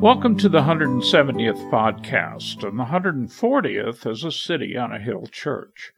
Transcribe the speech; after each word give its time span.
Welcome 0.00 0.36
to 0.38 0.48
the 0.48 0.60
170th 0.60 1.70
podcast, 1.72 2.62
and 2.62 2.78
the 2.78 2.84
140th 2.84 4.08
is 4.08 4.22
a 4.22 4.30
City 4.30 4.76
on 4.76 4.92
a 4.92 5.00
Hill 5.00 5.26
church. 5.26 5.90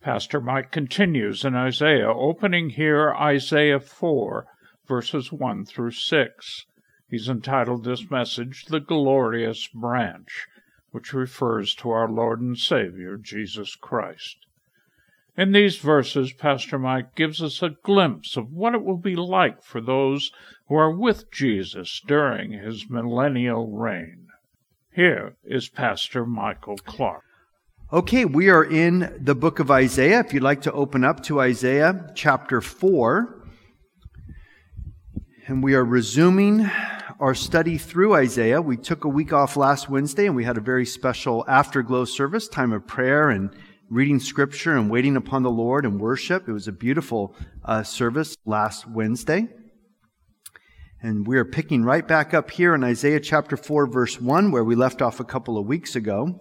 Pastor 0.00 0.40
Mike 0.40 0.72
continues 0.72 1.44
in 1.44 1.54
Isaiah, 1.54 2.10
opening 2.12 2.70
here 2.70 3.14
Isaiah 3.14 3.78
4, 3.78 4.46
verses 4.88 5.30
1 5.30 5.64
through 5.64 5.92
6. 5.92 6.66
He's 7.08 7.28
entitled 7.28 7.84
this 7.84 8.10
message, 8.10 8.64
The 8.64 8.80
Glorious 8.80 9.68
Branch, 9.68 10.48
which 10.90 11.12
refers 11.12 11.72
to 11.76 11.90
our 11.90 12.08
Lord 12.08 12.40
and 12.40 12.58
Savior, 12.58 13.16
Jesus 13.16 13.76
Christ. 13.76 14.38
In 15.40 15.52
these 15.52 15.78
verses, 15.78 16.34
Pastor 16.34 16.78
Mike 16.78 17.14
gives 17.14 17.42
us 17.42 17.62
a 17.62 17.70
glimpse 17.82 18.36
of 18.36 18.52
what 18.52 18.74
it 18.74 18.84
will 18.84 18.98
be 18.98 19.16
like 19.16 19.62
for 19.62 19.80
those 19.80 20.32
who 20.68 20.74
are 20.74 20.94
with 20.94 21.32
Jesus 21.32 22.02
during 22.06 22.52
his 22.52 22.90
millennial 22.90 23.66
reign. 23.68 24.26
Here 24.94 25.36
is 25.42 25.70
Pastor 25.70 26.26
Michael 26.26 26.76
Clark. 26.76 27.22
Okay, 27.90 28.26
we 28.26 28.50
are 28.50 28.62
in 28.62 29.16
the 29.18 29.34
book 29.34 29.60
of 29.60 29.70
Isaiah. 29.70 30.20
If 30.20 30.34
you'd 30.34 30.42
like 30.42 30.60
to 30.60 30.72
open 30.72 31.04
up 31.04 31.22
to 31.22 31.40
Isaiah 31.40 32.12
chapter 32.14 32.60
4, 32.60 33.42
and 35.46 35.64
we 35.64 35.72
are 35.72 35.86
resuming 35.86 36.70
our 37.18 37.34
study 37.34 37.78
through 37.78 38.14
Isaiah. 38.14 38.60
We 38.60 38.76
took 38.76 39.04
a 39.04 39.08
week 39.08 39.32
off 39.32 39.56
last 39.56 39.88
Wednesday 39.88 40.26
and 40.26 40.36
we 40.36 40.44
had 40.44 40.58
a 40.58 40.60
very 40.60 40.84
special 40.84 41.46
afterglow 41.48 42.04
service, 42.04 42.46
time 42.46 42.74
of 42.74 42.86
prayer 42.86 43.30
and 43.30 43.50
reading 43.90 44.20
scripture 44.20 44.76
and 44.76 44.88
waiting 44.88 45.16
upon 45.16 45.42
the 45.42 45.50
Lord 45.50 45.84
and 45.84 46.00
worship. 46.00 46.48
It 46.48 46.52
was 46.52 46.68
a 46.68 46.72
beautiful 46.72 47.34
uh, 47.64 47.82
service 47.82 48.36
last 48.46 48.88
Wednesday. 48.88 49.48
And 51.02 51.26
we 51.26 51.36
are 51.38 51.44
picking 51.44 51.82
right 51.82 52.06
back 52.06 52.32
up 52.32 52.52
here 52.52 52.72
in 52.72 52.84
Isaiah 52.84 53.18
chapter 53.18 53.56
4, 53.56 53.88
verse 53.88 54.20
1, 54.20 54.52
where 54.52 54.62
we 54.62 54.76
left 54.76 55.02
off 55.02 55.18
a 55.18 55.24
couple 55.24 55.58
of 55.58 55.66
weeks 55.66 55.96
ago. 55.96 56.40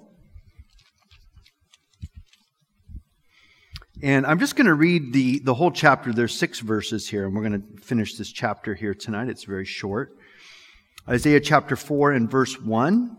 And 4.04 4.28
I'm 4.28 4.38
just 4.38 4.56
going 4.56 4.68
to 4.68 4.76
read 4.76 5.12
the, 5.12 5.40
the 5.40 5.56
whole 5.56 5.72
chapter. 5.72 6.14
There's 6.14 6.38
six 6.38 6.60
verses 6.60 7.10
here, 7.10 7.26
and 7.26 7.36
we're 7.36 7.50
going 7.50 7.62
to 7.64 7.82
finish 7.82 8.16
this 8.16 8.32
chapter 8.32 8.76
here 8.76 8.94
tonight. 8.94 9.28
It's 9.28 9.46
very 9.46 9.66
short. 9.66 10.16
Isaiah 11.08 11.40
chapter 11.40 11.76
4 11.76 12.12
and 12.12 12.30
verse 12.30 12.62
1 12.62 13.18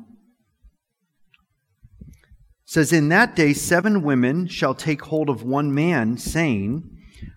says, 2.70 2.92
In 2.92 3.08
that 3.08 3.34
day, 3.34 3.52
seven 3.52 4.00
women 4.00 4.46
shall 4.46 4.76
take 4.76 5.02
hold 5.02 5.28
of 5.28 5.42
one 5.42 5.74
man, 5.74 6.16
saying, 6.16 6.88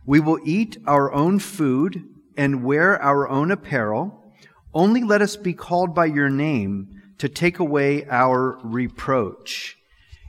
We 0.06 0.20
will 0.20 0.38
eat 0.46 0.78
our 0.86 1.12
own 1.12 1.40
food 1.40 2.04
and 2.38 2.64
wear 2.64 3.02
our 3.02 3.28
own 3.28 3.50
apparel. 3.50 4.32
Only 4.76 5.04
let 5.04 5.24
us 5.24 5.36
be 5.36 5.54
called 5.54 5.96
by 5.96 6.06
your 6.06 6.30
name 6.30 7.02
to 7.18 7.28
take 7.28 7.58
away 7.58 8.06
our 8.12 8.60
reproach. 8.64 9.76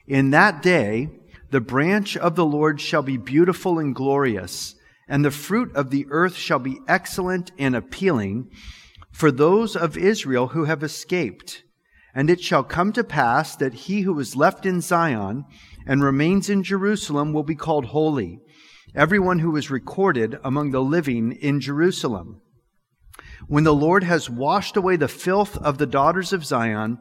In 0.07 0.31
that 0.31 0.63
day, 0.63 1.11
the 1.51 1.61
branch 1.61 2.17
of 2.17 2.35
the 2.35 2.47
Lord 2.47 2.81
shall 2.81 3.03
be 3.03 3.19
beautiful 3.19 3.79
and 3.79 3.95
glorious, 3.95 4.75
and 5.07 5.23
the 5.23 5.31
fruit 5.31 5.71
of 5.77 5.91
the 5.91 6.07
earth 6.09 6.35
shall 6.35 6.59
be 6.59 6.81
excellent 6.89 7.53
and 7.59 7.77
appealing 7.77 8.51
for 9.13 9.31
those 9.31 9.77
of 9.77 9.99
Israel 9.99 10.49
who 10.49 10.65
have 10.65 10.83
escaped. 10.83 11.63
And 12.15 12.31
it 12.31 12.41
shall 12.41 12.63
come 12.63 12.93
to 12.93 13.03
pass 13.03 13.57
that 13.57 13.75
he 13.75 14.03
who 14.03 14.19
is 14.21 14.37
left 14.37 14.65
in 14.65 14.81
Zion 14.81 15.45
and 15.87 16.03
remains 16.03 16.49
in 16.49 16.63
Jerusalem 16.63 17.33
will 17.33 17.43
be 17.43 17.57
called 17.57 17.87
holy, 17.87 18.41
everyone 18.95 19.41
who 19.41 19.57
is 19.57 19.71
recorded 19.71 20.39
among 20.45 20.71
the 20.71 20.83
living 20.83 21.33
in 21.33 21.61
Jerusalem. 21.61 22.41
When 23.49 23.65
the 23.65 23.75
Lord 23.75 24.05
has 24.05 24.31
washed 24.31 24.77
away 24.77 24.97
the 24.97 25.09
filth 25.09 25.59
of 25.59 25.79
the 25.79 25.87
daughters 25.87 26.33
of 26.33 26.45
Zion 26.45 26.99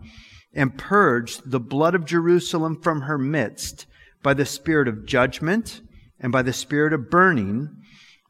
and 0.54 0.78
purged 0.78 1.50
the 1.50 1.60
blood 1.60 1.96
of 1.96 2.06
Jerusalem 2.06 2.82
from 2.82 3.02
her 3.02 3.18
midst 3.18 3.86
by 4.22 4.34
the 4.34 4.46
spirit 4.46 4.88
of 4.88 5.06
judgment 5.06 5.82
and 6.20 6.32
by 6.32 6.42
the 6.42 6.54
spirit 6.54 6.94
of 6.94 7.10
burning, 7.10 7.70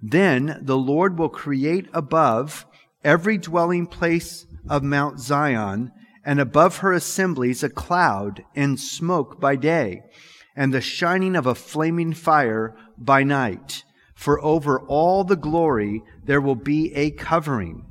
then 0.01 0.59
the 0.61 0.77
Lord 0.77 1.17
will 1.17 1.29
create 1.29 1.87
above 1.93 2.65
every 3.03 3.37
dwelling 3.37 3.87
place 3.87 4.45
of 4.69 4.83
Mount 4.83 5.19
Zion 5.19 5.91
and 6.25 6.39
above 6.39 6.77
her 6.77 6.93
assemblies 6.93 7.63
a 7.63 7.69
cloud 7.69 8.43
and 8.55 8.79
smoke 8.79 9.39
by 9.39 9.55
day, 9.55 10.01
and 10.55 10.73
the 10.73 10.81
shining 10.81 11.35
of 11.35 11.45
a 11.45 11.55
flaming 11.55 12.13
fire 12.13 12.75
by 12.97 13.23
night. 13.23 13.83
For 14.15 14.43
over 14.43 14.79
all 14.79 15.23
the 15.23 15.35
glory 15.35 16.03
there 16.23 16.41
will 16.41 16.55
be 16.55 16.93
a 16.93 17.11
covering. 17.11 17.85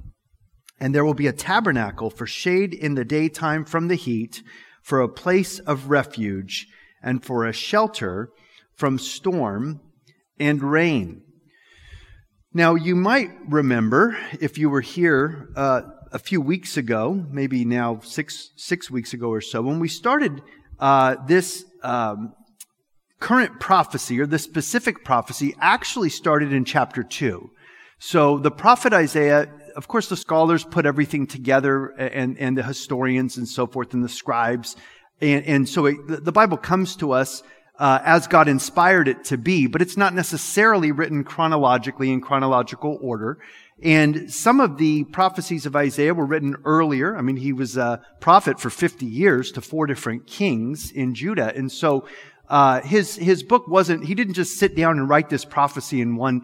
And 0.80 0.94
there 0.94 1.04
will 1.04 1.14
be 1.14 1.26
a 1.26 1.32
tabernacle 1.32 2.10
for 2.10 2.26
shade 2.26 2.72
in 2.74 2.94
the 2.94 3.04
daytime 3.04 3.64
from 3.64 3.88
the 3.88 3.94
heat, 3.94 4.42
for 4.82 5.00
a 5.00 5.08
place 5.08 5.58
of 5.60 5.90
refuge, 5.90 6.66
and 7.02 7.24
for 7.24 7.44
a 7.44 7.52
shelter 7.52 8.30
from 8.74 8.98
storm 8.98 9.80
and 10.38 10.62
rain. 10.62 11.22
Now, 12.54 12.74
you 12.74 12.96
might 12.96 13.30
remember, 13.48 14.16
if 14.40 14.58
you 14.58 14.68
were 14.68 14.80
here 14.80 15.48
uh, 15.56 15.82
a 16.12 16.18
few 16.18 16.40
weeks 16.40 16.76
ago, 16.76 17.24
maybe 17.30 17.64
now 17.64 18.00
six 18.00 18.50
six 18.56 18.90
weeks 18.90 19.14
ago 19.14 19.28
or 19.28 19.40
so, 19.40 19.62
when 19.62 19.80
we 19.80 19.88
started 19.88 20.42
uh, 20.78 21.16
this 21.26 21.64
um, 21.82 22.34
current 23.18 23.60
prophecy 23.60 24.20
or 24.20 24.26
the 24.26 24.38
specific 24.38 25.04
prophecy, 25.04 25.54
actually 25.60 26.10
started 26.10 26.52
in 26.52 26.64
chapter 26.64 27.02
two. 27.02 27.50
So 27.98 28.38
the 28.38 28.50
prophet 28.50 28.92
Isaiah, 28.92 29.48
of 29.76 29.88
course, 29.88 30.08
the 30.08 30.16
scholars 30.16 30.64
put 30.64 30.86
everything 30.86 31.26
together, 31.26 31.86
and 31.96 32.38
and 32.38 32.58
the 32.58 32.62
historians 32.62 33.36
and 33.36 33.48
so 33.48 33.66
forth, 33.66 33.94
and 33.94 34.04
the 34.04 34.08
scribes, 34.08 34.76
and 35.20 35.44
and 35.46 35.68
so 35.68 35.86
it, 35.86 35.96
the 36.24 36.32
Bible 36.32 36.56
comes 36.56 36.96
to 36.96 37.12
us. 37.12 37.42
Uh, 37.78 37.98
as 38.04 38.28
God 38.28 38.48
inspired 38.48 39.08
it 39.08 39.24
to 39.24 39.38
be, 39.38 39.66
but 39.66 39.82
it's 39.82 39.96
not 39.96 40.14
necessarily 40.14 40.92
written 40.92 41.24
chronologically 41.24 42.12
in 42.12 42.20
chronological 42.20 42.98
order. 43.00 43.38
And 43.82 44.32
some 44.32 44.60
of 44.60 44.78
the 44.78 45.04
prophecies 45.04 45.66
of 45.66 45.74
Isaiah 45.74 46.14
were 46.14 46.24
written 46.24 46.56
earlier. 46.64 47.16
I 47.16 47.20
mean, 47.20 47.36
he 47.36 47.52
was 47.52 47.76
a 47.76 48.00
prophet 48.20 48.60
for 48.60 48.70
50 48.70 49.06
years 49.06 49.50
to 49.52 49.60
four 49.60 49.86
different 49.86 50.26
kings 50.26 50.92
in 50.92 51.14
Judah. 51.14 51.52
And 51.54 51.70
so, 51.70 52.06
uh, 52.48 52.80
his, 52.82 53.16
his 53.16 53.42
book 53.42 53.66
wasn't, 53.66 54.04
he 54.04 54.14
didn't 54.14 54.34
just 54.34 54.58
sit 54.58 54.76
down 54.76 54.98
and 54.98 55.08
write 55.08 55.30
this 55.30 55.44
prophecy 55.44 56.00
in 56.00 56.16
one 56.16 56.42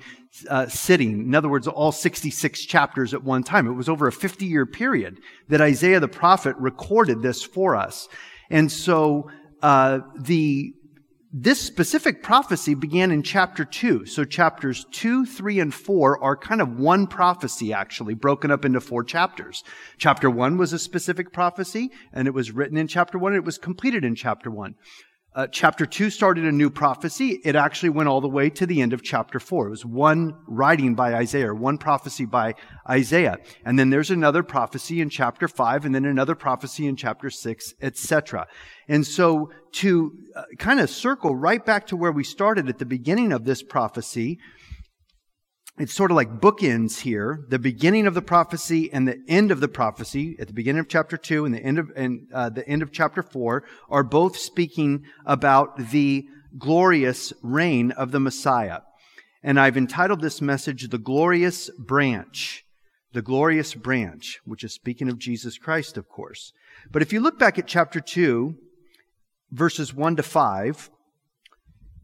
uh, 0.48 0.66
sitting. 0.66 1.12
In 1.21 1.34
other 1.34 1.48
words, 1.48 1.69
all 1.69 1.93
66 1.93 2.65
chapters 2.65 3.15
at 3.15 3.22
one 3.22 3.43
time. 3.43 3.66
It 3.66 3.72
was 3.72 3.88
over 3.88 4.09
a 4.09 4.12
50 4.12 4.47
year 4.47 4.66
period 4.66 5.19
that 5.48 5.60
Isaiah 5.60 6.00
the 6.00 6.09
prophet 6.09 6.56
recorded 6.56 7.22
this 7.22 7.43
for 7.43 7.77
us. 7.77 8.09
And 8.50 8.72
so, 8.72 9.31
uh, 9.62 10.00
the 10.16 10.72
this 11.43 11.60
specific 11.60 12.22
prophecy 12.22 12.75
began 12.75 13.12
in 13.12 13.22
chapter 13.22 13.65
2. 13.65 14.06
So 14.06 14.25
chapters 14.25 14.84
2, 14.91 15.25
3, 15.25 15.60
and 15.60 15.75
4 15.75 16.22
are 16.22 16.37
kind 16.37 16.60
of 16.60 16.78
one 16.78 17.06
prophecy 17.06 17.72
actually, 17.72 18.15
broken 18.15 18.50
up 18.50 18.65
into 18.65 18.81
four 18.81 19.04
chapters. 19.04 19.62
Chapter 19.98 20.28
1 20.28 20.56
was 20.56 20.72
a 20.72 20.78
specific 20.81 21.32
prophecy, 21.32 21.91
and 22.12 22.27
it 22.27 22.34
was 22.34 22.50
written 22.50 22.77
in 22.77 22.88
chapter 22.88 23.19
1, 23.19 23.32
and 23.32 23.38
it 23.38 23.47
was 23.47 23.56
completed 23.56 24.04
in 24.04 24.16
chapter 24.16 24.50
1. 24.50 24.75
Uh, 25.34 25.47
chapter 25.47 25.84
2 25.84 26.09
started 26.09 26.47
a 26.47 26.50
new 26.50 26.71
prophecy. 26.71 27.41
It 27.44 27.55
actually 27.55 27.91
went 27.91 28.09
all 28.09 28.22
the 28.22 28.28
way 28.28 28.49
to 28.49 28.65
the 28.65 28.81
end 28.81 28.94
of 28.94 29.03
chapter 29.03 29.39
4. 29.39 29.66
It 29.66 29.71
was 29.71 29.84
one 29.84 30.34
writing 30.47 30.94
by 30.94 31.15
Isaiah, 31.15 31.55
one 31.55 31.77
prophecy 31.77 32.25
by 32.25 32.55
Isaiah. 32.89 33.37
And 33.65 33.78
then 33.78 33.91
there's 33.91 34.11
another 34.11 34.43
prophecy 34.43 35.03
in 35.03 35.11
chapter 35.11 35.47
5, 35.47 35.84
and 35.84 35.94
then 35.94 36.06
another 36.06 36.34
prophecy 36.34 36.87
in 36.87 36.97
chapter 36.97 37.28
6, 37.28 37.75
etc. 37.83 38.47
And 38.89 39.06
so 39.06 39.50
to 39.72 40.16
uh, 40.34 40.44
kind 40.59 40.81
of 40.81 40.89
circle 40.89 41.36
right 41.36 41.65
back 41.65 41.86
to 41.89 41.97
where 41.97 42.13
we 42.13 42.25
started 42.25 42.71
at 42.71 42.78
the 42.78 42.86
beginning 42.86 43.30
of 43.30 43.45
this 43.45 43.63
prophecy, 43.63 44.39
it's 45.78 45.95
sort 45.95 46.10
of 46.10 46.16
like 46.16 46.41
bookends 46.41 47.01
here. 47.01 47.45
The 47.48 47.59
beginning 47.59 48.07
of 48.07 48.15
the 48.15 48.22
prophecy 48.22 48.92
and 48.92 49.07
the 49.07 49.21
end 49.28 49.51
of 49.51 49.60
the 49.60 49.69
prophecy, 49.69 50.36
at 50.39 50.47
the 50.47 50.53
beginning 50.53 50.80
of 50.80 50.89
chapter 50.89 51.16
two 51.16 51.45
and 51.45 51.54
the 51.54 51.63
end 51.63 51.78
of 51.78 51.91
and 51.95 52.28
uh, 52.34 52.51
the 52.51 52.69
end 52.69 52.83
of 52.83 52.92
chapter 52.92 53.22
four, 53.22 53.65
are 53.89 54.03
both 54.03 54.36
speaking 54.36 55.04
about 55.25 55.91
the 55.91 56.27
glorious 56.59 57.33
reign 57.42 57.92
of 57.92 58.10
the 58.10 58.21
Messiah. 58.21 58.80
And 59.42 59.60
I've 59.60 59.77
entitled 59.77 60.21
this 60.21 60.41
message 60.41 60.89
"The 60.89 60.98
Glorious 60.98 61.71
Branch." 61.78 62.65
The 63.15 63.22
glorious 63.22 63.75
branch, 63.75 64.39
which 64.45 64.63
is 64.63 64.75
speaking 64.75 65.09
of 65.09 65.19
Jesus 65.19 65.57
Christ, 65.57 65.97
of 65.97 66.10
course. 66.10 66.53
But 66.91 67.01
if 67.01 67.10
you 67.10 67.21
look 67.21 67.39
back 67.39 67.59
at 67.59 67.66
chapter 67.66 68.01
two, 68.01 68.57
verses 69.51 69.95
one 69.95 70.15
to 70.16 70.22
five, 70.22 70.91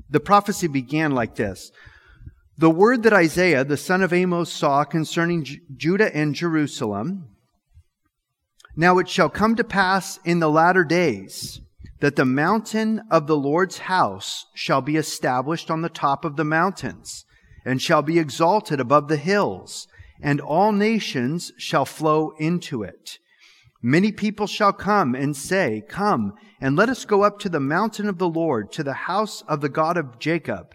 the 0.08 0.18
prophecy 0.18 0.66
began 0.66 1.12
like 1.12 1.34
this. 1.34 1.70
The 2.56 2.70
word 2.70 3.02
that 3.02 3.12
Isaiah, 3.12 3.64
the 3.64 3.76
son 3.76 4.00
of 4.00 4.12
Amos, 4.12 4.52
saw 4.52 4.84
concerning 4.84 5.42
J- 5.42 5.60
Judah 5.76 6.14
and 6.14 6.36
Jerusalem. 6.36 7.30
Now 8.76 8.98
it 8.98 9.08
shall 9.08 9.28
come 9.28 9.56
to 9.56 9.64
pass 9.64 10.20
in 10.24 10.38
the 10.38 10.50
latter 10.50 10.84
days 10.84 11.60
that 12.00 12.14
the 12.14 12.24
mountain 12.24 13.02
of 13.10 13.26
the 13.26 13.36
Lord's 13.36 13.78
house 13.78 14.46
shall 14.54 14.82
be 14.82 14.96
established 14.96 15.70
on 15.70 15.82
the 15.82 15.88
top 15.88 16.24
of 16.24 16.36
the 16.36 16.44
mountains, 16.44 17.24
and 17.64 17.82
shall 17.82 18.02
be 18.02 18.18
exalted 18.20 18.78
above 18.78 19.08
the 19.08 19.16
hills, 19.16 19.88
and 20.22 20.40
all 20.40 20.70
nations 20.70 21.50
shall 21.58 21.84
flow 21.84 22.34
into 22.38 22.82
it. 22.82 23.18
Many 23.82 24.12
people 24.12 24.46
shall 24.46 24.72
come 24.72 25.14
and 25.14 25.36
say, 25.36 25.82
Come, 25.88 26.34
and 26.60 26.76
let 26.76 26.88
us 26.88 27.04
go 27.04 27.22
up 27.22 27.38
to 27.40 27.48
the 27.48 27.60
mountain 27.60 28.08
of 28.08 28.18
the 28.18 28.28
Lord, 28.28 28.70
to 28.72 28.84
the 28.84 28.92
house 28.92 29.42
of 29.48 29.60
the 29.60 29.68
God 29.68 29.96
of 29.96 30.18
Jacob. 30.20 30.74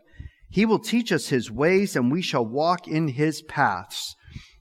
He 0.49 0.65
will 0.65 0.79
teach 0.79 1.11
us 1.11 1.27
his 1.27 1.51
ways, 1.51 1.95
and 1.95 2.11
we 2.11 2.21
shall 2.21 2.45
walk 2.45 2.87
in 2.87 3.09
his 3.09 3.41
paths. 3.41 4.15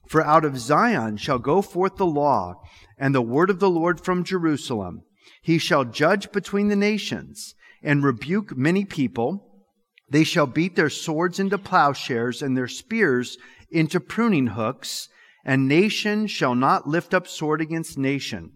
For 0.07 0.23
out 0.23 0.45
of 0.45 0.57
Zion 0.57 1.17
shall 1.17 1.39
go 1.39 1.61
forth 1.61 1.97
the 1.97 2.05
law, 2.05 2.55
and 2.97 3.13
the 3.13 3.21
word 3.21 3.49
of 3.49 3.59
the 3.59 3.69
Lord 3.69 4.03
from 4.03 4.23
Jerusalem. 4.23 5.01
He 5.41 5.57
shall 5.57 5.85
judge 5.85 6.31
between 6.31 6.67
the 6.67 6.75
nations, 6.75 7.55
and 7.83 8.03
rebuke 8.03 8.57
many 8.57 8.85
people. 8.85 9.63
They 10.09 10.23
shall 10.23 10.47
beat 10.47 10.75
their 10.75 10.89
swords 10.89 11.39
into 11.39 11.57
plowshares, 11.57 12.41
and 12.41 12.57
their 12.57 12.67
spears 12.67 13.37
into 13.71 13.99
pruning 13.99 14.47
hooks 14.47 15.09
and 15.45 15.67
nation 15.67 16.27
shall 16.27 16.55
not 16.55 16.87
lift 16.87 17.13
up 17.13 17.27
sword 17.27 17.61
against 17.61 17.97
nation, 17.97 18.51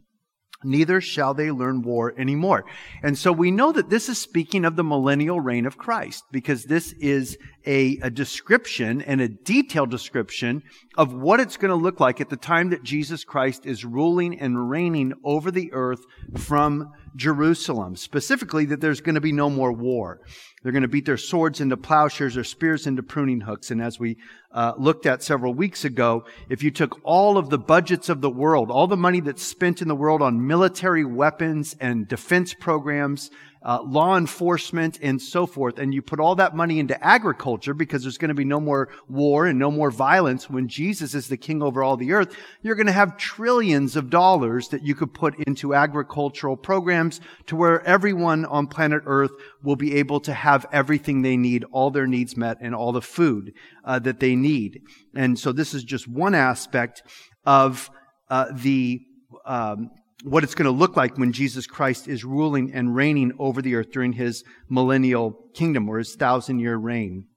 neither 0.64 1.02
shall 1.02 1.34
they 1.34 1.52
learn 1.52 1.82
war 1.82 2.14
anymore. 2.18 2.66
And 3.02 3.18
so 3.18 3.32
we 3.32 3.52
know 3.52 3.72
that 3.72 3.90
this 3.90 4.10
is 4.10 4.18
speaking 4.18 4.66
of 4.66 4.76
the 4.76 4.84
millennial 4.84 5.40
reign 5.40 5.66
of 5.66 5.78
Christ, 5.78 6.24
because 6.32 6.66
this 6.66 6.94
is 6.94 7.38
a, 7.66 7.98
a 8.02 8.10
description 8.10 9.02
and 9.02 9.22
a 9.22 9.30
detailed 9.30 9.90
description 9.90 10.64
of 10.98 11.14
what 11.14 11.40
it's 11.40 11.58
going 11.58 11.70
to 11.70 11.76
look 11.76 12.00
like 12.00 12.22
at 12.22 12.30
the 12.30 12.38
time 12.38 12.70
that 12.70 12.84
Jesus 12.84 13.24
Christ 13.24 13.66
is 13.66 13.86
ruling 13.86 14.40
and 14.40 14.70
reigning 14.70 15.14
over 15.24 15.52
the 15.52 15.72
earth 15.74 16.02
from 16.38 16.92
Jerusalem. 17.16 17.96
Specifically, 17.96 18.66
that 18.66 18.82
there's 18.82 19.02
going 19.02 19.16
to 19.16 19.22
be 19.22 19.32
no 19.32 19.50
more 19.50 19.72
war. 19.72 20.22
They're 20.62 20.72
going 20.72 20.84
to 20.84 20.88
beat 20.88 21.06
their 21.06 21.18
swords 21.18 21.60
into 21.62 21.76
plowshares, 21.76 22.36
their 22.36 22.44
spears 22.44 22.88
into 22.88 23.04
pruning 23.04 23.42
hooks. 23.42 23.70
And 23.70 23.82
as 23.82 24.00
we 24.00 24.18
uh, 24.52 24.74
looked 24.78 25.06
at 25.06 25.22
several 25.22 25.54
weeks 25.54 25.84
ago, 25.84 26.26
if 26.50 26.64
you 26.64 26.72
took 26.72 27.00
all 27.04 27.38
of 27.38 27.50
the 27.50 27.58
budgets 27.58 28.08
of 28.08 28.22
the 28.22 28.30
world, 28.30 28.72
all 28.72 28.88
the 28.88 28.96
money 28.98 29.20
that's 29.20 29.44
spent 29.44 29.82
in 29.82 29.88
the 29.88 29.96
world 29.96 30.22
on 30.22 30.48
military 30.48 31.04
weapons 31.04 31.76
and 31.82 32.08
defense 32.08 32.54
programs, 32.54 33.30
uh, 33.66 33.82
law 33.82 34.18
enforcement, 34.18 35.00
and 35.02 35.22
so 35.22 35.46
forth, 35.46 35.80
and 35.80 35.94
you 35.94 36.02
put 36.02 36.20
all 36.20 36.36
that 36.36 36.56
money 36.56 36.80
into 36.80 37.02
agriculture 37.04 37.74
because 37.74 38.04
there's 38.04 38.18
going 38.18 38.30
to 38.30 38.36
be 38.36 38.44
no 38.44 38.60
more 38.60 38.90
war 39.08 39.46
and 39.46 39.58
no 39.58 39.72
more 39.72 39.90
violence 39.90 40.50
when 40.50 40.68
Jesus 40.68 41.16
is 41.16 41.30
the 41.30 41.38
king 41.38 41.62
over 41.62 41.82
all 41.82 41.96
the 41.96 42.12
earth, 42.12 42.36
you're 42.62 42.76
going 42.76 42.88
to 42.88 42.92
have 42.92 43.18
trillions 43.18 43.96
of 43.96 44.10
dollars 44.10 44.68
that 44.70 44.84
you 44.84 44.96
could 44.96 45.14
put 45.14 45.36
into 45.48 45.74
agricultural 45.74 46.58
programs 46.58 47.22
to 47.46 47.56
where 47.56 47.82
everyone 47.86 48.46
on 48.46 48.68
planet 48.68 49.04
earth 49.06 49.32
will 49.64 49.78
be 49.78 49.96
able 49.96 50.20
to 50.20 50.34
have 50.34 50.66
everything 50.74 51.22
they 51.22 51.38
need, 51.38 51.64
all 51.72 51.90
their 51.90 52.08
needs 52.08 52.36
met, 52.36 52.58
and 52.60 52.76
all 52.76 52.92
the 52.92 53.02
food 53.02 53.54
uh, 53.86 54.00
that 54.00 54.20
they 54.20 54.36
need. 54.36 54.82
And 55.16 55.40
so 55.40 55.52
this 55.52 55.74
is 55.74 55.84
just 55.84 56.08
one 56.08 56.36
aspect 56.36 57.04
of 57.46 57.90
uh, 58.30 58.48
the 58.54 59.00
um, 59.46 59.90
what 60.24 60.44
it's 60.44 60.56
going 60.56 60.66
to 60.66 60.72
look 60.72 60.96
like 60.96 61.18
when 61.18 61.34
Jesus 61.34 61.68
Christ 61.68 62.08
is 62.08 62.24
ruling 62.24 62.74
and 62.74 62.96
reigning 62.96 63.34
over 63.38 63.62
the 63.62 63.76
earth 63.76 63.92
during 63.92 64.14
his 64.14 64.44
millennial 64.70 65.38
kingdom 65.54 65.90
or 65.90 65.98
his 65.98 66.16
thousand 66.16 66.60
year 66.60 66.78
reign. 66.78 67.28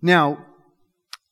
Now, 0.00 0.44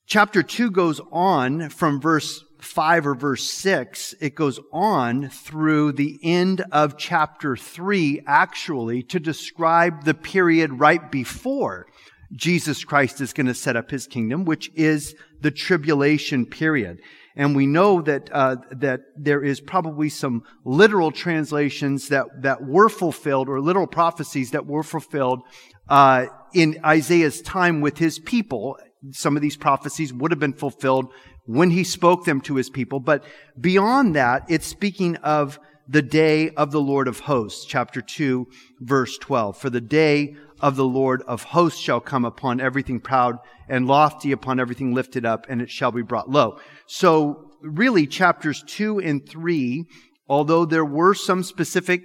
chapter 0.07 0.43
2 0.43 0.71
goes 0.71 1.01
on 1.11 1.71
from 1.71 2.01
verse 2.01 2.45
5 2.61 3.07
or 3.07 3.15
verse 3.15 3.51
6. 3.51 4.15
It 4.21 4.35
goes 4.35 4.61
on 4.73 5.31
through 5.31 5.93
the 5.93 6.21
end 6.23 6.63
of 6.71 6.99
chapter 6.99 7.57
3, 7.57 8.23
actually, 8.27 9.03
to 9.05 9.19
describe 9.19 10.05
the 10.05 10.15
period 10.15 10.79
right 10.79 11.11
before 11.11 11.87
Jesus 12.33 12.85
Christ 12.85 13.21
is 13.21 13.33
going 13.33 13.47
to 13.47 13.55
set 13.55 13.77
up 13.77 13.91
his 13.91 14.07
kingdom, 14.07 14.45
which 14.45 14.71
is 14.75 15.15
the 15.41 15.51
tribulation 15.51 16.47
period. 16.47 17.01
And 17.37 17.55
we 17.55 17.67
know 17.67 18.03
that, 18.03 18.29
uh, 18.33 18.57
that 18.73 19.01
there 19.17 19.43
is 19.43 19.61
probably 19.61 20.09
some 20.09 20.43
literal 20.65 21.13
translations 21.13 22.09
that, 22.09 22.27
that 22.43 22.65
were 22.65 22.89
fulfilled 22.89 23.49
or 23.49 23.61
literal 23.61 23.87
prophecies 23.87 24.51
that 24.51 24.67
were 24.67 24.83
fulfilled, 24.83 25.43
uh, 25.89 26.27
in 26.53 26.79
Isaiah's 26.85 27.41
time 27.41 27.81
with 27.81 27.99
his 27.99 28.19
people. 28.19 28.79
Some 29.13 29.37
of 29.37 29.43
these 29.43 29.57
prophecies 29.57 30.13
would 30.13 30.31
have 30.31 30.41
been 30.41 30.53
fulfilled 30.53 31.13
when 31.47 31.71
he 31.71 31.85
spoke 31.85 32.25
them 32.25 32.41
to 32.43 32.57
his 32.57 32.71
people. 32.71 33.01
But 33.01 33.25
beyond 33.61 34.17
that, 34.17 34.45
it's 34.49 34.67
speaking 34.67 35.17
of 35.17 35.59
the 35.91 36.03
day 36.03 36.51
of 36.51 36.71
the 36.71 36.81
Lord 36.81 37.09
of 37.09 37.19
hosts, 37.19 37.65
chapter 37.65 38.01
2, 38.01 38.47
verse 38.79 39.19
12. 39.19 39.57
For 39.57 39.71
the 39.71 39.81
day 39.81 40.37
of 40.61 40.77
the 40.77 40.85
Lord 40.85 41.21
of 41.23 41.43
hosts 41.43 41.81
shall 41.81 42.01
come 42.01 42.25
upon 42.25 42.61
everything 42.61 43.01
proud 43.01 43.39
and 43.69 43.89
lofty 43.89 44.31
upon 44.31 44.61
everything 44.61 44.95
lifted 44.95 45.27
up, 45.27 45.47
and 45.49 45.61
it 45.61 45.69
shall 45.69 45.91
be 45.91 46.03
brought 46.03 46.31
low. 46.31 46.61
So 46.87 47.51
really 47.61 48.07
chapters 48.07 48.63
two 48.65 49.01
and 49.01 49.29
three, 49.29 49.87
although 50.29 50.65
there 50.65 50.85
were 50.85 51.13
some 51.13 51.43
specific 51.43 52.03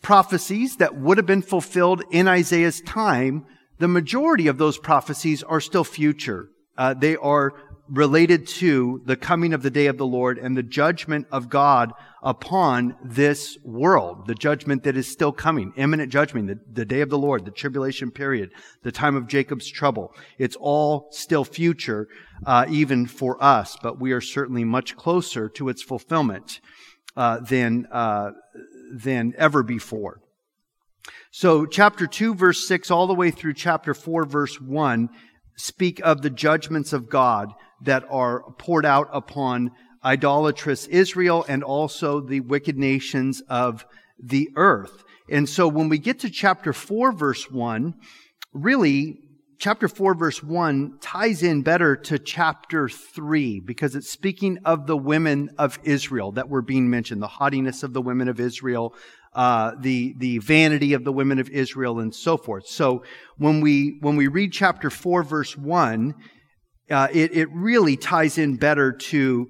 prophecies 0.00 0.76
that 0.76 0.96
would 0.96 1.16
have 1.16 1.26
been 1.26 1.42
fulfilled 1.42 2.04
in 2.12 2.28
Isaiah's 2.28 2.80
time, 2.82 3.46
the 3.80 3.88
majority 3.88 4.46
of 4.46 4.58
those 4.58 4.78
prophecies 4.78 5.42
are 5.42 5.60
still 5.60 5.82
future. 5.82 6.50
Uh, 6.78 6.94
they 6.94 7.16
are 7.16 7.52
related 7.88 8.46
to 8.46 9.02
the 9.04 9.16
coming 9.16 9.52
of 9.52 9.62
the 9.62 9.70
day 9.70 9.86
of 9.86 9.98
the 9.98 10.06
Lord 10.06 10.38
and 10.38 10.56
the 10.56 10.62
judgment 10.62 11.26
of 11.30 11.48
God 11.48 11.92
upon 12.24 12.96
this 13.04 13.58
world, 13.62 14.26
the 14.26 14.34
judgment 14.34 14.82
that 14.82 14.96
is 14.96 15.06
still 15.06 15.30
coming, 15.30 15.74
imminent 15.76 16.10
judgment, 16.10 16.48
the, 16.48 16.58
the 16.72 16.84
day 16.86 17.02
of 17.02 17.10
the 17.10 17.18
Lord, 17.18 17.44
the 17.44 17.50
tribulation 17.50 18.10
period, 18.10 18.50
the 18.82 18.90
time 18.90 19.14
of 19.14 19.28
Jacob's 19.28 19.70
trouble. 19.70 20.14
It's 20.38 20.56
all 20.58 21.08
still 21.10 21.44
future, 21.44 22.08
uh, 22.46 22.64
even 22.70 23.06
for 23.06 23.42
us, 23.44 23.76
but 23.82 24.00
we 24.00 24.12
are 24.12 24.22
certainly 24.22 24.64
much 24.64 24.96
closer 24.96 25.50
to 25.50 25.68
its 25.68 25.82
fulfillment 25.82 26.60
uh, 27.14 27.40
than 27.40 27.86
uh, 27.92 28.30
than 28.92 29.34
ever 29.36 29.62
before. 29.62 30.20
So, 31.30 31.66
chapter 31.66 32.06
two, 32.06 32.34
verse 32.34 32.66
six, 32.66 32.90
all 32.90 33.06
the 33.06 33.14
way 33.14 33.30
through 33.30 33.54
chapter 33.54 33.92
four, 33.92 34.24
verse 34.24 34.60
one, 34.60 35.10
speak 35.56 36.00
of 36.00 36.22
the 36.22 36.30
judgments 36.30 36.92
of 36.92 37.10
God 37.10 37.52
that 37.82 38.04
are 38.10 38.42
poured 38.58 38.86
out 38.86 39.08
upon 39.12 39.72
idolatrous 40.04 40.86
Israel 40.86 41.44
and 41.48 41.62
also 41.62 42.20
the 42.20 42.40
wicked 42.40 42.76
nations 42.76 43.42
of 43.48 43.84
the 44.22 44.50
earth. 44.56 45.04
And 45.30 45.48
so 45.48 45.66
when 45.68 45.88
we 45.88 45.98
get 45.98 46.20
to 46.20 46.30
chapter 46.30 46.72
4 46.72 47.12
verse 47.12 47.50
1, 47.50 47.94
really 48.52 49.18
chapter 49.58 49.88
4 49.88 50.14
verse 50.14 50.42
1 50.42 50.98
ties 51.00 51.42
in 51.42 51.62
better 51.62 51.96
to 51.96 52.18
chapter 52.18 52.88
3 52.88 53.60
because 53.60 53.94
it's 53.94 54.10
speaking 54.10 54.58
of 54.64 54.86
the 54.86 54.96
women 54.96 55.50
of 55.58 55.78
Israel 55.84 56.32
that 56.32 56.48
were 56.48 56.62
being 56.62 56.90
mentioned, 56.90 57.22
the 57.22 57.26
haughtiness 57.26 57.82
of 57.82 57.92
the 57.92 58.02
women 58.02 58.28
of 58.28 58.38
Israel, 58.38 58.94
uh, 59.32 59.72
the 59.80 60.14
the 60.18 60.38
vanity 60.38 60.92
of 60.92 61.02
the 61.04 61.12
women 61.12 61.38
of 61.38 61.48
Israel, 61.48 61.98
and 61.98 62.14
so 62.14 62.36
forth. 62.36 62.66
So 62.66 63.02
when 63.36 63.60
we 63.60 63.98
when 64.00 64.16
we 64.16 64.28
read 64.28 64.52
chapter 64.52 64.90
4 64.90 65.22
verse 65.24 65.56
1, 65.56 66.14
uh, 66.90 67.08
it, 67.12 67.34
it 67.34 67.48
really 67.50 67.96
ties 67.96 68.38
in 68.38 68.56
better 68.56 68.92
to 68.92 69.48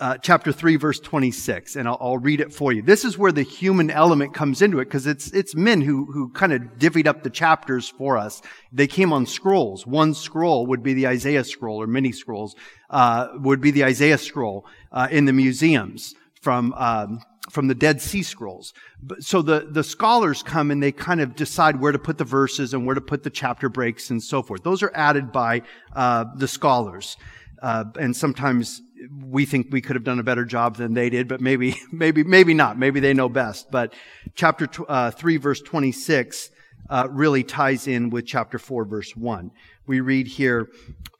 uh, 0.00 0.18
chapter 0.18 0.52
3 0.52 0.76
verse 0.76 1.00
26 1.00 1.76
and 1.76 1.88
I'll, 1.88 1.96
I'll, 2.00 2.18
read 2.18 2.40
it 2.40 2.52
for 2.52 2.72
you 2.72 2.82
this 2.82 3.04
is 3.04 3.16
where 3.16 3.32
the 3.32 3.42
human 3.42 3.90
element 3.90 4.34
comes 4.34 4.60
into 4.60 4.78
it 4.80 4.86
because 4.86 5.06
it's 5.06 5.30
it's 5.32 5.54
men 5.54 5.80
who 5.80 6.10
who 6.12 6.28
kind 6.30 6.52
of 6.52 6.62
divvied 6.78 7.06
up 7.06 7.22
the 7.22 7.30
chapters 7.30 7.88
for 7.88 8.18
us 8.18 8.42
they 8.72 8.86
came 8.86 9.12
on 9.12 9.24
scrolls 9.24 9.86
one 9.86 10.12
scroll 10.12 10.66
would 10.66 10.82
be 10.82 10.92
the 10.92 11.06
isaiah 11.06 11.44
scroll 11.44 11.80
or 11.80 11.86
many 11.86 12.12
scrolls 12.12 12.54
uh, 12.90 13.28
would 13.36 13.60
be 13.60 13.70
the 13.70 13.84
isaiah 13.84 14.18
scroll 14.18 14.66
uh, 14.92 15.08
in 15.10 15.24
the 15.24 15.32
museums 15.32 16.14
from 16.40 16.74
um, 16.74 17.20
from 17.50 17.68
the 17.68 17.74
Dead 17.74 18.00
Sea 18.00 18.24
Scrolls. 18.24 18.74
So 19.20 19.40
the, 19.40 19.68
the 19.70 19.84
scholars 19.84 20.42
come 20.42 20.72
and 20.72 20.82
they 20.82 20.90
kind 20.90 21.20
of 21.20 21.36
decide 21.36 21.80
where 21.80 21.92
to 21.92 21.98
put 21.98 22.18
the 22.18 22.24
verses 22.24 22.74
and 22.74 22.84
where 22.84 22.96
to 22.96 23.00
put 23.00 23.22
the 23.22 23.30
chapter 23.30 23.68
breaks 23.68 24.10
and 24.10 24.20
so 24.20 24.42
forth. 24.42 24.64
Those 24.64 24.82
are 24.82 24.90
added 24.94 25.30
by 25.30 25.62
uh, 25.94 26.24
the 26.36 26.48
scholars. 26.48 27.16
Uh, 27.62 27.84
and 27.98 28.14
sometimes 28.14 28.82
we 29.20 29.44
think 29.44 29.68
we 29.70 29.80
could 29.80 29.96
have 29.96 30.04
done 30.04 30.18
a 30.18 30.22
better 30.22 30.44
job 30.44 30.76
than 30.76 30.94
they 30.94 31.10
did, 31.10 31.28
but 31.28 31.40
maybe, 31.40 31.76
maybe, 31.92 32.24
maybe 32.24 32.54
not. 32.54 32.78
Maybe 32.78 33.00
they 33.00 33.14
know 33.14 33.28
best. 33.28 33.70
But 33.70 33.94
chapter 34.34 34.68
uh, 34.88 35.10
3 35.10 35.36
verse 35.36 35.60
26 35.60 36.50
uh, 36.88 37.08
really 37.10 37.42
ties 37.42 37.86
in 37.86 38.10
with 38.10 38.26
chapter 38.26 38.58
4 38.58 38.84
verse 38.84 39.16
1. 39.16 39.50
We 39.86 40.00
read 40.00 40.26
here, 40.26 40.68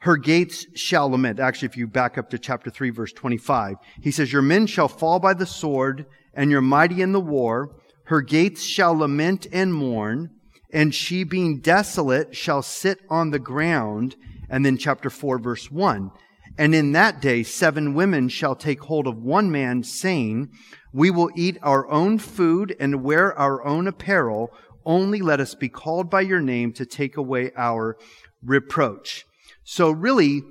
her 0.00 0.16
gates 0.16 0.66
shall 0.74 1.08
lament. 1.08 1.40
Actually, 1.40 1.66
if 1.66 1.76
you 1.76 1.86
back 1.86 2.18
up 2.18 2.30
to 2.30 2.38
chapter 2.38 2.70
3 2.70 2.90
verse 2.90 3.12
25, 3.12 3.76
he 4.00 4.10
says, 4.10 4.32
your 4.32 4.42
men 4.42 4.66
shall 4.66 4.88
fall 4.88 5.18
by 5.18 5.34
the 5.34 5.46
sword 5.46 6.06
and 6.34 6.50
your 6.50 6.60
mighty 6.60 7.02
in 7.02 7.12
the 7.12 7.20
war. 7.20 7.76
Her 8.04 8.20
gates 8.20 8.62
shall 8.62 8.96
lament 8.96 9.46
and 9.52 9.74
mourn, 9.74 10.30
and 10.72 10.94
she 10.94 11.24
being 11.24 11.58
desolate 11.58 12.36
shall 12.36 12.62
sit 12.62 13.00
on 13.10 13.30
the 13.30 13.38
ground. 13.38 14.14
And 14.48 14.64
then 14.64 14.78
chapter 14.78 15.10
4 15.10 15.38
verse 15.38 15.70
1. 15.70 16.12
And 16.58 16.74
in 16.74 16.92
that 16.92 17.20
day, 17.20 17.42
seven 17.42 17.94
women 17.94 18.28
shall 18.28 18.54
take 18.54 18.80
hold 18.80 19.06
of 19.06 19.22
one 19.22 19.50
man, 19.50 19.82
saying, 19.82 20.50
We 20.92 21.10
will 21.10 21.30
eat 21.36 21.58
our 21.62 21.88
own 21.88 22.18
food 22.18 22.74
and 22.80 23.02
wear 23.02 23.36
our 23.38 23.64
own 23.64 23.86
apparel. 23.86 24.50
Only 24.84 25.20
let 25.20 25.40
us 25.40 25.54
be 25.54 25.68
called 25.68 26.08
by 26.08 26.22
your 26.22 26.40
name 26.40 26.72
to 26.74 26.86
take 26.86 27.16
away 27.16 27.50
our 27.56 27.98
reproach. 28.42 29.24
So 29.64 29.90
really, 29.90 30.42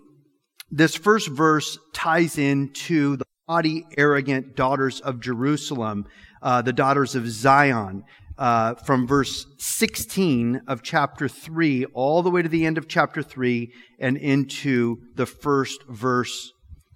this 0.70 0.96
first 0.96 1.30
verse 1.30 1.80
ties 1.94 2.38
into 2.38 3.18
the 3.18 3.26
haughty, 3.48 3.86
arrogant 3.98 4.56
daughters 4.56 5.00
of 5.00 5.22
Jerusalem, 5.22 6.06
uh, 6.42 6.62
the 6.62 6.74
daughters 6.74 7.16
of 7.16 7.30
Zion. 7.30 8.04
Uh, 8.38 8.76
from 8.76 9.08
verse 9.08 9.46
16 9.60 10.62
of 10.68 10.84
chapter 10.84 11.30
3 11.30 11.86
all 11.94 12.22
the 12.22 12.30
way 12.30 12.42
to 12.42 12.50
the 12.50 12.66
end 12.66 12.78
of 12.78 12.86
chapter 12.86 13.24
3 13.24 13.72
and 13.98 14.18
into 14.18 14.98
the 15.16 15.26
first 15.26 15.84
verse 15.88 16.52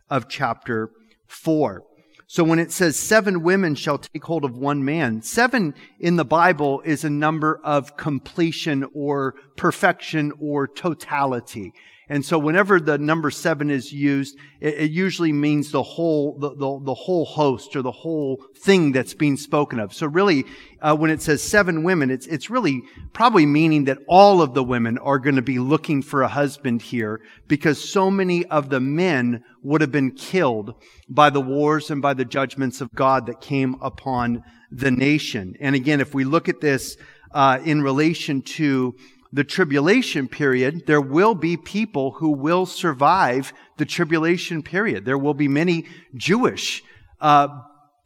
of 0.10 0.28
chapter 0.28 0.92
4. 1.28 1.84
So 2.32 2.44
when 2.44 2.60
it 2.60 2.72
says 2.72 3.00
seven 3.00 3.42
women 3.42 3.74
shall 3.74 3.98
take 3.98 4.24
hold 4.24 4.46
of 4.46 4.56
one 4.56 4.86
man, 4.86 5.24
seven 5.24 5.74
in 6.00 6.16
the 6.16 6.24
Bible 6.24 6.80
is 6.86 7.04
a 7.04 7.10
number 7.10 7.60
of 7.64 7.98
completion 7.98 8.86
or 8.94 9.34
perfection 9.56 10.32
or 10.40 10.68
totality. 10.68 11.74
And 12.10 12.26
so 12.26 12.40
whenever 12.40 12.80
the 12.80 12.98
number 12.98 13.30
seven 13.30 13.70
is 13.70 13.94
used, 13.94 14.36
it, 14.60 14.74
it 14.76 14.92
usually 14.92 15.32
means 15.32 15.72
the 15.72 15.84
whole, 15.84 16.40
the, 16.40 16.50
the, 16.50 16.80
the, 16.84 16.94
whole 16.94 17.24
host 17.24 17.76
or 17.76 17.84
the 17.84 17.92
whole 17.92 18.44
thing 18.58 18.92
that's 18.92 19.14
being 19.14 19.38
spoken 19.38 19.80
of. 19.80 19.94
So 19.94 20.08
really, 20.08 20.46
uh, 20.82 20.96
when 20.98 21.12
it 21.12 21.22
says 21.22 21.44
seven 21.44 21.84
women, 21.84 22.10
it's, 22.10 22.26
it's 22.26 22.50
really 22.50 22.82
probably 23.14 23.46
meaning 23.46 23.84
that 23.86 24.00
all 24.08 24.42
of 24.42 24.56
the 24.56 24.64
women 24.64 24.98
are 24.98 25.20
going 25.20 25.36
to 25.36 25.44
be 25.44 25.60
looking 25.60 26.02
for 26.02 26.24
a 26.24 26.28
husband 26.28 26.82
here 26.82 27.22
because 27.48 27.88
so 27.88 28.10
many 28.10 28.44
of 28.48 28.70
the 28.70 28.80
men 28.80 29.44
would 29.62 29.82
have 29.82 29.92
been 29.92 30.12
killed 30.12 30.74
by 31.08 31.30
the 31.30 31.42
wars 31.42 31.92
and 31.92 32.02
by 32.02 32.16
the 32.16 32.26
judgments 32.26 32.82
of 32.82 32.92
God 32.94 33.28
that 33.28 33.40
came 33.40 33.76
upon 33.82 34.44
the 34.72 34.92
nation. 34.92 35.56
And 35.60 35.76
again, 35.76 36.02
if 36.02 36.16
we 36.16 36.24
look 36.24 36.50
at 36.50 36.60
this, 36.60 36.98
uh, 37.32 37.60
in 37.64 37.82
relation 37.82 38.42
to 38.42 38.96
the 39.32 39.44
tribulation 39.44 40.28
period, 40.28 40.88
there 40.88 41.02
will 41.02 41.36
be 41.36 41.56
people 41.56 42.12
who 42.12 42.32
will 42.32 42.66
survive 42.66 43.54
the 43.78 43.86
tribulation 43.86 44.64
period. 44.64 45.06
There 45.06 45.18
will 45.18 45.36
be 45.36 45.48
many 45.48 45.86
Jewish 46.16 46.84
uh, 47.22 47.48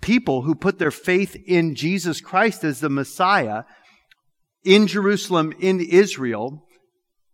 people 0.01 0.41
who 0.41 0.53
put 0.53 0.79
their 0.79 0.91
faith 0.91 1.37
in 1.45 1.75
Jesus 1.75 2.19
Christ 2.19 2.63
as 2.63 2.81
the 2.81 2.89
Messiah 2.89 3.63
in 4.65 4.87
Jerusalem, 4.87 5.53
in 5.59 5.79
Israel, 5.79 6.65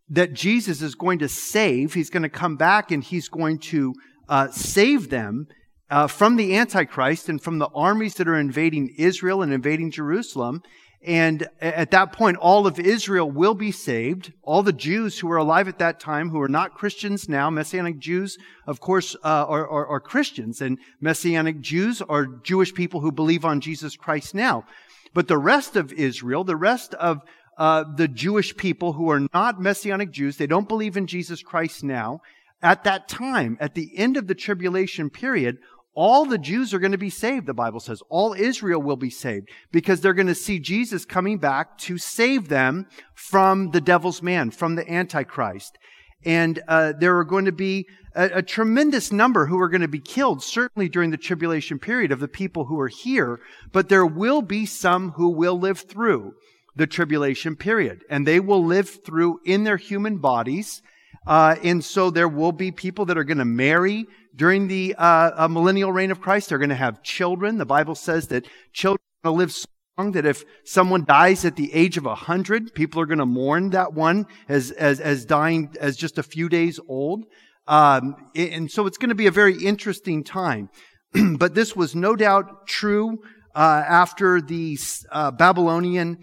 that 0.10 0.34
Jesus 0.34 0.82
is 0.82 0.96
going 0.96 1.20
to 1.20 1.30
save. 1.30 1.94
He's 1.94 2.10
going 2.10 2.24
to 2.24 2.30
come 2.30 2.58
back 2.58 2.92
and 2.92 3.04
he's 3.04 3.28
going 3.28 3.60
to 3.60 3.94
uh, 4.28 4.50
save 4.52 5.10
them 5.10 5.48
uh, 5.90 6.08
from 6.08 6.36
the 6.36 6.56
Antichrist 6.56 7.30
and 7.30 7.42
from 7.42 7.58
the 7.58 7.70
armies 7.74 8.16
that 8.16 8.28
are 8.28 8.40
invading 8.40 8.94
Israel 8.98 9.42
and 9.42 9.52
invading 9.52 9.92
Jerusalem. 9.92 10.62
And 11.02 11.48
at 11.62 11.92
that 11.92 12.12
point, 12.12 12.38
all 12.38 12.68
of 12.68 12.78
Israel 12.78 13.32
will 13.32 13.54
be 13.54 13.72
saved. 13.72 14.34
All 14.44 14.64
the 14.64 14.74
Jews 14.74 15.20
who 15.20 15.28
were 15.28 15.38
alive 15.38 15.70
at 15.70 15.80
that 15.80 16.00
time, 16.00 16.30
who 16.30 16.42
are 16.42 16.50
not 16.50 16.76
Christians 16.76 17.30
now, 17.30 17.50
Messianic 17.50 18.00
Jews, 18.00 18.38
of 18.68 18.82
course, 18.82 19.16
uh, 19.24 19.46
are, 19.48 19.68
are, 19.68 19.88
are 19.88 20.00
Christians. 20.02 20.62
And 20.62 20.78
Messianic 21.00 21.62
Jews 21.62 22.02
are 22.02 22.26
Jewish 22.26 22.74
people 22.74 23.00
who 23.00 23.14
believe 23.14 23.46
on 23.46 23.62
Jesus 23.62 23.96
Christ 23.96 24.36
now. 24.36 24.66
But 25.14 25.30
the 25.30 25.38
rest 25.38 25.78
of 25.78 25.94
Israel, 25.94 26.44
the 26.44 26.58
rest 26.58 26.94
of 26.96 27.22
uh, 27.58 27.86
the 27.96 28.08
Jewish 28.08 28.56
people 28.58 28.94
who 28.94 29.10
are 29.10 29.26
not 29.34 29.62
Messianic 29.62 30.12
Jews, 30.12 30.36
they 30.36 30.48
don't 30.48 30.68
believe 30.68 30.98
in 30.98 31.08
Jesus 31.08 31.42
Christ 31.42 31.84
now. 31.84 32.22
At 32.62 32.84
that 32.84 33.08
time, 33.08 33.58
at 33.62 33.74
the 33.74 33.98
end 33.98 34.18
of 34.18 34.28
the 34.28 34.36
tribulation 34.36 35.10
period, 35.10 35.60
all 36.00 36.24
the 36.24 36.38
Jews 36.38 36.74
are 36.74 36.80
going 36.80 36.94
to 36.94 36.98
be 36.98 37.10
saved, 37.10 37.46
the 37.46 37.54
Bible 37.54 37.82
says. 37.82 38.02
All 38.08 38.34
Israel 38.34 38.82
will 38.82 38.96
be 38.96 39.10
saved 39.10 39.50
because 39.70 40.00
they're 40.00 40.14
going 40.14 40.28
to 40.28 40.34
see 40.34 40.58
Jesus 40.58 41.04
coming 41.04 41.40
back 41.40 41.78
to 41.80 41.98
save 41.98 42.48
them 42.48 42.88
from 43.14 43.72
the 43.72 43.82
devil's 43.82 44.22
man, 44.22 44.50
from 44.50 44.76
the 44.76 44.90
Antichrist. 44.90 45.78
And 46.24 46.64
uh, 46.70 46.94
there 46.98 47.18
are 47.18 47.26
going 47.26 47.44
to 47.44 47.52
be 47.52 47.86
a, 48.16 48.30
a, 48.36 48.42
tremendous 48.42 49.12
number 49.12 49.48
who 49.48 49.60
are 49.60 49.68
going 49.68 49.82
to 49.82 49.90
be 49.90 50.00
killed, 50.00 50.42
certainly 50.42 50.88
during 50.88 51.12
the 51.12 51.18
tribulation 51.18 51.80
period 51.80 52.14
of 52.14 52.22
the 52.22 52.30
people 52.30 52.64
who 52.64 52.80
are 52.80 52.88
here, 52.88 53.42
but 53.74 53.90
there 53.90 54.06
will 54.06 54.42
be 54.42 54.66
some 54.66 55.12
who 55.12 55.28
will 55.28 55.60
live 55.60 55.80
through 55.80 56.34
the 56.78 56.88
tribulation 56.88 57.58
period, 57.58 58.06
and 58.10 58.26
they 58.26 58.40
will 58.40 58.64
live 58.64 59.04
through 59.04 59.42
in 59.44 59.66
their 59.66 59.76
human 59.76 60.20
bodies. 60.20 60.82
Uh, 61.28 61.58
and 61.62 61.84
so 61.84 62.10
there 62.10 62.30
will 62.30 62.54
be 62.54 62.72
people 62.72 63.04
that 63.06 63.18
are 63.18 63.26
going 63.26 63.38
to 63.38 63.44
marry 63.44 64.06
during 64.36 64.68
the 64.68 64.96
uh, 64.98 65.48
millennial 65.48 65.92
reign 65.92 66.12
of 66.12 66.22
Christ. 66.22 66.50
They're 66.50 66.58
going 66.58 66.70
to 66.70 66.76
have 66.76 67.04
children. 67.04 67.58
The 67.58 67.66
Bible 67.66 67.96
says 67.96 68.28
that 68.28 68.48
children 68.74 69.02
are 69.24 69.30
going 69.30 69.36
to 69.36 69.40
live 69.40 69.52
so 69.52 69.66
long 69.98 70.12
that 70.14 70.26
if 70.26 70.44
someone 70.64 71.06
dies 71.06 71.46
at 71.46 71.56
the 71.56 71.74
age 71.74 71.98
of 71.98 72.06
a 72.06 72.16
hundred, 72.16 72.74
people 72.74 73.02
are 73.02 73.06
going 73.06 73.20
to 73.20 73.26
mourn 73.26 73.72
that 73.72 73.94
one 73.94 74.26
as, 74.48 74.72
as, 74.72 75.00
as 75.00 75.26
dying 75.26 75.76
as 75.80 75.98
just 75.98 76.18
a 76.18 76.24
few 76.24 76.50
days 76.50 76.80
old. 76.88 77.26
Um, 77.68 78.16
and 78.36 78.72
so 78.72 78.88
it's 78.88 78.98
going 78.98 79.10
to 79.10 79.16
be 79.16 79.28
a 79.28 79.32
very 79.32 79.64
interesting 79.64 80.24
time. 80.24 80.70
but 81.38 81.56
this 81.56 81.76
was 81.76 81.96
no 81.96 82.16
doubt 82.16 82.68
true 82.68 83.20
uh, 83.56 83.84
after 83.88 84.42
the 84.42 84.78
uh, 85.12 85.32
Babylonian 85.32 86.20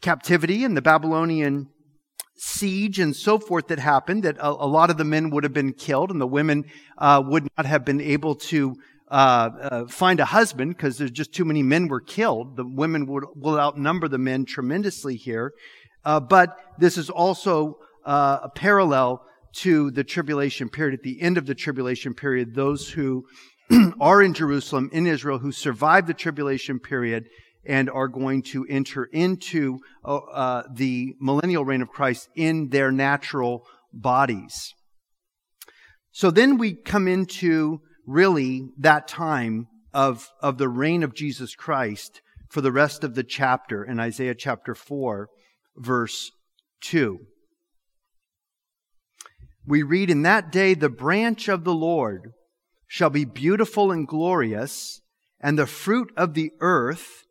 captivity 0.00 0.64
and 0.64 0.76
the 0.76 0.82
Babylonian 0.82 1.68
siege 2.36 2.98
and 2.98 3.14
so 3.14 3.38
forth 3.38 3.68
that 3.68 3.78
happened, 3.78 4.22
that 4.24 4.36
a, 4.38 4.48
a, 4.48 4.66
lot 4.66 4.90
of 4.90 4.96
the 4.96 5.04
men 5.04 5.30
would 5.30 5.44
have 5.44 5.52
been 5.52 5.72
killed 5.72 6.10
and 6.10 6.20
the 6.20 6.26
women 6.26 6.64
uh, 6.98 7.22
would 7.24 7.48
not 7.56 7.66
have 7.66 7.84
been 7.84 8.00
able 8.00 8.34
to 8.34 8.76
uh, 9.10 9.50
uh, 9.60 9.86
find 9.86 10.18
a 10.18 10.24
husband 10.24 10.76
because 10.76 10.98
there's 10.98 11.10
just 11.10 11.32
too 11.32 11.44
many 11.44 11.62
men 11.62 11.88
were 11.88 12.00
killed. 12.00 12.56
The 12.56 12.66
women 12.66 13.06
would, 13.06 13.24
will 13.36 13.60
outnumber 13.60 14.08
the 14.08 14.18
men 14.18 14.44
tremendously 14.44 15.16
here. 15.16 15.52
Uh, 16.04 16.20
but 16.20 16.56
this 16.78 16.98
is 16.98 17.10
also 17.10 17.78
uh, 18.04 18.40
a 18.42 18.48
parallel 18.48 19.24
to 19.52 19.90
the 19.90 20.04
tribulation 20.04 20.68
period. 20.68 20.94
At 20.94 21.02
the 21.02 21.20
end 21.20 21.38
of 21.38 21.46
the 21.46 21.54
tribulation 21.54 22.14
period, 22.14 22.54
those 22.54 22.90
who 22.90 23.24
are 24.00 24.22
in 24.22 24.34
Jerusalem, 24.34 24.90
in 24.92 25.06
Israel, 25.06 25.38
who 25.38 25.52
survived 25.52 26.06
the 26.06 26.14
tribulation 26.14 26.80
period, 26.80 27.26
and 27.66 27.90
are 27.90 28.08
going 28.08 28.42
to 28.42 28.66
enter 28.68 29.04
into 29.04 29.80
uh, 30.04 30.16
uh, 30.16 30.62
the 30.72 31.14
millennial 31.20 31.64
reign 31.64 31.82
of 31.82 31.88
Christ 31.88 32.28
in 32.34 32.68
their 32.68 32.92
natural 32.92 33.66
bodies. 33.92 34.74
So 36.12 36.30
then 36.30 36.58
we 36.58 36.74
come 36.74 37.08
into 37.08 37.80
really 38.06 38.68
that 38.78 39.08
time 39.08 39.66
of, 39.92 40.28
of 40.40 40.58
the 40.58 40.68
reign 40.68 41.02
of 41.02 41.14
Jesus 41.14 41.54
Christ 41.54 42.20
for 42.50 42.60
the 42.60 42.72
rest 42.72 43.02
of 43.02 43.14
the 43.14 43.24
chapter 43.24 43.84
in 43.84 43.98
Isaiah 43.98 44.34
chapter 44.34 44.74
4, 44.74 45.28
verse 45.76 46.30
2. 46.82 47.18
We 49.66 49.82
read, 49.82 50.10
In 50.10 50.22
that 50.22 50.52
day 50.52 50.74
the 50.74 50.88
branch 50.88 51.48
of 51.48 51.64
the 51.64 51.74
Lord 51.74 52.32
shall 52.86 53.10
be 53.10 53.24
beautiful 53.24 53.90
and 53.90 54.06
glorious, 54.06 55.00
and 55.40 55.58
the 55.58 55.66
fruit 55.66 56.12
of 56.16 56.34
the 56.34 56.52
earth 56.60 57.23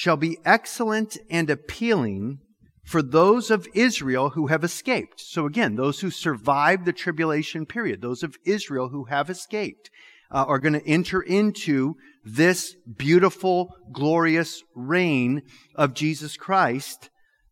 shall 0.00 0.16
be 0.16 0.38
excellent 0.46 1.18
and 1.28 1.50
appealing 1.50 2.38
for 2.86 3.02
those 3.02 3.50
of 3.50 3.68
Israel 3.74 4.30
who 4.30 4.46
have 4.46 4.64
escaped. 4.64 5.20
So 5.20 5.44
again, 5.44 5.76
those 5.76 6.00
who 6.00 6.10
survived 6.10 6.86
the 6.86 6.94
tribulation 6.94 7.66
period, 7.66 8.00
those 8.00 8.22
of 8.22 8.34
Israel 8.46 8.88
who 8.88 9.04
have 9.04 9.28
escaped, 9.28 9.90
uh, 10.30 10.46
are 10.48 10.58
going 10.58 10.72
to 10.72 10.88
enter 10.88 11.20
into 11.20 11.96
this 12.24 12.74
beautiful, 12.96 13.74
glorious 13.92 14.62
reign 14.74 15.42
of 15.74 15.92
Jesus 15.92 16.34
Christ, 16.38 17.10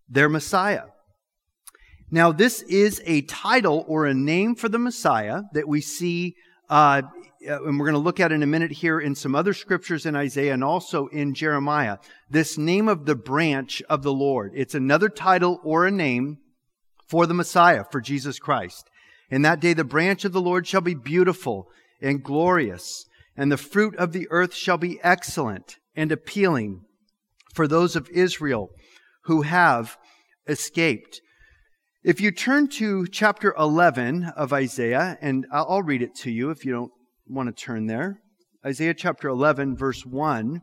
their 0.08 0.30
Messiah. 0.30 0.84
Now, 2.10 2.32
this 2.32 2.62
is 2.62 3.02
a 3.04 3.20
title 3.20 3.84
or 3.86 4.06
a 4.06 4.14
name 4.14 4.54
for 4.54 4.70
the 4.70 4.78
Messiah 4.78 5.42
that 5.52 5.68
we 5.68 5.82
see 5.82 6.34
uh, 6.68 7.02
and 7.40 7.78
we're 7.78 7.86
going 7.86 7.92
to 7.92 7.98
look 7.98 8.20
at 8.20 8.32
in 8.32 8.42
a 8.42 8.46
minute 8.46 8.72
here 8.72 9.00
in 9.00 9.14
some 9.14 9.34
other 9.34 9.54
scriptures 9.54 10.06
in 10.06 10.16
Isaiah 10.16 10.54
and 10.54 10.64
also 10.64 11.06
in 11.06 11.34
Jeremiah, 11.34 11.98
this 12.28 12.58
name 12.58 12.88
of 12.88 13.06
the 13.06 13.14
branch 13.14 13.82
of 13.88 14.02
the 14.02 14.12
Lord. 14.12 14.52
It's 14.54 14.74
another 14.74 15.08
title 15.08 15.60
or 15.62 15.86
a 15.86 15.90
name 15.90 16.38
for 17.06 17.26
the 17.26 17.34
Messiah, 17.34 17.84
for 17.90 18.00
Jesus 18.00 18.38
Christ. 18.38 18.90
In 19.30 19.42
that 19.42 19.60
day, 19.60 19.72
the 19.72 19.84
branch 19.84 20.24
of 20.24 20.32
the 20.32 20.40
Lord 20.40 20.66
shall 20.66 20.80
be 20.80 20.94
beautiful 20.94 21.68
and 22.00 22.22
glorious, 22.22 23.06
and 23.36 23.50
the 23.50 23.56
fruit 23.56 23.94
of 23.96 24.12
the 24.12 24.26
earth 24.30 24.54
shall 24.54 24.78
be 24.78 25.00
excellent 25.02 25.76
and 25.94 26.12
appealing 26.12 26.82
for 27.54 27.66
those 27.66 27.96
of 27.96 28.10
Israel 28.10 28.70
who 29.24 29.42
have 29.42 29.96
escaped. 30.46 31.20
If 32.04 32.20
you 32.20 32.30
turn 32.30 32.68
to 32.68 33.08
chapter 33.08 33.52
11 33.58 34.32
of 34.36 34.52
Isaiah, 34.52 35.18
and 35.20 35.46
I'll 35.50 35.82
read 35.82 36.00
it 36.00 36.14
to 36.18 36.30
you 36.30 36.50
if 36.50 36.64
you 36.64 36.72
don't 36.72 36.92
want 37.26 37.48
to 37.48 37.64
turn 37.64 37.86
there. 37.86 38.22
Isaiah 38.64 38.94
chapter 38.94 39.26
11, 39.28 39.76
verse 39.76 40.06
1 40.06 40.62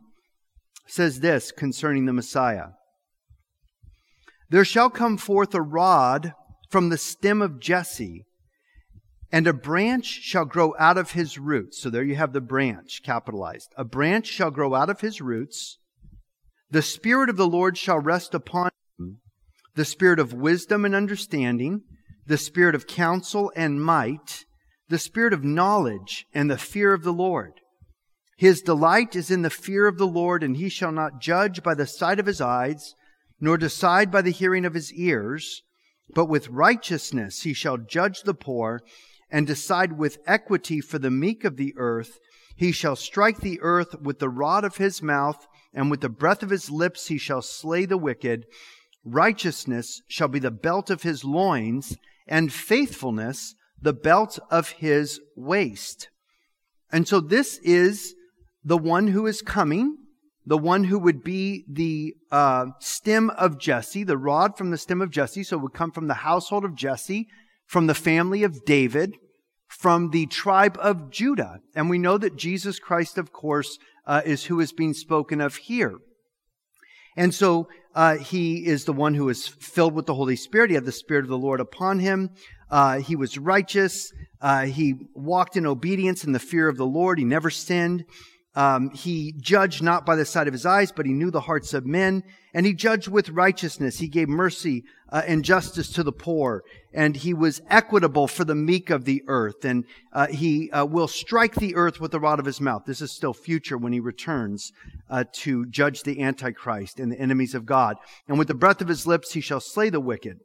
says 0.86 1.20
this 1.20 1.52
concerning 1.52 2.06
the 2.06 2.14
Messiah 2.14 2.68
There 4.48 4.64
shall 4.64 4.88
come 4.88 5.18
forth 5.18 5.54
a 5.54 5.60
rod 5.60 6.32
from 6.70 6.88
the 6.88 6.96
stem 6.96 7.42
of 7.42 7.60
Jesse, 7.60 8.24
and 9.30 9.46
a 9.46 9.52
branch 9.52 10.06
shall 10.06 10.46
grow 10.46 10.74
out 10.78 10.96
of 10.96 11.10
his 11.10 11.36
roots. 11.36 11.82
So 11.82 11.90
there 11.90 12.02
you 12.02 12.16
have 12.16 12.32
the 12.32 12.40
branch 12.40 13.02
capitalized. 13.04 13.74
A 13.76 13.84
branch 13.84 14.26
shall 14.26 14.50
grow 14.50 14.74
out 14.74 14.88
of 14.88 15.02
his 15.02 15.20
roots. 15.20 15.76
The 16.70 16.80
Spirit 16.80 17.28
of 17.28 17.36
the 17.36 17.46
Lord 17.46 17.76
shall 17.76 17.98
rest 17.98 18.32
upon 18.32 18.70
the 19.76 19.84
Spirit 19.84 20.18
of 20.18 20.32
wisdom 20.32 20.84
and 20.84 20.94
understanding, 20.94 21.82
the 22.26 22.38
Spirit 22.38 22.74
of 22.74 22.86
counsel 22.86 23.52
and 23.54 23.82
might 23.82 24.44
the 24.88 24.98
spirit 24.98 25.32
of 25.32 25.44
knowledge 25.44 26.26
and 26.32 26.50
the 26.50 26.58
fear 26.58 26.92
of 26.92 27.02
the 27.02 27.12
Lord. 27.12 27.60
His 28.36 28.60
delight 28.60 29.16
is 29.16 29.30
in 29.30 29.42
the 29.42 29.50
fear 29.50 29.86
of 29.86 29.98
the 29.98 30.06
Lord, 30.06 30.42
and 30.42 30.56
he 30.56 30.68
shall 30.68 30.92
not 30.92 31.20
judge 31.20 31.62
by 31.62 31.74
the 31.74 31.86
sight 31.86 32.20
of 32.20 32.26
his 32.26 32.40
eyes, 32.40 32.94
nor 33.40 33.56
decide 33.56 34.10
by 34.10 34.22
the 34.22 34.30
hearing 34.30 34.64
of 34.64 34.74
his 34.74 34.92
ears, 34.92 35.62
but 36.14 36.26
with 36.26 36.48
righteousness 36.48 37.42
he 37.42 37.52
shall 37.52 37.78
judge 37.78 38.22
the 38.22 38.34
poor, 38.34 38.80
and 39.30 39.46
decide 39.46 39.98
with 39.98 40.18
equity 40.26 40.80
for 40.80 40.98
the 40.98 41.10
meek 41.10 41.44
of 41.44 41.56
the 41.56 41.74
earth. 41.76 42.18
He 42.54 42.72
shall 42.72 42.96
strike 42.96 43.40
the 43.40 43.60
earth 43.62 44.00
with 44.00 44.18
the 44.18 44.28
rod 44.28 44.64
of 44.64 44.76
his 44.76 45.02
mouth, 45.02 45.46
and 45.74 45.90
with 45.90 46.00
the 46.00 46.08
breath 46.08 46.42
of 46.42 46.50
his 46.50 46.70
lips 46.70 47.08
he 47.08 47.18
shall 47.18 47.42
slay 47.42 47.86
the 47.86 47.98
wicked. 47.98 48.46
Righteousness 49.06 50.02
shall 50.08 50.26
be 50.26 50.40
the 50.40 50.50
belt 50.50 50.90
of 50.90 51.02
his 51.02 51.24
loins, 51.24 51.96
and 52.26 52.52
faithfulness 52.52 53.54
the 53.80 53.92
belt 53.92 54.40
of 54.50 54.70
his 54.70 55.20
waist. 55.36 56.08
And 56.90 57.06
so 57.06 57.20
this 57.20 57.58
is 57.62 58.14
the 58.64 58.76
one 58.76 59.06
who 59.08 59.26
is 59.26 59.42
coming, 59.42 59.96
the 60.44 60.58
one 60.58 60.84
who 60.84 60.98
would 60.98 61.22
be 61.22 61.64
the 61.70 62.14
uh, 62.32 62.66
stem 62.80 63.30
of 63.30 63.60
Jesse, 63.60 64.02
the 64.02 64.18
rod 64.18 64.58
from 64.58 64.72
the 64.72 64.78
stem 64.78 65.00
of 65.00 65.10
Jesse. 65.10 65.44
So 65.44 65.56
it 65.56 65.62
would 65.62 65.72
come 65.74 65.92
from 65.92 66.08
the 66.08 66.14
household 66.14 66.64
of 66.64 66.74
Jesse, 66.74 67.28
from 67.64 67.86
the 67.86 67.94
family 67.94 68.42
of 68.42 68.64
David, 68.64 69.14
from 69.68 70.10
the 70.10 70.26
tribe 70.26 70.76
of 70.80 71.10
Judah. 71.10 71.60
And 71.76 71.88
we 71.88 71.98
know 71.98 72.18
that 72.18 72.36
Jesus 72.36 72.80
Christ, 72.80 73.18
of 73.18 73.32
course, 73.32 73.78
uh, 74.04 74.22
is 74.24 74.46
who 74.46 74.58
is 74.58 74.72
being 74.72 74.94
spoken 74.94 75.40
of 75.40 75.56
here. 75.56 75.98
And 77.16 77.34
so 77.34 77.68
uh, 77.94 78.16
he 78.16 78.66
is 78.66 78.84
the 78.84 78.92
one 78.92 79.14
who 79.14 79.28
is 79.28 79.48
filled 79.48 79.94
with 79.94 80.06
the 80.06 80.14
Holy 80.14 80.36
Spirit. 80.36 80.70
He 80.70 80.74
had 80.74 80.84
the 80.84 80.92
Spirit 80.92 81.24
of 81.24 81.30
the 81.30 81.38
Lord 81.38 81.60
upon 81.60 81.98
him. 81.98 82.30
Uh, 82.70 82.98
he 82.98 83.16
was 83.16 83.38
righteous. 83.38 84.12
Uh, 84.40 84.64
he 84.66 84.94
walked 85.14 85.56
in 85.56 85.66
obedience 85.66 86.24
in 86.24 86.32
the 86.32 86.38
fear 86.38 86.68
of 86.68 86.76
the 86.76 86.86
Lord. 86.86 87.18
He 87.18 87.24
never 87.24 87.48
sinned. 87.48 88.04
Um, 88.56 88.90
he 88.90 89.34
judged 89.38 89.82
not 89.82 90.06
by 90.06 90.16
the 90.16 90.24
sight 90.24 90.46
of 90.46 90.54
his 90.54 90.64
eyes, 90.64 90.90
but 90.90 91.04
he 91.04 91.12
knew 91.12 91.30
the 91.30 91.42
hearts 91.42 91.74
of 91.74 91.84
men. 91.84 92.22
And 92.54 92.64
he 92.64 92.72
judged 92.72 93.06
with 93.06 93.28
righteousness. 93.28 93.98
He 93.98 94.08
gave 94.08 94.30
mercy 94.30 94.84
uh, 95.12 95.22
and 95.26 95.44
justice 95.44 95.92
to 95.92 96.02
the 96.02 96.10
poor. 96.10 96.64
And 96.94 97.14
he 97.14 97.34
was 97.34 97.60
equitable 97.68 98.26
for 98.26 98.44
the 98.44 98.54
meek 98.54 98.88
of 98.88 99.04
the 99.04 99.22
earth. 99.28 99.66
And 99.66 99.84
uh, 100.10 100.28
he 100.28 100.70
uh, 100.70 100.86
will 100.86 101.06
strike 101.06 101.54
the 101.56 101.76
earth 101.76 102.00
with 102.00 102.12
the 102.12 102.20
rod 102.20 102.40
of 102.40 102.46
his 102.46 102.60
mouth. 102.60 102.84
This 102.86 103.02
is 103.02 103.12
still 103.12 103.34
future 103.34 103.76
when 103.76 103.92
he 103.92 104.00
returns 104.00 104.72
uh, 105.10 105.24
to 105.34 105.66
judge 105.66 106.02
the 106.02 106.22
Antichrist 106.22 106.98
and 106.98 107.12
the 107.12 107.20
enemies 107.20 107.54
of 107.54 107.66
God. 107.66 107.98
And 108.26 108.38
with 108.38 108.48
the 108.48 108.54
breath 108.54 108.80
of 108.80 108.88
his 108.88 109.06
lips 109.06 109.34
he 109.34 109.42
shall 109.42 109.60
slay 109.60 109.90
the 109.90 110.00
wicked. 110.00 110.38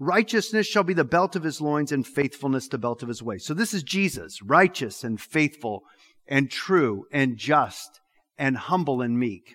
Righteousness 0.00 0.66
shall 0.66 0.82
be 0.82 0.94
the 0.94 1.04
belt 1.04 1.36
of 1.36 1.44
his 1.44 1.60
loins, 1.60 1.92
and 1.92 2.04
faithfulness 2.04 2.66
the 2.66 2.76
belt 2.76 3.04
of 3.04 3.08
his 3.08 3.22
waist. 3.22 3.46
So 3.46 3.54
this 3.54 3.72
is 3.72 3.84
Jesus, 3.84 4.42
righteous 4.42 5.04
and 5.04 5.20
faithful 5.20 5.84
and 6.32 6.50
true 6.50 7.04
and 7.12 7.36
just 7.36 8.00
and 8.38 8.56
humble 8.56 9.02
and 9.02 9.18
meek. 9.18 9.54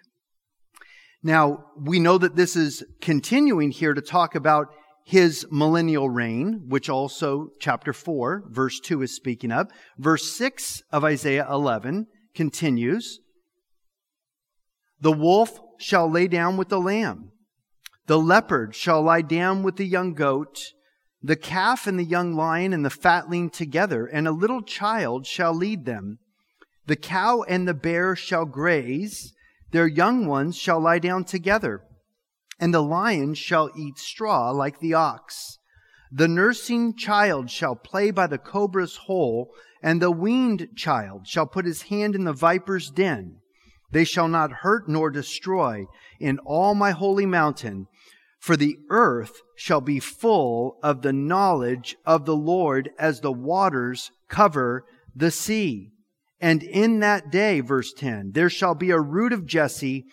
Now, 1.24 1.65
we 1.75 2.00
know 2.00 2.19
that 2.19 2.36
this 2.36 2.55
is 2.55 2.86
continuing 3.01 3.72
here 3.72 3.96
to 3.96 4.01
talk 4.01 4.36
about 4.36 4.67
his 5.03 5.48
millennial 5.50 6.07
reign, 6.07 6.65
which 6.67 6.88
also 6.88 7.48
chapter 7.60 7.93
4, 7.93 8.43
verse 8.50 8.79
2 8.79 9.01
is 9.01 9.15
speaking 9.15 9.51
of. 9.51 9.72
Verse 9.98 10.31
6 10.31 10.84
of 10.91 11.03
Isaiah 11.03 11.48
11 11.50 12.05
continues 12.36 13.22
The 15.01 15.12
wolf 15.12 15.60
shall 15.79 16.07
lay 16.07 16.27
down 16.27 16.57
with 16.57 16.69
the 16.69 16.79
lamb, 16.79 17.31
the 18.05 18.19
leopard 18.19 18.75
shall 18.75 19.01
lie 19.01 19.24
down 19.24 19.63
with 19.63 19.77
the 19.77 19.88
young 19.88 20.13
goat, 20.13 20.60
the 21.24 21.36
calf 21.36 21.88
and 21.88 21.98
the 21.98 22.03
young 22.03 22.36
lion 22.36 22.72
and 22.72 22.86
the 22.86 22.91
fatling 22.91 23.49
together, 23.49 24.06
and 24.06 24.28
a 24.28 24.32
little 24.32 24.62
child 24.62 25.25
shall 25.25 25.56
lead 25.56 25.86
them. 25.86 26.19
The 26.88 26.95
cow 26.95 27.43
and 27.43 27.67
the 27.67 27.73
bear 27.73 28.15
shall 28.15 28.45
graze, 28.45 29.34
their 29.71 29.88
young 29.88 30.26
ones 30.26 30.58
shall 30.58 30.80
lie 30.80 31.00
down 31.00 31.26
together, 31.26 31.84
and 32.60 32.73
the 32.73 32.82
lion 32.82 33.34
shall 33.34 33.69
eat 33.78 33.97
straw 33.97 34.52
like 34.52 34.80
the 34.80 34.93
ox. 34.93 35.60
The 36.10 36.30
nursing 36.30 36.95
child 36.95 37.52
shall 37.52 37.76
play 37.76 38.12
by 38.12 38.28
the 38.28 38.38
cobra's 38.38 38.95
hole, 38.95 39.52
and 39.84 40.02
the 40.02 40.12
weaned 40.12 40.69
child 40.78 41.28
shall 41.28 41.45
put 41.45 41.65
his 41.65 41.84
hand 41.84 42.15
in 42.15 42.23
the 42.23 42.32
viper's 42.32 42.89
den. 42.89 43.41
They 43.91 44.06
shall 44.06 44.30
not 44.30 44.63
hurt 44.63 44.88
nor 44.88 45.10
destroy 45.10 45.86
in 46.21 46.39
all 46.39 46.73
my 46.73 46.91
holy 46.91 47.26
mountain, 47.26 47.88
for 48.39 48.56
the 48.56 48.78
earth 48.89 49.41
shall 49.58 49.82
be 49.82 50.00
full 50.00 50.78
of 50.82 51.02
the 51.02 51.13
knowledge 51.13 51.97
of 52.06 52.23
the 52.23 52.36
Lord 52.36 52.91
as 52.97 53.19
the 53.19 53.32
waters 53.32 54.12
cover 54.30 54.86
the 55.13 55.32
sea. 55.32 55.91
And 56.39 56.62
in 56.62 57.00
that 57.00 57.32
day, 57.32 57.62
verse 57.62 57.93
10, 57.93 58.32
there 58.34 58.50
shall 58.50 58.76
be 58.76 58.91
a 58.91 59.00
root 59.00 59.34
of 59.34 59.45
Jesse 59.45 60.06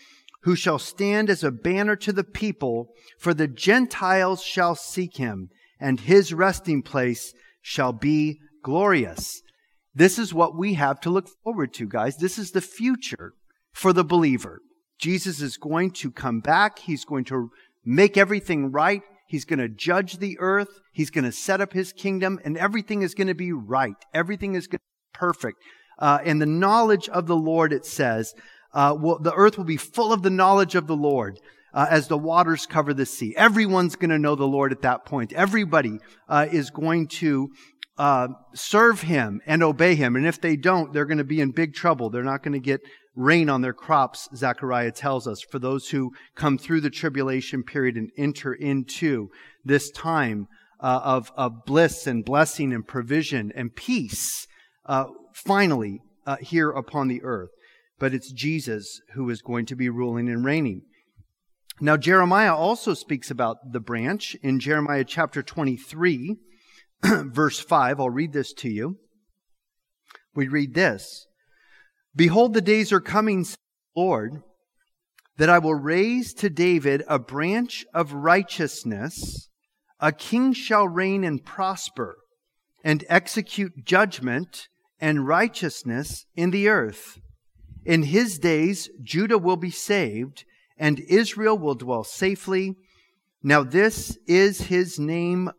who 0.42 0.56
shall 0.56 0.78
stand 0.78 1.30
as 1.30 1.42
a 1.42 1.50
banner 1.50 1.96
to 1.96 2.12
the 2.12 2.24
people, 2.24 2.88
for 3.18 3.32
the 3.32 3.48
Gentiles 3.48 4.42
shall 4.42 4.74
seek 4.74 5.16
him, 5.16 5.48
and 5.80 6.00
his 6.00 6.34
resting 6.34 6.82
place 6.82 7.32
shall 7.62 7.92
be 7.92 8.38
glorious. 8.62 9.42
This 9.94 10.18
is 10.18 10.34
what 10.34 10.56
we 10.56 10.74
have 10.74 11.00
to 11.00 11.10
look 11.10 11.28
forward 11.42 11.72
to, 11.74 11.86
guys. 11.86 12.16
This 12.16 12.38
is 12.38 12.50
the 12.50 12.60
future 12.60 13.32
for 13.72 13.92
the 13.92 14.04
believer. 14.04 14.60
Jesus 14.98 15.40
is 15.40 15.56
going 15.56 15.92
to 15.92 16.10
come 16.10 16.40
back. 16.40 16.78
He's 16.78 17.04
going 17.04 17.24
to 17.26 17.50
make 17.84 18.16
everything 18.16 18.70
right. 18.70 19.02
He's 19.26 19.44
going 19.44 19.58
to 19.58 19.68
judge 19.68 20.18
the 20.18 20.38
earth. 20.40 20.80
He's 20.92 21.10
going 21.10 21.24
to 21.24 21.32
set 21.32 21.60
up 21.60 21.72
his 21.72 21.92
kingdom, 21.92 22.38
and 22.44 22.58
everything 22.58 23.02
is 23.02 23.14
going 23.14 23.28
to 23.28 23.34
be 23.34 23.52
right. 23.52 23.96
Everything 24.12 24.54
is 24.54 24.66
going 24.66 24.78
to 24.78 24.84
be 25.12 25.18
perfect 25.18 25.58
uh, 25.98 26.18
and 26.24 26.40
the 26.40 26.46
knowledge 26.46 27.08
of 27.08 27.26
the 27.26 27.36
Lord, 27.36 27.72
it 27.72 27.86
says, 27.86 28.34
uh, 28.72 28.96
will, 28.98 29.18
the 29.18 29.34
earth 29.34 29.56
will 29.56 29.64
be 29.64 29.76
full 29.76 30.12
of 30.12 30.22
the 30.22 30.30
knowledge 30.30 30.74
of 30.74 30.86
the 30.86 30.96
Lord. 30.96 31.38
Uh, 31.72 31.88
as 31.90 32.06
the 32.06 32.16
waters 32.16 32.66
cover 32.66 32.94
the 32.94 33.04
sea. 33.04 33.34
Everyone's 33.36 33.96
going 33.96 34.10
to 34.10 34.18
know 34.18 34.36
the 34.36 34.46
Lord 34.46 34.70
at 34.70 34.82
that 34.82 35.04
point. 35.04 35.32
Everybody 35.32 35.98
uh, 36.28 36.46
is 36.48 36.70
going 36.70 37.08
to 37.08 37.50
uh, 37.98 38.28
serve 38.54 39.00
Him 39.00 39.40
and 39.44 39.60
obey 39.60 39.96
Him. 39.96 40.14
And 40.14 40.24
if 40.24 40.40
they 40.40 40.54
don't, 40.54 40.92
they're 40.92 41.04
going 41.04 41.18
to 41.18 41.24
be 41.24 41.40
in 41.40 41.50
big 41.50 41.74
trouble. 41.74 42.10
They're 42.10 42.22
not 42.22 42.44
going 42.44 42.52
to 42.52 42.60
get 42.60 42.80
rain 43.16 43.48
on 43.48 43.60
their 43.60 43.72
crops, 43.72 44.28
Zechariah 44.34 44.92
tells 44.92 45.26
us, 45.26 45.40
for 45.40 45.58
those 45.58 45.90
who 45.90 46.12
come 46.34 46.58
through 46.58 46.80
the 46.80 46.90
tribulation 46.90 47.62
period 47.62 47.96
and 47.96 48.10
enter 48.16 48.52
into 48.52 49.30
this 49.64 49.90
time 49.90 50.48
uh, 50.80 51.00
of, 51.02 51.32
of 51.36 51.64
bliss 51.64 52.06
and 52.06 52.24
blessing 52.24 52.72
and 52.72 52.86
provision 52.86 53.52
and 53.54 53.74
peace. 53.74 54.46
Finally 55.34 56.00
uh, 56.26 56.36
here 56.36 56.70
upon 56.70 57.08
the 57.08 57.22
earth. 57.22 57.50
But 57.98 58.14
it's 58.14 58.32
Jesus 58.32 59.00
who 59.14 59.28
is 59.30 59.42
going 59.42 59.66
to 59.66 59.76
be 59.76 59.88
ruling 59.88 60.28
and 60.28 60.44
reigning. 60.44 60.82
Now, 61.80 61.96
Jeremiah 61.96 62.54
also 62.54 62.94
speaks 62.94 63.30
about 63.30 63.72
the 63.72 63.80
branch 63.80 64.36
in 64.42 64.60
Jeremiah 64.60 65.04
chapter 65.04 65.42
23, 65.42 66.36
verse 67.02 67.58
5. 67.58 68.00
I'll 68.00 68.10
read 68.10 68.32
this 68.32 68.52
to 68.54 68.68
you. 68.68 68.98
We 70.34 70.48
read 70.48 70.74
this 70.74 71.26
Behold, 72.14 72.54
the 72.54 72.60
days 72.60 72.92
are 72.92 73.00
coming, 73.00 73.44
Lord, 73.96 74.42
that 75.36 75.50
I 75.50 75.58
will 75.58 75.74
raise 75.74 76.32
to 76.34 76.48
David 76.48 77.02
a 77.08 77.18
branch 77.18 77.84
of 77.92 78.12
righteousness. 78.12 79.48
A 80.00 80.12
king 80.12 80.52
shall 80.52 80.86
reign 80.86 81.24
and 81.24 81.44
prosper 81.44 82.16
and 82.84 83.04
execute 83.08 83.84
judgment 83.84 84.68
and 85.00 85.26
righteousness 85.26 86.26
in 86.36 86.50
the 86.50 86.68
earth. 86.68 87.20
In 87.84 88.04
his 88.04 88.38
days, 88.38 88.88
Judah 89.02 89.38
will 89.38 89.56
be 89.56 89.70
saved, 89.70 90.44
and 90.78 91.00
Israel 91.00 91.58
will 91.58 91.74
dwell 91.74 92.04
safely. 92.04 92.76
Now, 93.42 93.62
this 93.62 94.18
is 94.26 94.62
his 94.62 94.98
name 94.98 95.50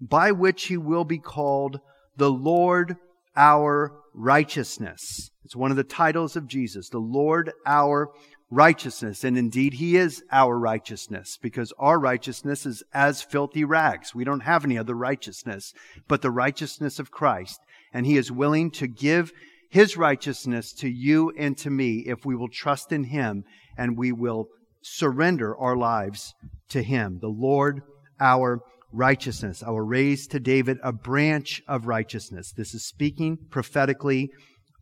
by 0.00 0.32
which 0.32 0.64
he 0.66 0.76
will 0.76 1.04
be 1.04 1.18
called 1.18 1.80
the 2.16 2.30
Lord 2.30 2.96
our 3.36 3.92
righteousness. 4.14 5.30
It's 5.44 5.54
one 5.54 5.70
of 5.70 5.76
the 5.76 5.84
titles 5.84 6.36
of 6.36 6.46
Jesus, 6.46 6.88
the 6.88 6.98
Lord 6.98 7.52
our 7.64 8.10
righteousness. 8.50 9.22
And 9.22 9.38
indeed, 9.38 9.74
he 9.74 9.96
is 9.96 10.22
our 10.32 10.58
righteousness 10.58 11.38
because 11.40 11.72
our 11.78 11.98
righteousness 11.98 12.66
is 12.66 12.82
as 12.92 13.22
filthy 13.22 13.64
rags. 13.64 14.14
We 14.14 14.24
don't 14.24 14.40
have 14.40 14.64
any 14.64 14.76
other 14.76 14.94
righteousness 14.94 15.72
but 16.08 16.22
the 16.22 16.30
righteousness 16.30 16.98
of 16.98 17.10
Christ 17.10 17.60
and 17.92 18.06
he 18.06 18.16
is 18.16 18.32
willing 18.32 18.70
to 18.72 18.86
give 18.86 19.32
his 19.70 19.96
righteousness 19.96 20.72
to 20.72 20.88
you 20.88 21.32
and 21.38 21.56
to 21.58 21.70
me 21.70 22.04
if 22.06 22.24
we 22.24 22.34
will 22.34 22.48
trust 22.48 22.92
in 22.92 23.04
him 23.04 23.44
and 23.76 23.96
we 23.96 24.12
will 24.12 24.46
surrender 24.82 25.56
our 25.56 25.76
lives 25.76 26.34
to 26.68 26.82
him. 26.82 27.18
The 27.20 27.28
Lord, 27.28 27.82
our 28.20 28.60
righteousness. 28.92 29.62
I 29.62 29.70
will 29.70 29.80
raise 29.80 30.26
to 30.28 30.40
David 30.40 30.78
a 30.82 30.92
branch 30.92 31.62
of 31.68 31.86
righteousness. 31.86 32.52
This 32.56 32.74
is 32.74 32.86
speaking 32.86 33.38
prophetically 33.50 34.30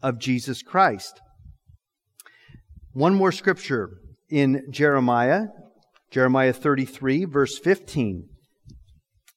of 0.03 0.19
Jesus 0.19 0.63
Christ. 0.63 1.21
One 2.93 3.15
more 3.15 3.33
scripture 3.33 3.91
in 4.31 4.67
Jeremiah, 4.71 5.47
Jeremiah 6.11 6.53
33, 6.53 7.27
verse 7.27 7.59
15, 7.59 8.29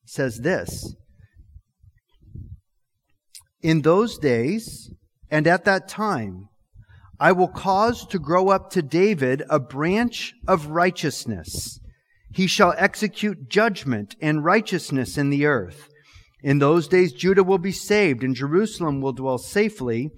says 0.06 0.40
this 0.40 0.96
in 3.62 3.82
those 3.82 4.18
days 4.18 4.92
and 5.30 5.48
at 5.48 5.66
that 5.66 5.88
time, 5.88 6.50
I 7.20 7.32
will 7.32 7.48
cause 7.48 8.06
to 8.08 8.20
grow 8.20 8.50
up 8.50 8.72
to 8.72 8.82
David 8.82 9.44
a 9.50 9.60
branch 9.60 10.34
of 10.48 10.68
righteousness. 10.68 11.80
He 12.34 12.48
shall 12.48 12.74
execute 12.78 13.50
judgment 13.50 14.16
and 14.22 14.44
righteousness 14.44 15.18
in 15.18 15.30
the 15.30 15.46
earth. 15.46 15.88
In 16.44 16.60
those 16.60 16.88
days, 16.88 17.14
Judah 17.14 17.44
will 17.44 17.60
be 17.60 17.72
saved, 17.72 18.24
and 18.24 18.36
Jerusalem 18.36 19.02
will 19.02 19.14
dwell 19.14 19.38
safely. 19.38 20.10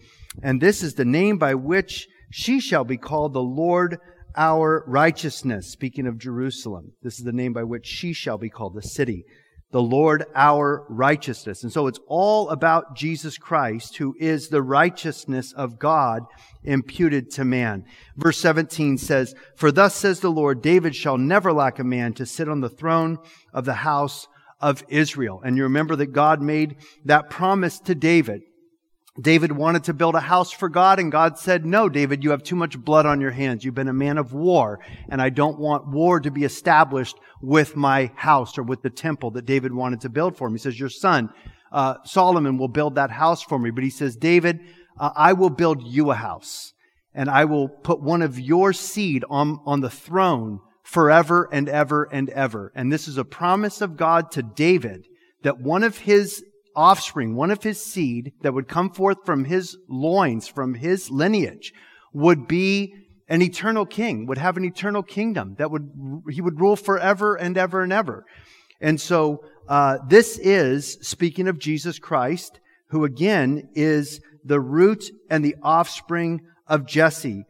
And 0.42 0.62
this 0.62 0.82
is 0.82 0.94
the 0.94 1.06
name 1.06 1.38
by 1.38 1.56
which 1.56 2.08
she 2.32 2.60
shall 2.60 2.86
be 2.86 2.98
called 2.98 3.34
the 3.34 3.42
Lord 3.42 3.98
our 4.36 4.84
righteousness. 4.88 5.72
Speaking 5.72 6.08
of 6.08 6.18
Jerusalem, 6.18 6.94
this 7.02 7.20
is 7.20 7.26
the 7.26 7.34
name 7.34 7.54
by 7.54 7.64
which 7.64 7.86
she 7.86 8.14
shall 8.14 8.38
be 8.38 8.50
called 8.50 8.76
the 8.76 8.82
city, 8.82 9.26
the 9.74 9.82
Lord 9.82 10.26
our 10.36 10.86
righteousness. 10.88 11.64
And 11.64 11.74
so 11.74 11.88
it's 11.88 12.00
all 12.08 12.50
about 12.50 12.96
Jesus 12.96 13.40
Christ, 13.40 13.98
who 13.98 14.16
is 14.20 14.48
the 14.48 14.62
righteousness 14.62 15.52
of 15.52 15.80
God 15.80 16.22
imputed 16.64 17.32
to 17.32 17.44
man. 17.44 17.84
Verse 18.16 18.38
17 18.38 19.00
says, 19.00 19.34
For 19.56 19.72
thus 19.72 19.96
says 19.96 20.20
the 20.20 20.30
Lord, 20.30 20.62
David 20.62 20.96
shall 20.96 21.18
never 21.18 21.52
lack 21.52 21.80
a 21.80 21.84
man 21.84 22.14
to 22.14 22.26
sit 22.26 22.48
on 22.48 22.62
the 22.62 22.70
throne 22.70 23.18
of 23.52 23.66
the 23.66 23.74
house 23.74 24.28
of 24.62 24.84
Israel. 24.90 25.42
And 25.44 25.58
you 25.58 25.64
remember 25.64 25.96
that 25.96 26.14
God 26.14 26.40
made 26.40 26.78
that 27.06 27.32
promise 27.32 27.80
to 27.80 27.96
David. 27.96 28.44
David 29.22 29.52
wanted 29.52 29.84
to 29.84 29.94
build 29.94 30.16
a 30.16 30.20
house 30.20 30.52
for 30.52 30.70
God, 30.70 31.00
and 31.00 31.12
God 31.12 31.38
said, 31.38 31.68
No, 31.68 31.88
David, 31.88 32.24
you 32.24 32.32
have 32.32 32.42
too 32.42 32.56
much 32.56 32.80
blood 32.80 33.06
on 33.06 33.22
your 33.22 33.32
hands. 33.32 33.64
You've 33.64 33.76
been 33.76 33.88
a 33.88 33.94
man 33.94 34.18
of 34.18 34.34
war, 34.34 34.80
and 35.08 35.22
I 35.22 35.30
don't 35.30 35.60
want 35.60 35.88
war 35.88 36.20
to 36.20 36.32
be 36.32 36.44
established 36.44 37.18
with 37.40 37.76
my 37.76 38.12
house 38.16 38.58
or 38.58 38.64
with 38.64 38.82
the 38.82 38.90
temple 38.90 39.32
that 39.32 39.46
David 39.46 39.72
wanted 39.72 40.02
to 40.02 40.10
build 40.10 40.36
for 40.36 40.48
him. 40.48 40.56
He 40.56 40.60
says, 40.60 40.80
Your 40.80 40.90
son, 40.90 41.30
uh, 41.72 41.98
Solomon, 42.06 42.58
will 42.58 42.68
build 42.68 42.96
that 42.96 43.12
house 43.12 43.44
for 43.44 43.60
me. 43.60 43.70
But 43.70 43.84
he 43.84 43.92
says, 43.92 44.16
David, 44.16 44.62
uh, 45.00 45.12
I 45.16 45.34
will 45.34 45.52
build 45.52 45.84
you 45.86 46.10
a 46.10 46.16
house, 46.16 46.74
and 47.14 47.30
I 47.30 47.46
will 47.46 47.70
put 47.70 48.02
one 48.02 48.24
of 48.24 48.40
your 48.40 48.74
seed 48.74 49.24
on, 49.30 49.60
on 49.64 49.82
the 49.82 49.92
throne 49.92 50.60
forever 50.82 51.48
and 51.52 51.70
ever 51.70 52.06
and 52.12 52.32
ever. 52.32 52.72
And 52.74 52.92
this 52.92 53.08
is 53.08 53.20
a 53.20 53.26
promise 53.26 53.80
of 53.80 53.96
God 53.96 54.32
to 54.32 54.42
David 54.42 55.06
that 55.44 55.60
one 55.60 55.84
of 55.84 56.00
his 56.00 56.44
offspring, 56.76 57.36
one 57.36 57.52
of 57.52 57.64
his 57.64 57.84
seed 57.84 58.34
that 58.42 58.54
would 58.54 58.68
come 58.68 58.90
forth 58.90 59.18
from 59.26 59.46
his 59.46 59.78
loins, 59.88 60.48
from 60.48 60.76
his 60.76 61.10
lineage, 61.10 61.74
would 62.14 62.48
be 62.48 62.94
an 63.28 63.42
eternal 63.42 63.86
king, 63.86 64.26
would 64.26 64.38
have 64.38 64.58
an 64.58 64.66
eternal 64.66 65.04
kingdom 65.04 65.56
that 65.58 65.72
would, 65.72 65.90
he 66.30 66.42
would 66.42 66.60
rule 66.60 66.76
forever 66.76 67.36
and 67.36 67.58
ever 67.58 67.82
and 67.82 67.94
ever. 67.94 68.26
And 68.82 69.00
so, 69.00 69.44
uh, 69.68 70.00
this 70.08 70.38
is, 70.40 70.98
speaking 71.02 71.48
of 71.48 71.58
Jesus 71.58 71.98
Christ, 72.00 72.60
who 72.90 73.06
again 73.06 73.70
is 73.74 74.20
the 74.44 74.60
root 74.60 75.06
and 75.30 75.44
the 75.44 75.56
offspring 75.64 76.42
of 76.68 76.86
Jesse 76.86 77.46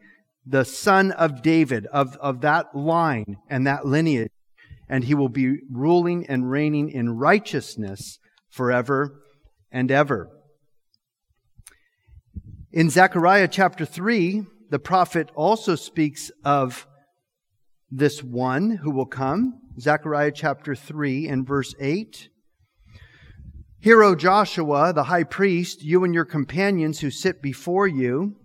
the 0.46 0.64
son 0.64 1.10
of 1.12 1.42
David, 1.42 1.86
of, 1.86 2.16
of 2.16 2.42
that 2.42 2.74
line 2.74 3.36
and 3.48 3.66
that 3.66 3.86
lineage, 3.86 4.30
and 4.88 5.04
he 5.04 5.14
will 5.14 5.28
be 5.28 5.58
ruling 5.70 6.26
and 6.26 6.50
reigning 6.50 6.90
in 6.90 7.16
righteousness 7.16 8.18
forever 8.54 9.20
and 9.72 9.90
ever. 9.90 10.30
In 12.72 12.88
Zechariah 12.88 13.48
chapter 13.48 13.84
3, 13.84 14.44
the 14.70 14.78
prophet 14.78 15.28
also 15.34 15.74
speaks 15.74 16.30
of 16.44 16.86
this 17.90 18.22
one 18.22 18.78
who 18.82 18.92
will 18.92 19.06
come. 19.06 19.60
Zechariah 19.80 20.32
chapter 20.32 20.76
3 20.76 21.26
and 21.28 21.46
verse 21.46 21.74
8. 21.80 22.28
Hear, 23.80 24.02
O 24.04 24.14
Joshua, 24.14 24.92
the 24.92 25.04
high 25.04 25.24
priest, 25.24 25.82
you 25.82 26.04
and 26.04 26.14
your 26.14 26.24
companions 26.24 27.00
who 27.00 27.10
sit 27.10 27.42
before 27.42 27.88
you, 27.88 28.36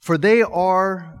for 0.00 0.18
they 0.18 0.42
are 0.42 1.14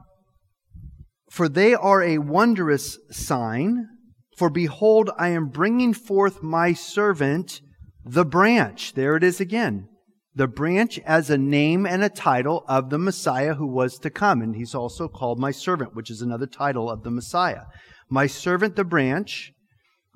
for 1.30 1.48
they 1.48 1.74
are 1.74 2.00
a 2.00 2.18
wondrous 2.18 2.96
sign 3.10 3.88
for 4.36 4.50
behold 4.50 5.10
i 5.18 5.28
am 5.28 5.48
bringing 5.48 5.92
forth 5.92 6.42
my 6.42 6.72
servant 6.72 7.60
the 8.04 8.24
branch. 8.24 8.92
There 8.92 9.16
it 9.16 9.24
is 9.24 9.40
again. 9.40 9.88
The 10.34 10.48
branch 10.48 10.98
as 11.06 11.30
a 11.30 11.38
name 11.38 11.86
and 11.86 12.02
a 12.02 12.08
title 12.08 12.64
of 12.68 12.90
the 12.90 12.98
messiah 12.98 13.54
who 13.54 13.66
was 13.66 13.98
to 14.00 14.10
come. 14.10 14.42
And 14.42 14.56
he's 14.56 14.74
also 14.74 15.08
called 15.08 15.38
my 15.38 15.50
servant 15.50 15.94
which 15.94 16.10
is 16.10 16.20
another 16.20 16.46
title 16.46 16.90
of 16.90 17.02
the 17.02 17.10
messiah. 17.10 17.62
My 18.10 18.26
servant 18.26 18.76
the 18.76 18.84
branch. 18.84 19.52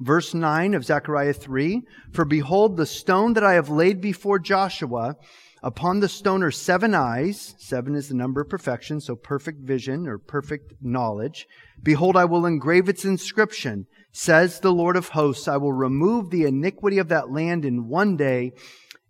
Verse 0.01 0.33
9 0.33 0.75
of 0.75 0.85
zechariah 0.85 1.33
3 1.33 1.83
for 2.13 2.25
behold 2.25 2.77
the 2.77 2.87
stone 2.87 3.33
that 3.33 3.43
i 3.43 3.55
have 3.55 3.69
laid 3.69 4.01
before 4.01 4.39
joshua 4.39 5.17
Upon 5.63 6.01
the 6.01 6.09
stone 6.09 6.43
are 6.43 6.51
seven 6.51 6.95
eyes. 6.95 7.55
Seven 7.59 7.95
is 7.95 8.09
the 8.09 8.15
number 8.15 8.41
of 8.41 8.49
perfection, 8.49 9.01
so 9.01 9.17
perfect 9.17 9.61
vision 9.63 10.07
or 10.07 10.19
perfect 10.19 10.75
knowledge. 10.81 11.47
Behold, 11.83 12.17
I 12.17 12.25
will 12.27 12.47
engrave 12.47 12.89
its 12.89 13.05
inscription. 13.05 13.87
Says 14.13 14.61
the 14.61 14.73
Lord 14.73 14.97
of 14.97 15.09
hosts, 15.09 15.49
I 15.49 15.57
will 15.57 15.73
remove 15.73 16.31
the 16.31 16.45
iniquity 16.45 16.99
of 16.99 17.09
that 17.09 17.31
land 17.31 17.65
in 17.65 17.89
one 17.89 18.17
day. 18.17 18.53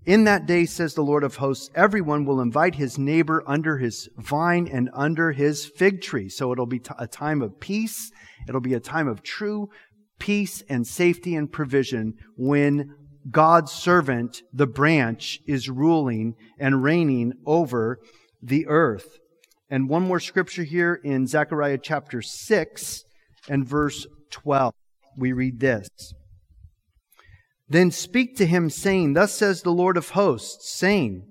In 0.06 0.24
that 0.24 0.46
day, 0.46 0.64
says 0.64 0.94
the 0.94 1.02
Lord 1.02 1.22
of 1.22 1.36
hosts, 1.36 1.70
everyone 1.74 2.24
will 2.24 2.40
invite 2.40 2.76
his 2.76 2.98
neighbor 2.98 3.42
under 3.46 3.76
his 3.76 4.08
vine 4.16 4.66
and 4.72 4.88
under 4.94 5.32
his 5.32 5.66
fig 5.66 6.00
tree. 6.00 6.30
So 6.30 6.50
it'll 6.50 6.66
be 6.66 6.80
a 6.98 7.06
time 7.06 7.42
of 7.42 7.60
peace. 7.60 8.10
It'll 8.48 8.62
be 8.62 8.74
a 8.74 8.80
time 8.80 9.06
of 9.06 9.22
true 9.22 9.68
peace 10.18 10.62
and 10.68 10.86
safety 10.86 11.34
and 11.34 11.50
provision 11.50 12.14
when 12.36 12.94
God's 13.30 13.72
servant, 13.72 14.42
the 14.52 14.66
branch, 14.66 15.40
is 15.46 15.68
ruling 15.68 16.34
and 16.58 16.82
reigning 16.82 17.32
over 17.46 17.98
the 18.42 18.66
earth. 18.66 19.18
And 19.70 19.88
one 19.88 20.06
more 20.06 20.20
scripture 20.20 20.62
here 20.62 21.00
in 21.02 21.26
Zechariah 21.26 21.78
chapter 21.82 22.22
6 22.22 23.04
and 23.48 23.66
verse 23.66 24.06
12. 24.30 24.72
We 25.16 25.32
read 25.32 25.60
this. 25.60 25.88
Then 27.68 27.90
speak 27.90 28.36
to 28.36 28.46
him, 28.46 28.70
saying, 28.70 29.12
Thus 29.12 29.34
says 29.34 29.62
the 29.62 29.72
Lord 29.72 29.96
of 29.96 30.10
hosts, 30.10 30.70
saying, 30.70 31.26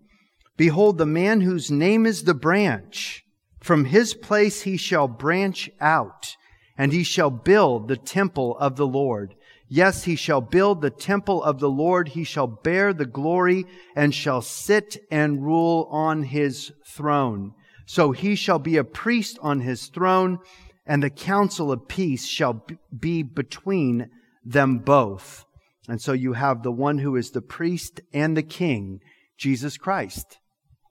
Behold, 0.56 0.98
the 0.98 1.06
man 1.06 1.42
whose 1.42 1.72
name 1.72 2.06
is 2.06 2.24
the 2.24 2.36
branch, 2.36 3.24
from 3.60 3.86
his 3.86 4.14
place 4.14 4.64
he 4.64 4.78
shall 4.78 5.08
branch 5.08 5.70
out, 5.80 6.36
and 6.78 6.94
he 6.94 7.04
shall 7.04 7.32
build 7.32 7.88
the 7.88 7.98
temple 7.98 8.56
of 8.60 8.76
the 8.76 8.86
Lord 8.86 9.34
Yes, 9.69 10.06
he 10.06 10.15
shall 10.15 10.41
build 10.41 10.82
the 10.82 10.89
temple 10.89 11.43
of 11.43 11.60
the 11.60 11.69
Lord. 11.69 12.10
He 12.10 12.23
shall 12.23 12.47
bear 12.47 12.93
the 12.93 13.06
glory 13.06 13.65
and 13.95 14.15
shall 14.15 14.41
sit 14.41 14.97
and 15.12 15.43
rule 15.43 15.89
on 15.91 16.23
his 16.23 16.71
throne. 16.88 17.53
So 17.86 18.12
he 18.12 18.36
shall 18.36 18.60
be 18.60 18.77
a 18.77 18.84
priest 18.84 19.38
on 19.41 19.62
his 19.62 19.88
throne 19.88 20.39
and 20.86 21.03
the 21.03 21.10
counsel 21.10 21.71
of 21.71 21.88
peace 21.88 22.25
shall 22.25 22.65
be 22.97 23.21
between 23.21 24.10
them 24.43 24.80
both. 24.80 25.43
And 25.89 26.01
so 26.01 26.13
you 26.13 26.34
have 26.34 26.63
the 26.63 26.71
one 26.71 26.99
who 26.99 27.17
is 27.17 27.32
the 27.32 27.41
priest 27.41 27.99
and 28.13 28.36
the 28.36 28.43
king, 28.43 28.99
Jesus 29.38 29.77
Christ, 29.77 30.38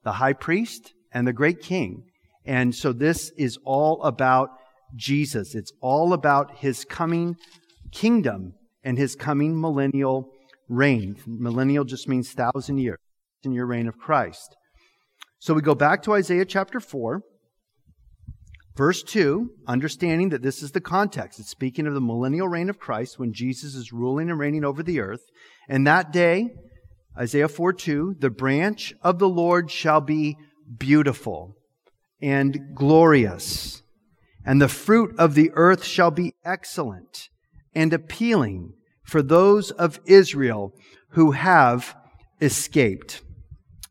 the 0.04 0.12
high 0.12 0.34
priest 0.34 0.92
and 1.12 1.26
the 1.26 1.32
great 1.32 1.60
king. 1.60 2.04
And 2.44 2.74
so 2.74 2.92
this 2.92 3.32
is 3.38 3.58
all 3.64 4.02
about 4.02 4.50
Jesus. 4.94 5.54
It's 5.54 5.72
all 5.80 6.12
about 6.12 6.58
his 6.58 6.84
coming 6.84 7.36
kingdom 7.90 8.52
and 8.86 8.96
his 8.96 9.16
coming 9.16 9.60
millennial 9.60 10.30
reign. 10.68 11.16
Millennial 11.26 11.84
just 11.84 12.08
means 12.08 12.30
thousand 12.30 12.78
years, 12.78 12.98
in 13.42 13.50
your 13.52 13.66
reign 13.66 13.88
of 13.88 13.98
Christ. 13.98 14.54
So 15.40 15.52
we 15.54 15.60
go 15.60 15.74
back 15.74 16.02
to 16.04 16.14
Isaiah 16.14 16.44
chapter 16.44 16.78
4, 16.78 17.20
verse 18.76 19.02
2, 19.02 19.50
understanding 19.66 20.28
that 20.28 20.42
this 20.42 20.62
is 20.62 20.70
the 20.70 20.80
context. 20.80 21.40
It's 21.40 21.50
speaking 21.50 21.88
of 21.88 21.94
the 21.94 22.00
millennial 22.00 22.46
reign 22.46 22.70
of 22.70 22.78
Christ 22.78 23.18
when 23.18 23.32
Jesus 23.32 23.74
is 23.74 23.92
ruling 23.92 24.30
and 24.30 24.38
reigning 24.38 24.64
over 24.64 24.84
the 24.84 25.00
earth. 25.00 25.22
And 25.68 25.84
that 25.86 26.12
day, 26.12 26.50
Isaiah 27.18 27.48
4 27.48 27.72
2, 27.72 28.16
the 28.20 28.30
branch 28.30 28.94
of 29.02 29.18
the 29.18 29.28
Lord 29.28 29.68
shall 29.68 30.00
be 30.00 30.36
beautiful 30.78 31.56
and 32.22 32.56
glorious, 32.74 33.82
and 34.44 34.62
the 34.62 34.68
fruit 34.68 35.12
of 35.18 35.34
the 35.34 35.50
earth 35.54 35.84
shall 35.84 36.12
be 36.12 36.34
excellent 36.44 37.28
and 37.74 37.92
appealing 37.92 38.72
for 39.06 39.22
those 39.22 39.70
of 39.70 40.00
Israel 40.04 40.72
who 41.10 41.30
have 41.30 41.96
escaped. 42.40 43.22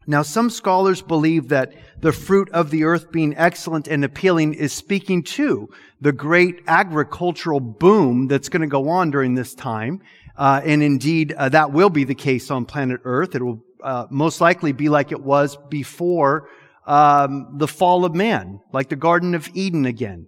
Now, 0.07 0.21
some 0.21 0.51
scholars 0.51 1.01
believe 1.01 1.49
that 1.49 1.73
the 1.99 2.11
fruit 2.11 2.49
of 2.51 2.69
the 2.69 2.83
earth 2.83 3.11
being 3.11 3.35
excellent 3.35 3.87
and 3.87 4.05
appealing 4.05 4.53
is 4.53 4.71
speaking 4.71 5.23
to 5.23 5.67
the 5.99 6.11
great 6.11 6.61
agricultural 6.67 7.59
boom 7.59 8.27
that's 8.27 8.49
going 8.49 8.61
to 8.61 8.67
go 8.67 8.89
on 8.89 9.09
during 9.09 9.33
this 9.33 9.55
time. 9.55 10.01
Uh, 10.37 10.61
and 10.63 10.83
indeed, 10.83 11.33
uh, 11.33 11.49
that 11.49 11.71
will 11.71 11.89
be 11.89 12.03
the 12.03 12.13
case 12.13 12.51
on 12.51 12.65
planet 12.65 13.01
Earth. 13.05 13.33
It 13.33 13.41
will 13.41 13.63
uh, 13.81 14.05
most 14.11 14.41
likely 14.41 14.73
be 14.73 14.89
like 14.89 15.11
it 15.11 15.23
was 15.23 15.57
before 15.69 16.49
um, 16.85 17.57
the 17.57 17.67
fall 17.67 18.05
of 18.05 18.13
man, 18.13 18.59
like 18.71 18.89
the 18.89 18.95
Garden 18.95 19.33
of 19.33 19.49
Eden 19.53 19.85
again. 19.85 20.27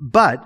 But 0.00 0.44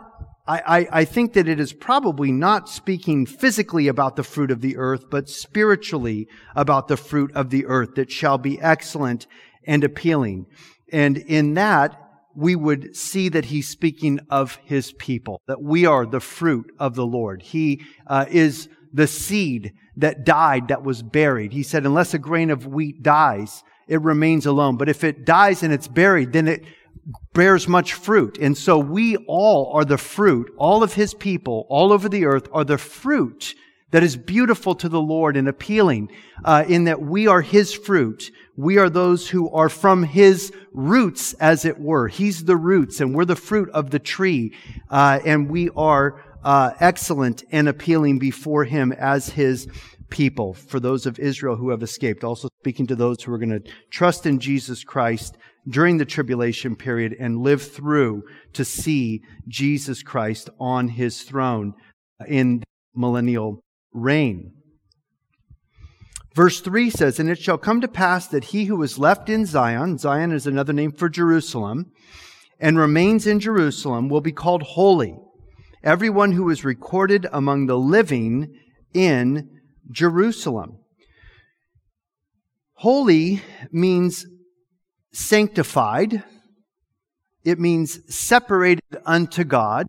I, 0.50 0.88
I, 0.90 1.04
think 1.04 1.34
that 1.34 1.48
it 1.48 1.60
is 1.60 1.72
probably 1.72 2.32
not 2.32 2.68
speaking 2.68 3.24
physically 3.26 3.88
about 3.88 4.16
the 4.16 4.24
fruit 4.24 4.50
of 4.50 4.60
the 4.60 4.76
earth, 4.76 5.04
but 5.10 5.28
spiritually 5.28 6.26
about 6.56 6.88
the 6.88 6.96
fruit 6.96 7.30
of 7.34 7.50
the 7.50 7.66
earth 7.66 7.94
that 7.94 8.10
shall 8.10 8.38
be 8.38 8.60
excellent 8.60 9.26
and 9.64 9.84
appealing. 9.84 10.46
And 10.92 11.18
in 11.18 11.54
that, 11.54 11.96
we 12.34 12.56
would 12.56 12.96
see 12.96 13.28
that 13.28 13.46
he's 13.46 13.68
speaking 13.68 14.20
of 14.30 14.56
his 14.64 14.92
people, 14.92 15.40
that 15.46 15.62
we 15.62 15.86
are 15.86 16.06
the 16.06 16.20
fruit 16.20 16.72
of 16.78 16.94
the 16.94 17.06
Lord. 17.06 17.42
He 17.42 17.84
uh, 18.06 18.26
is 18.28 18.68
the 18.92 19.06
seed 19.06 19.72
that 19.96 20.24
died, 20.24 20.68
that 20.68 20.82
was 20.82 21.02
buried. 21.02 21.52
He 21.52 21.62
said, 21.62 21.84
unless 21.84 22.14
a 22.14 22.18
grain 22.18 22.50
of 22.50 22.66
wheat 22.66 23.02
dies, 23.02 23.62
it 23.88 24.00
remains 24.02 24.46
alone. 24.46 24.76
But 24.76 24.88
if 24.88 25.04
it 25.04 25.24
dies 25.24 25.62
and 25.62 25.72
it's 25.72 25.88
buried, 25.88 26.32
then 26.32 26.48
it 26.48 26.64
bears 27.32 27.68
much 27.68 27.94
fruit. 27.94 28.38
And 28.38 28.56
so 28.56 28.78
we 28.78 29.16
all 29.28 29.72
are 29.72 29.84
the 29.84 29.98
fruit. 29.98 30.52
All 30.56 30.82
of 30.82 30.94
his 30.94 31.14
people 31.14 31.66
all 31.68 31.92
over 31.92 32.08
the 32.08 32.26
earth 32.26 32.48
are 32.52 32.64
the 32.64 32.78
fruit 32.78 33.54
that 33.90 34.02
is 34.02 34.16
beautiful 34.16 34.74
to 34.76 34.88
the 34.88 35.00
Lord 35.00 35.36
and 35.36 35.48
appealing 35.48 36.10
uh, 36.44 36.64
in 36.68 36.84
that 36.84 37.02
we 37.02 37.26
are 37.26 37.40
His 37.40 37.72
fruit. 37.72 38.30
We 38.56 38.78
are 38.78 38.88
those 38.88 39.28
who 39.28 39.50
are 39.50 39.68
from 39.68 40.04
His 40.04 40.52
roots, 40.72 41.32
as 41.34 41.64
it 41.64 41.78
were. 41.78 42.08
He's 42.08 42.44
the 42.44 42.56
roots, 42.56 43.00
and 43.00 43.14
we're 43.14 43.24
the 43.24 43.36
fruit 43.36 43.68
of 43.70 43.90
the 43.90 43.98
tree, 43.98 44.54
uh, 44.90 45.20
and 45.24 45.50
we 45.50 45.70
are 45.70 46.24
uh, 46.44 46.72
excellent 46.80 47.42
and 47.50 47.68
appealing 47.68 48.18
before 48.18 48.64
Him 48.64 48.92
as 48.92 49.30
His 49.30 49.68
people. 50.08 50.54
For 50.54 50.78
those 50.78 51.06
of 51.06 51.18
Israel 51.18 51.56
who 51.56 51.70
have 51.70 51.82
escaped, 51.82 52.22
also 52.22 52.48
speaking 52.60 52.86
to 52.88 52.96
those 52.96 53.22
who 53.22 53.32
are 53.32 53.38
going 53.38 53.62
to 53.62 53.72
trust 53.90 54.26
in 54.26 54.38
Jesus 54.38 54.84
Christ 54.84 55.36
during 55.68 55.98
the 55.98 56.04
tribulation 56.04 56.76
period 56.76 57.14
and 57.18 57.42
live 57.42 57.62
through 57.62 58.22
to 58.54 58.64
see 58.64 59.22
Jesus 59.48 60.02
Christ 60.02 60.50
on 60.58 60.88
His 60.88 61.22
throne 61.22 61.74
in 62.26 62.62
millennial 62.94 63.62
reign. 63.92 64.52
Verse 66.34 66.60
3 66.60 66.90
says, 66.90 67.18
And 67.18 67.28
it 67.28 67.38
shall 67.38 67.58
come 67.58 67.80
to 67.80 67.88
pass 67.88 68.26
that 68.28 68.44
he 68.44 68.66
who 68.66 68.82
is 68.82 68.98
left 68.98 69.28
in 69.28 69.46
Zion, 69.46 69.98
Zion 69.98 70.32
is 70.32 70.46
another 70.46 70.72
name 70.72 70.92
for 70.92 71.08
Jerusalem, 71.08 71.90
and 72.60 72.78
remains 72.78 73.26
in 73.26 73.40
Jerusalem 73.40 74.08
will 74.08 74.20
be 74.20 74.32
called 74.32 74.62
holy. 74.62 75.16
Everyone 75.82 76.32
who 76.32 76.48
is 76.50 76.64
recorded 76.64 77.26
among 77.32 77.66
the 77.66 77.78
living 77.78 78.54
in 78.94 79.48
Jerusalem. 79.90 80.78
Holy 82.74 83.42
means 83.72 84.24
sanctified. 85.12 86.22
It 87.44 87.58
means 87.58 88.14
separated 88.14 88.84
unto 89.04 89.44
God 89.44 89.86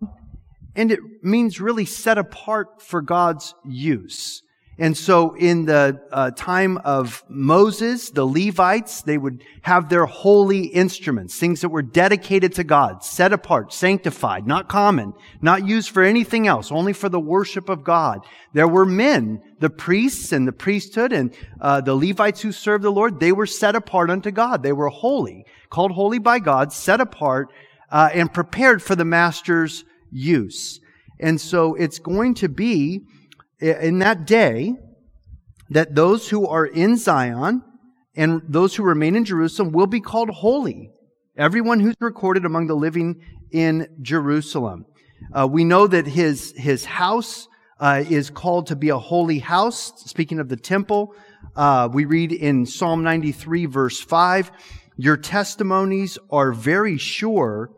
and 0.74 0.90
it 0.90 1.00
means 1.22 1.60
really 1.60 1.84
set 1.84 2.18
apart 2.18 2.80
for 2.80 3.02
God's 3.02 3.54
use. 3.64 4.42
And 4.78 4.96
so 4.96 5.34
in 5.34 5.66
the 5.66 6.00
uh, 6.10 6.30
time 6.30 6.78
of 6.78 7.22
Moses, 7.28 8.08
the 8.08 8.24
Levites, 8.24 9.02
they 9.02 9.18
would 9.18 9.44
have 9.62 9.90
their 9.90 10.06
holy 10.06 10.64
instruments, 10.64 11.38
things 11.38 11.60
that 11.60 11.68
were 11.68 11.82
dedicated 11.82 12.54
to 12.54 12.64
God, 12.64 13.04
set 13.04 13.34
apart, 13.34 13.74
sanctified, 13.74 14.46
not 14.46 14.70
common, 14.70 15.12
not 15.42 15.66
used 15.66 15.90
for 15.90 16.02
anything 16.02 16.46
else, 16.46 16.72
only 16.72 16.94
for 16.94 17.10
the 17.10 17.20
worship 17.20 17.68
of 17.68 17.84
God. 17.84 18.24
There 18.54 18.66
were 18.66 18.86
men, 18.86 19.42
the 19.60 19.68
priests 19.68 20.32
and 20.32 20.48
the 20.48 20.52
priesthood 20.52 21.12
and 21.12 21.34
uh, 21.60 21.82
the 21.82 21.94
Levites 21.94 22.40
who 22.40 22.50
served 22.50 22.82
the 22.82 22.90
Lord, 22.90 23.20
they 23.20 23.32
were 23.32 23.46
set 23.46 23.76
apart 23.76 24.08
unto 24.08 24.30
God. 24.30 24.62
They 24.62 24.72
were 24.72 24.88
holy, 24.88 25.44
called 25.68 25.92
holy 25.92 26.18
by 26.18 26.38
God, 26.38 26.72
set 26.72 27.00
apart, 27.00 27.52
uh, 27.90 28.08
and 28.14 28.32
prepared 28.32 28.82
for 28.82 28.96
the 28.96 29.04
master's 29.04 29.84
use. 30.10 30.80
And 31.20 31.38
so 31.38 31.74
it's 31.74 31.98
going 31.98 32.34
to 32.36 32.48
be 32.48 33.02
in 33.62 34.00
that 34.00 34.26
day 34.26 34.74
that 35.70 35.94
those 35.94 36.28
who 36.28 36.46
are 36.46 36.66
in 36.66 36.96
Zion 36.96 37.62
and 38.14 38.42
those 38.46 38.74
who 38.74 38.82
remain 38.82 39.16
in 39.16 39.24
Jerusalem 39.24 39.72
will 39.72 39.86
be 39.86 40.00
called 40.00 40.30
holy. 40.30 40.90
Everyone 41.36 41.80
who's 41.80 41.96
recorded 42.00 42.44
among 42.44 42.66
the 42.66 42.74
living 42.74 43.22
in 43.50 43.88
Jerusalem. 44.02 44.84
Uh, 45.32 45.48
we 45.50 45.64
know 45.64 45.86
that 45.86 46.06
his, 46.06 46.52
his 46.56 46.84
house 46.84 47.48
uh, 47.80 48.04
is 48.08 48.28
called 48.28 48.66
to 48.66 48.76
be 48.76 48.90
a 48.90 48.98
holy 48.98 49.38
house. 49.38 49.92
Speaking 50.04 50.40
of 50.40 50.48
the 50.48 50.56
temple, 50.56 51.14
uh, 51.56 51.88
we 51.90 52.04
read 52.04 52.32
in 52.32 52.66
Psalm 52.66 53.02
93, 53.02 53.66
verse 53.66 54.00
5 54.00 54.50
Your 54.96 55.16
testimonies 55.16 56.18
are 56.30 56.52
very 56.52 56.98
sure 56.98 57.70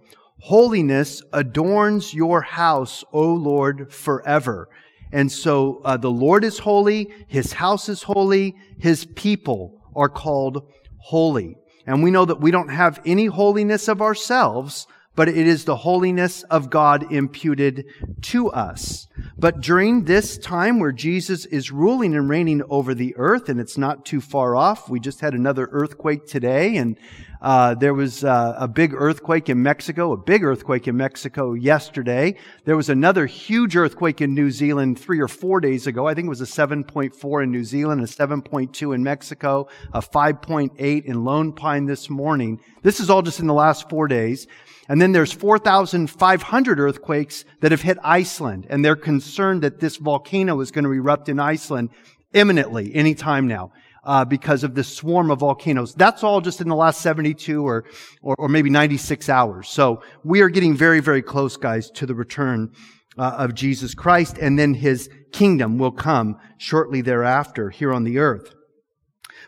Holiness 0.44 1.22
adorns 1.32 2.12
your 2.12 2.42
house, 2.42 3.02
O 3.14 3.32
Lord, 3.32 3.90
forever. 3.90 4.68
And 5.12 5.30
so 5.30 5.80
uh, 5.84 5.96
the 5.96 6.10
Lord 6.10 6.44
is 6.44 6.58
holy, 6.58 7.12
His 7.26 7.52
house 7.52 7.88
is 7.88 8.02
holy, 8.02 8.56
His 8.78 9.04
people 9.04 9.80
are 9.94 10.08
called 10.08 10.66
holy. 10.98 11.56
And 11.86 12.02
we 12.02 12.10
know 12.10 12.24
that 12.24 12.40
we 12.40 12.50
don't 12.50 12.70
have 12.70 13.00
any 13.04 13.26
holiness 13.26 13.88
of 13.88 14.00
ourselves, 14.00 14.86
but 15.16 15.28
it 15.28 15.36
is 15.36 15.64
the 15.64 15.76
holiness 15.76 16.42
of 16.44 16.70
God 16.70 17.12
imputed 17.12 17.86
to 18.22 18.50
us. 18.50 19.06
But 19.38 19.60
during 19.60 20.04
this 20.04 20.38
time 20.38 20.80
where 20.80 20.92
Jesus 20.92 21.44
is 21.46 21.70
ruling 21.70 22.14
and 22.14 22.28
reigning 22.28 22.62
over 22.68 22.94
the 22.94 23.14
earth, 23.16 23.48
and 23.48 23.60
it's 23.60 23.78
not 23.78 24.04
too 24.04 24.20
far 24.20 24.56
off, 24.56 24.88
we 24.88 24.98
just 24.98 25.20
had 25.20 25.34
another 25.34 25.68
earthquake 25.70 26.26
today, 26.26 26.76
and 26.76 26.98
uh, 27.44 27.74
there 27.74 27.92
was 27.92 28.24
uh, 28.24 28.54
a 28.56 28.66
big 28.66 28.94
earthquake 28.94 29.50
in 29.50 29.62
Mexico, 29.62 30.12
a 30.12 30.16
big 30.16 30.42
earthquake 30.42 30.88
in 30.88 30.96
Mexico 30.96 31.52
yesterday. 31.52 32.34
There 32.64 32.74
was 32.74 32.88
another 32.88 33.26
huge 33.26 33.76
earthquake 33.76 34.22
in 34.22 34.32
New 34.32 34.50
Zealand 34.50 34.98
three 34.98 35.20
or 35.20 35.28
four 35.28 35.60
days 35.60 35.86
ago. 35.86 36.06
I 36.08 36.14
think 36.14 36.24
it 36.24 36.30
was 36.30 36.40
a 36.40 36.44
7.4 36.44 37.42
in 37.42 37.50
New 37.50 37.62
Zealand, 37.62 38.00
a 38.00 38.06
7.2 38.06 38.94
in 38.94 39.04
Mexico, 39.04 39.68
a 39.92 40.00
5.8 40.00 41.04
in 41.04 41.24
Lone 41.24 41.52
Pine 41.52 41.84
this 41.84 42.08
morning. 42.08 42.62
This 42.80 42.98
is 42.98 43.10
all 43.10 43.20
just 43.20 43.40
in 43.40 43.46
the 43.46 43.52
last 43.52 43.90
four 43.90 44.08
days. 44.08 44.46
And 44.88 45.00
then 45.00 45.12
there's 45.12 45.32
4,500 45.32 46.80
earthquakes 46.80 47.44
that 47.60 47.72
have 47.72 47.82
hit 47.82 47.98
Iceland, 48.02 48.66
and 48.70 48.82
they're 48.82 48.96
concerned 48.96 49.60
that 49.64 49.80
this 49.80 49.98
volcano 49.98 50.62
is 50.62 50.70
going 50.70 50.84
to 50.86 50.92
erupt 50.92 51.28
in 51.28 51.38
Iceland 51.38 51.90
imminently, 52.32 52.94
any 52.94 53.14
time 53.14 53.46
now 53.46 53.70
uh, 54.04 54.24
because 54.24 54.64
of 54.64 54.74
this 54.74 54.88
swarm 54.88 55.30
of 55.30 55.40
volcanoes. 55.40 55.94
That's 55.94 56.22
all 56.22 56.40
just 56.40 56.60
in 56.60 56.68
the 56.68 56.76
last 56.76 57.00
72 57.00 57.66
or, 57.66 57.84
or, 58.22 58.34
or 58.38 58.48
maybe 58.48 58.70
96 58.70 59.28
hours. 59.28 59.68
So 59.68 60.02
we 60.22 60.40
are 60.40 60.48
getting 60.48 60.76
very, 60.76 61.00
very 61.00 61.22
close, 61.22 61.56
guys, 61.56 61.90
to 61.92 62.06
the 62.06 62.14
return 62.14 62.72
uh, 63.16 63.36
of 63.38 63.54
Jesus 63.54 63.94
Christ, 63.94 64.38
and 64.38 64.58
then 64.58 64.74
his 64.74 65.08
kingdom 65.32 65.78
will 65.78 65.92
come 65.92 66.38
shortly 66.58 67.00
thereafter 67.00 67.70
here 67.70 67.92
on 67.92 68.04
the 68.04 68.18
earth. 68.18 68.54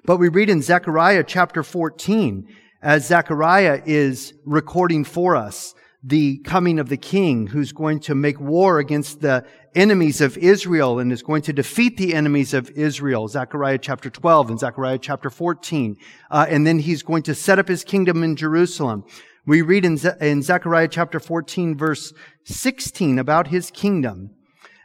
But 0.05 0.19
we 0.19 0.29
read 0.29 0.51
in 0.51 0.63
Zechariah 0.63 1.25
chapter 1.27 1.63
14, 1.63 2.47
as 2.83 3.07
Zechariah 3.07 3.83
is 3.85 4.35
recording 4.45 5.03
for 5.05 5.35
us 5.35 5.75
the 6.03 6.39
coming 6.39 6.79
of 6.79 6.89
the 6.89 6.97
king 6.97 7.49
who's 7.49 7.73
going 7.73 8.01
to 8.01 8.15
make 8.15 8.41
war 8.41 8.79
against 8.79 9.21
the 9.21 9.45
enemies 9.75 10.21
of 10.21 10.39
Israel 10.39 10.99
and 10.99 11.13
is 11.13 11.23
going 11.23 11.43
to 11.43 11.53
defeat 11.53 11.97
the 11.97 12.15
enemies 12.15 12.55
of 12.55 12.71
Israel. 12.71 13.29
Zechariah 13.29 13.79
chapter 13.79 14.11
12 14.11 14.51
and 14.51 14.59
Zechariah 14.59 14.99
chapter 14.99 15.31
14. 15.31 15.97
Uh, 16.31 16.47
and 16.49 16.67
then 16.67 16.79
he's 16.79 17.03
going 17.03 17.23
to 17.25 17.35
set 17.35 17.59
up 17.59 17.69
his 17.69 17.85
kingdom 17.85 18.23
in 18.23 18.37
Jerusalem. 18.37 19.05
We 19.47 19.63
read 19.63 19.85
in, 19.85 19.97
Ze- 19.97 20.11
in 20.21 20.43
Zechariah 20.43 20.89
chapter 20.89 21.21
14 21.21 21.77
verse 21.77 22.13
16 22.45 23.19
about 23.19 23.49
his 23.49 23.71
kingdom. 23.71 24.31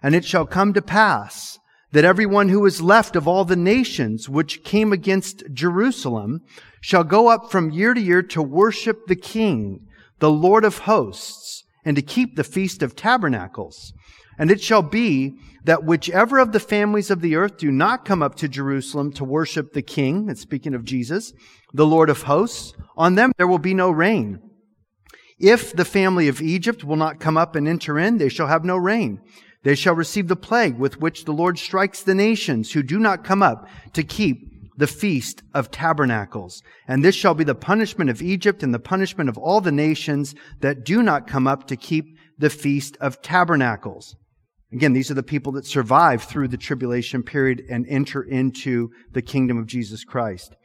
And 0.03 0.15
it 0.15 0.25
shall 0.25 0.45
come 0.45 0.73
to 0.73 0.81
pass 0.81 1.59
that 1.91 2.05
everyone 2.05 2.49
who 2.49 2.65
is 2.65 2.81
left 2.81 3.15
of 3.15 3.27
all 3.27 3.45
the 3.45 3.55
nations 3.55 4.29
which 4.29 4.63
came 4.63 4.93
against 4.93 5.43
Jerusalem 5.51 6.41
shall 6.79 7.03
go 7.03 7.27
up 7.27 7.51
from 7.51 7.71
year 7.71 7.93
to 7.93 8.01
year 8.01 8.21
to 8.23 8.41
worship 8.41 9.07
the 9.07 9.15
king, 9.15 9.87
the 10.21 10.31
Lord 10.31 10.63
of 10.63 10.79
hosts, 10.79 11.65
and 11.83 11.97
to 11.97 12.01
keep 12.01 12.35
the 12.35 12.45
feast 12.45 12.81
of 12.81 12.95
tabernacles 12.95 13.91
and 14.41 14.49
it 14.49 14.59
shall 14.59 14.81
be 14.81 15.35
that 15.65 15.83
whichever 15.83 16.39
of 16.39 16.51
the 16.51 16.59
families 16.59 17.11
of 17.11 17.21
the 17.21 17.35
earth 17.35 17.57
do 17.57 17.71
not 17.71 18.05
come 18.05 18.23
up 18.23 18.33
to 18.33 18.47
Jerusalem 18.47 19.11
to 19.13 19.23
worship 19.23 19.73
the 19.73 19.83
King, 19.83 20.29
and 20.29 20.37
speaking 20.37 20.73
of 20.73 20.83
Jesus, 20.83 21.31
the 21.73 21.85
Lord 21.85 22.09
of 22.09 22.23
hosts, 22.23 22.73
on 22.97 23.13
them 23.13 23.33
there 23.37 23.47
will 23.47 23.59
be 23.59 23.75
no 23.75 23.91
rain. 23.91 24.39
If 25.39 25.75
the 25.75 25.85
family 25.85 26.27
of 26.27 26.41
Egypt 26.41 26.83
will 26.83 26.95
not 26.95 27.19
come 27.19 27.37
up 27.37 27.55
and 27.55 27.67
enter 27.67 27.99
in, 27.99 28.17
they 28.17 28.29
shall 28.29 28.47
have 28.47 28.65
no 28.65 28.77
rain. 28.77 29.21
They 29.63 29.75
shall 29.75 29.93
receive 29.93 30.27
the 30.27 30.35
plague 30.35 30.79
with 30.79 30.99
which 30.99 31.25
the 31.25 31.33
Lord 31.33 31.59
strikes 31.59 32.01
the 32.01 32.15
nations 32.15 32.71
who 32.71 32.81
do 32.81 32.97
not 32.97 33.23
come 33.23 33.43
up 33.43 33.67
to 33.93 34.03
keep 34.03 34.50
the 34.77 34.87
feast 34.87 35.43
of 35.53 35.71
tabernacles. 35.71 36.61
And 36.87 37.03
this 37.03 37.15
shall 37.15 37.33
be 37.33 37.43
the 37.43 37.55
punishment 37.55 38.09
of 38.09 38.21
Egypt 38.21 38.63
and 38.63 38.73
the 38.73 38.79
punishment 38.79 39.29
of 39.29 39.37
all 39.37 39.61
the 39.61 39.71
nations 39.71 40.35
that 40.61 40.85
do 40.85 41.03
not 41.03 41.27
come 41.27 41.47
up 41.47 41.67
to 41.67 41.75
keep 41.75 42.17
the 42.37 42.49
feast 42.49 42.97
of 42.99 43.21
tabernacles. 43.21 44.15
Again, 44.73 44.93
these 44.93 45.11
are 45.11 45.15
the 45.15 45.23
people 45.23 45.51
that 45.53 45.65
survive 45.65 46.23
through 46.23 46.47
the 46.47 46.57
tribulation 46.57 47.23
period 47.23 47.63
and 47.69 47.85
enter 47.89 48.23
into 48.23 48.89
the 49.11 49.21
kingdom 49.21 49.57
of 49.57 49.67
Jesus 49.67 50.05
Christ. 50.05 50.55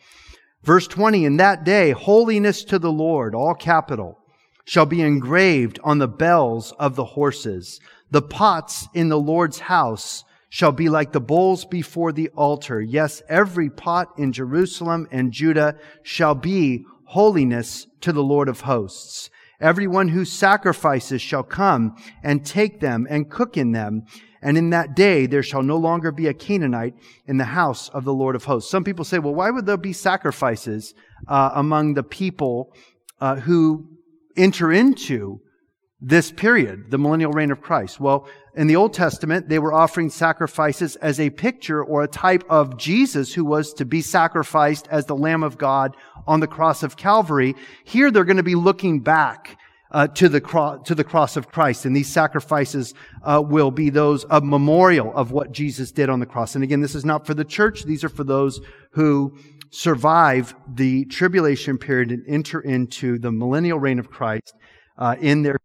Verse 0.63 0.87
20, 0.87 1.25
in 1.25 1.37
that 1.39 1.65
day, 1.65 1.91
holiness 1.91 2.65
to 2.65 2.79
the 2.79 2.93
Lord, 2.93 3.35
all 3.35 3.55
capital, 3.55 4.19
shall 4.65 4.87
be 4.87 5.01
engraved 5.01 5.79
on 5.85 5.99
the 5.99 6.09
bells 6.09 6.73
of 6.79 6.97
the 6.97 7.05
horses. 7.05 7.81
The 8.11 8.23
pots 8.23 8.87
in 8.95 9.09
the 9.09 9.19
Lord's 9.19 9.61
house 9.61 10.25
shall 10.49 10.73
be 10.73 10.89
like 10.89 11.13
the 11.13 11.21
bowls 11.21 11.65
before 11.65 12.13
the 12.13 12.29
altar. 12.31 12.81
Yes, 12.81 13.23
every 13.29 13.71
pot 13.71 14.09
in 14.17 14.33
Jerusalem 14.33 15.09
and 15.11 15.33
Judah 15.33 15.77
shall 16.03 16.35
be 16.35 16.85
holiness 17.05 17.87
to 18.01 18.13
the 18.13 18.23
Lord 18.23 18.49
of 18.49 18.61
hosts. 18.61 19.31
Everyone 19.61 20.09
who 20.09 20.25
sacrifices 20.25 21.23
shall 21.23 21.43
come 21.43 21.97
and 22.23 22.45
take 22.45 22.81
them 22.81 23.07
and 23.09 23.31
cook 23.31 23.57
in 23.57 23.73
them. 23.73 24.05
And 24.43 24.59
in 24.59 24.71
that 24.71 24.95
day 24.95 25.27
there 25.27 25.43
shall 25.43 25.63
no 25.63 25.77
longer 25.77 26.13
be 26.13 26.27
a 26.27 26.35
Canaanite 26.35 26.95
in 27.27 27.39
the 27.39 27.45
house 27.45 27.89
of 27.89 28.05
the 28.05 28.13
Lord 28.13 28.37
of 28.37 28.45
hosts. 28.45 28.71
Some 28.71 28.85
people 28.85 29.05
say, 29.05 29.19
well, 29.19 29.35
why 29.35 29.51
would 29.51 29.67
there 29.67 29.77
be 29.77 29.93
sacrifices 29.93 30.95
uh, 31.27 31.51
among 31.55 31.95
the 31.95 32.03
people 32.03 32.73
uh, 33.21 33.37
who 33.37 33.89
enter 34.37 34.73
into 34.73 35.41
this 36.01 36.31
period, 36.31 36.91
the 36.91 36.99
millennial 36.99 37.33
reign 37.33 37.51
of 37.51 37.63
Christ? 37.63 37.99
Well, 37.99 38.29
in 38.57 38.67
the 38.67 38.77
Old 38.77 38.95
Testament, 38.95 39.49
they 39.49 39.59
were 39.59 39.73
offering 39.73 40.09
sacrifices 40.09 40.97
as 40.97 41.21
a 41.21 41.29
picture 41.31 41.85
or 41.85 42.03
a 42.03 42.09
type 42.09 42.43
of 42.49 42.79
Jesus 42.79 43.35
who 43.35 43.45
was 43.45 43.75
to 43.75 43.85
be 43.85 44.01
sacrificed 44.01 44.89
as 44.91 45.05
the 45.05 45.15
Lamb 45.15 45.43
of 45.43 45.59
God 45.59 45.95
on 46.27 46.41
the 46.41 46.47
cross 46.47 46.83
of 46.83 46.97
Calvary. 46.97 47.55
Here 47.85 48.11
they're 48.11 48.25
going 48.25 48.39
to 48.39 48.43
be 48.43 48.55
looking 48.55 49.01
back 49.01 49.59
uh, 49.93 50.09
to 50.09 50.29
the 50.29 50.41
cross 50.41 50.87
to 50.87 50.95
the 50.95 51.05
cross 51.05 51.37
of 51.37 51.49
Christ, 51.49 51.85
and 51.85 51.95
these 51.95 52.13
sacrifices 52.13 52.93
uh, 53.23 53.43
will 53.45 53.71
be 53.71 53.89
those 53.91 54.25
of 54.25 54.43
memorial 54.43 55.15
of 55.15 55.31
what 55.31 55.53
Jesus 55.53 55.93
did 55.93 56.11
on 56.11 56.19
the 56.19 56.27
cross. 56.27 56.55
And 56.55 56.65
again, 56.65 56.81
this 56.81 56.95
is 56.95 57.05
not 57.05 57.25
for 57.25 57.35
the 57.35 57.45
church; 57.45 57.85
these 57.85 58.03
are 58.03 58.09
for 58.09 58.25
those 58.25 58.61
who 58.91 59.37
survive 59.71 60.55
the 60.75 61.05
tribulation 61.05 61.79
period 61.79 62.11
and 62.11 62.25
enter 62.27 62.61
into 62.61 63.19
the 63.19 63.31
millennial 63.31 63.79
reign 63.79 63.99
of 63.99 64.11
Christ 64.11 64.55
uh, 64.99 65.15
in 65.21 65.43
their 65.43 65.59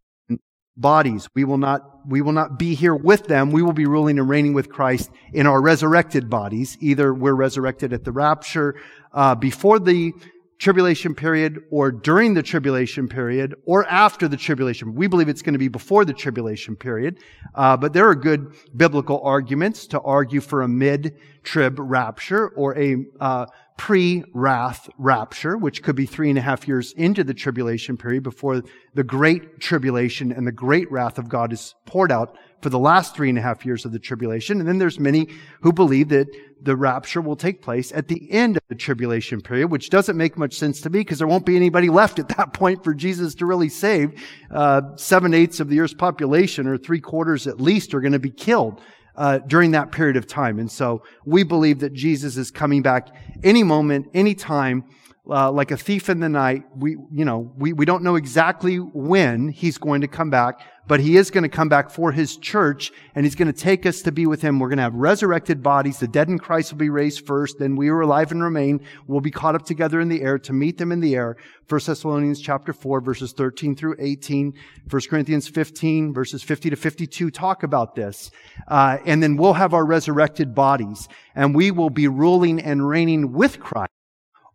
bodies. 0.82 1.30
We 1.36 1.44
will 1.44 1.58
not 1.58 1.88
we 2.08 2.22
will 2.22 2.34
not 2.34 2.58
be 2.58 2.74
here 2.74 2.96
with 2.96 3.28
them. 3.28 3.52
We 3.52 3.62
will 3.62 3.74
be 3.74 3.86
ruling 3.86 4.18
and 4.18 4.28
reigning 4.28 4.54
with 4.54 4.70
Christ 4.70 5.12
in 5.34 5.46
our 5.46 5.62
resurrected 5.62 6.30
bodies. 6.30 6.76
Either 6.82 7.14
we're 7.14 7.36
resurrected 7.36 7.94
at 7.94 8.04
the 8.04 8.12
rapture 8.12 8.76
uh, 9.14 9.36
before 9.36 9.78
the 9.78 10.14
tribulation 10.62 11.16
period 11.16 11.60
or 11.72 11.92
during 11.92 12.36
the 12.36 12.44
tribulation 12.44 13.08
period 13.08 13.56
or 13.66 13.86
after 13.88 14.28
the 14.28 14.38
tribulation. 14.38 14.94
We 14.94 15.08
believe 15.08 15.28
it's 15.28 15.42
going 15.42 15.54
to 15.54 15.60
be 15.60 15.68
before 15.68 16.06
the 16.06 16.14
tribulation 16.14 16.76
period, 16.76 17.18
uh, 17.56 17.78
but 17.78 17.94
there 17.94 18.08
are 18.08 18.14
good 18.14 18.54
biblical 18.78 19.22
arguments 19.24 19.88
to 19.88 20.00
argue 20.02 20.40
for 20.40 20.62
a 20.62 20.68
mid-trib 20.68 21.80
rapture 21.80 22.50
or 22.50 22.78
a 22.78 22.98
uh, 23.20 23.48
pre-wrath 23.82 24.88
rapture, 25.00 25.58
which 25.58 25.82
could 25.82 25.96
be 25.96 26.06
three 26.06 26.30
and 26.30 26.38
a 26.38 26.42
half 26.42 26.68
years 26.68 26.94
into 26.98 27.24
the 27.24 27.34
tribulation 27.34 27.98
period 27.98 28.22
before 28.22 28.62
the 28.94 29.04
great 29.04 29.60
tribulation 29.60 30.32
and 30.32 30.46
the 30.46 30.52
great 30.52 30.90
wrath 30.92 31.18
of 31.18 31.28
God 31.28 31.52
is 31.52 31.74
poured 31.88 32.12
out 32.12 32.38
for 32.62 32.70
the 32.70 32.78
last 32.78 33.16
three 33.16 33.28
and 33.28 33.40
a 33.40 33.42
half 33.42 33.66
years 33.66 33.84
of 33.84 33.92
the 33.92 33.98
tribulation. 33.98 34.60
And 34.60 34.70
then 34.70 34.78
there's 34.78 35.00
many 35.00 35.30
who 35.62 35.74
believe 35.74 36.10
that 36.10 36.28
the 36.62 36.76
rapture 36.76 37.22
will 37.22 37.36
take 37.36 37.64
place 37.64 37.92
at 37.92 38.08
the 38.08 38.32
end 38.32 38.56
of 38.56 38.62
the 38.68 38.76
tribulation 38.76 39.42
period, 39.42 39.72
which 39.72 39.90
doesn't 39.90 40.16
make 40.16 40.38
much 40.38 40.54
sense 40.54 40.80
to 40.82 40.92
me 40.92 41.00
because 41.00 41.18
there 41.18 41.28
won't 41.28 41.48
be 41.48 41.56
anybody 41.56 41.90
left 41.90 42.20
at 42.20 42.30
that 42.38 42.54
point 42.54 42.84
for 42.84 42.94
Jesus 42.94 43.34
to 43.34 43.48
really 43.48 43.70
save. 43.70 44.14
Uh, 44.52 44.96
seven 44.96 45.34
eighths 45.34 45.60
of 45.60 45.70
the 45.70 45.80
earth's 45.80 45.96
population, 45.96 46.68
or 46.68 46.78
three 46.78 47.02
quarters 47.02 47.48
at 47.48 47.60
least, 47.60 47.96
are 47.96 48.00
going 48.00 48.12
to 48.12 48.20
be 48.20 48.30
killed 48.30 48.80
uh, 49.16 49.40
during 49.40 49.72
that 49.72 49.92
period 49.92 50.18
of 50.18 50.28
time. 50.28 50.60
And 50.60 50.72
so 50.72 51.04
we 51.26 51.44
believe 51.44 51.80
that 51.80 51.94
Jesus 51.94 52.38
is 52.38 52.52
coming 52.52 52.82
back 52.82 53.10
any 53.44 53.64
moment, 53.64 54.08
any 54.14 54.36
time 54.36 54.86
uh, 55.32 55.52
like 55.52 55.72
a 55.72 55.78
thief 55.78 56.10
in 56.10 56.20
the 56.20 56.30
night. 56.30 56.64
We, 56.76 56.98
you 57.12 57.26
know, 57.26 57.52
we, 57.58 57.74
we 57.74 57.86
don't 57.86 58.04
know 58.04 58.16
exactly 58.16 58.78
when 58.78 59.50
he's 59.50 59.78
going 59.78 60.02
to 60.02 60.08
come 60.08 60.30
back, 60.30 60.60
but 60.88 61.00
he 61.00 61.16
is 61.16 61.32
going 61.32 61.44
to 61.44 61.50
come 61.50 61.70
back 61.70 61.90
for 61.90 62.12
his 62.12 62.36
church 62.36 62.92
and 63.16 63.26
he's 63.26 63.36
going 63.36 63.48
to 63.52 63.58
take 63.58 63.86
us 63.86 64.02
to 64.02 64.12
be 64.12 64.26
with 64.26 64.42
him. 64.42 64.60
We're 64.60 64.68
going 64.68 64.78
to 64.78 64.84
have 64.84 64.94
resurrected 64.94 65.64
bodies. 65.64 66.00
The 66.00 66.08
dead 66.08 66.28
in 66.28 66.38
Christ 66.38 66.74
will 66.74 66.80
be 66.80 66.90
raised 66.90 67.26
first. 67.26 67.60
Then 67.60 67.78
we 67.78 67.90
are 67.90 68.02
alive 68.02 68.32
and 68.32 68.44
remain. 68.44 68.82
We'll 69.08 69.22
be 69.22 69.32
caught 69.32 69.56
up 69.56 69.66
together 69.66 70.02
in 70.02 70.10
the 70.10 70.22
air 70.22 70.38
to 70.40 70.54
meet 70.54 70.78
them 70.78 70.92
in 70.92 71.00
the 71.00 71.16
air. 71.16 71.38
1 71.70 71.82
Thessalonians 71.86 72.42
chapter 72.42 72.74
4 72.74 73.00
verses 73.00 73.32
13 73.32 73.76
through 73.76 73.96
18. 74.00 74.54
1 74.90 75.02
Corinthians 75.10 75.48
15 75.48 76.14
verses 76.14 76.44
50 76.44 76.72
to 76.72 76.76
52 76.76 77.32
talk 77.32 77.64
about 77.64 77.96
this. 77.96 78.32
Uh, 78.68 78.98
and 79.06 79.24
then 79.24 79.38
we'll 79.38 79.54
have 79.54 79.74
our 79.74 79.86
resurrected 79.86 80.54
bodies 80.54 81.08
and 81.36 81.56
we 81.56 81.72
will 81.72 81.90
be 81.90 82.10
ruling 82.10 82.60
and 82.60 82.86
reigning 82.86 83.32
with 83.32 83.60
Christ 83.60 83.91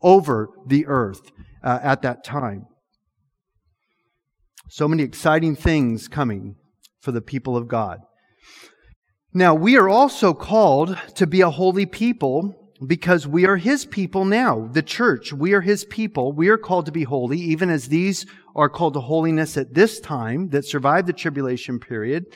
over 0.07 0.51
the 0.65 0.87
earth 0.87 1.33
uh, 1.65 1.81
at 1.83 2.01
that 2.03 2.23
time. 2.23 2.65
So 4.71 4.87
many 4.87 5.03
exciting 5.03 5.57
things 5.57 6.07
coming 6.07 6.55
for 7.01 7.11
the 7.11 7.21
people 7.21 7.57
of 7.57 7.67
God. 7.67 7.99
Now, 9.35 9.53
we 9.55 9.77
are 9.77 9.89
also 9.89 10.33
called 10.33 10.97
to 11.17 11.27
be 11.27 11.41
a 11.41 11.51
holy 11.51 11.87
people 11.87 12.55
because 12.87 13.27
we 13.27 13.47
are 13.47 13.57
His 13.57 13.85
people 13.85 14.25
now. 14.25 14.69
The 14.73 14.83
church, 14.83 15.33
we 15.33 15.55
are 15.55 15.61
His 15.61 15.85
people. 15.85 16.33
We 16.33 16.49
are 16.49 16.59
called 16.59 16.87
to 16.87 16.93
be 16.93 17.03
holy, 17.03 17.41
even 17.41 17.69
as 17.69 17.89
these 17.89 18.27
are 18.55 18.69
called 18.69 18.95
to 18.95 19.01
holiness 19.01 19.57
at 19.57 19.75
this 19.75 19.99
time 19.99 20.51
that 20.51 20.65
survived 20.65 21.09
the 21.09 21.13
tribulation 21.13 21.81
period. 21.81 22.27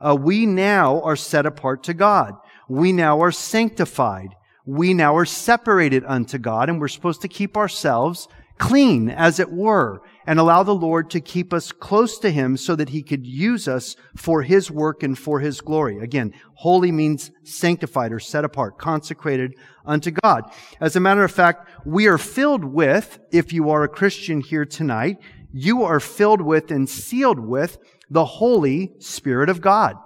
Uh, 0.00 0.16
we 0.16 0.46
now 0.46 1.02
are 1.02 1.16
set 1.16 1.44
apart 1.44 1.82
to 1.84 1.94
God. 1.94 2.34
We 2.68 2.92
now 2.92 3.20
are 3.20 3.32
sanctified 3.32 4.30
we 4.68 4.92
now 4.92 5.16
are 5.16 5.24
separated 5.24 6.04
unto 6.06 6.36
God 6.36 6.68
and 6.68 6.78
we're 6.78 6.88
supposed 6.88 7.22
to 7.22 7.28
keep 7.28 7.56
ourselves 7.56 8.28
clean, 8.58 9.08
as 9.08 9.40
it 9.40 9.50
were, 9.50 10.02
and 10.26 10.38
allow 10.38 10.62
the 10.62 10.74
Lord 10.74 11.08
to 11.10 11.20
keep 11.20 11.54
us 11.54 11.72
close 11.72 12.18
to 12.18 12.30
Him 12.30 12.58
so 12.58 12.76
that 12.76 12.90
He 12.90 13.02
could 13.02 13.26
use 13.26 13.66
us 13.66 13.96
for 14.14 14.42
His 14.42 14.70
work 14.70 15.02
and 15.02 15.18
for 15.18 15.40
His 15.40 15.62
glory. 15.62 16.00
Again, 16.00 16.34
holy 16.52 16.92
means 16.92 17.30
sanctified 17.44 18.12
or 18.12 18.20
set 18.20 18.44
apart, 18.44 18.76
consecrated 18.76 19.54
unto 19.86 20.10
God. 20.10 20.44
As 20.82 20.96
a 20.96 21.00
matter 21.00 21.24
of 21.24 21.32
fact, 21.32 21.70
we 21.86 22.06
are 22.06 22.18
filled 22.18 22.64
with, 22.64 23.18
if 23.32 23.54
you 23.54 23.70
are 23.70 23.84
a 23.84 23.88
Christian 23.88 24.42
here 24.42 24.66
tonight, 24.66 25.16
you 25.50 25.82
are 25.82 26.00
filled 26.00 26.42
with 26.42 26.70
and 26.70 26.90
sealed 26.90 27.38
with 27.38 27.78
the 28.10 28.26
Holy 28.26 28.92
Spirit 28.98 29.48
of 29.48 29.62
God. 29.62 29.96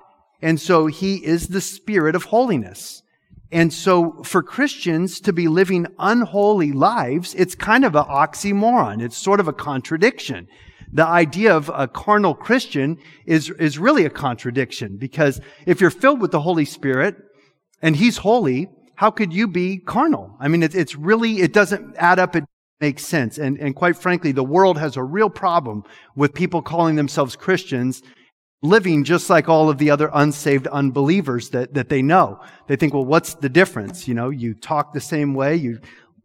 And 0.40 0.60
so 0.60 0.86
He 0.86 1.16
is 1.16 1.48
the 1.48 1.60
Spirit 1.60 2.14
of 2.14 2.24
holiness. 2.24 3.02
And 3.52 3.70
so 3.70 4.22
for 4.24 4.42
Christians 4.42 5.20
to 5.20 5.32
be 5.32 5.46
living 5.46 5.86
unholy 5.98 6.72
lives, 6.72 7.34
it's 7.34 7.54
kind 7.54 7.84
of 7.84 7.94
an 7.94 8.04
oxymoron. 8.04 9.02
It's 9.02 9.16
sort 9.16 9.40
of 9.40 9.46
a 9.46 9.52
contradiction. 9.52 10.48
The 10.90 11.06
idea 11.06 11.54
of 11.54 11.70
a 11.72 11.86
carnal 11.86 12.34
Christian 12.34 12.98
is, 13.26 13.50
is 13.50 13.78
really 13.78 14.06
a 14.06 14.10
contradiction 14.10 14.96
because 14.96 15.38
if 15.66 15.80
you're 15.80 15.90
filled 15.90 16.22
with 16.22 16.30
the 16.30 16.40
Holy 16.40 16.64
Spirit 16.64 17.16
and 17.82 17.94
He's 17.94 18.16
holy, 18.18 18.70
how 18.94 19.10
could 19.10 19.34
you 19.34 19.46
be 19.46 19.78
carnal? 19.78 20.34
I 20.40 20.48
mean, 20.48 20.62
it, 20.62 20.74
it's 20.74 20.96
really, 20.96 21.40
it 21.40 21.52
doesn't 21.52 21.94
add 21.96 22.18
up. 22.18 22.34
It 22.34 22.44
makes 22.80 23.04
sense. 23.04 23.36
And, 23.36 23.58
and 23.58 23.76
quite 23.76 23.96
frankly, 23.96 24.32
the 24.32 24.42
world 24.42 24.78
has 24.78 24.96
a 24.96 25.02
real 25.02 25.30
problem 25.30 25.84
with 26.16 26.32
people 26.32 26.62
calling 26.62 26.96
themselves 26.96 27.36
Christians 27.36 28.02
living 28.62 29.02
just 29.02 29.28
like 29.28 29.48
all 29.48 29.68
of 29.68 29.78
the 29.78 29.90
other 29.90 30.08
unsaved 30.14 30.68
unbelievers 30.68 31.50
that, 31.50 31.74
that 31.74 31.88
they 31.88 32.00
know. 32.00 32.40
They 32.68 32.76
think, 32.76 32.94
well, 32.94 33.04
what's 33.04 33.34
the 33.34 33.48
difference? 33.48 34.06
You 34.06 34.14
know, 34.14 34.30
you 34.30 34.54
talk 34.54 34.92
the 34.92 35.00
same 35.00 35.34
way, 35.34 35.56
you 35.56 35.80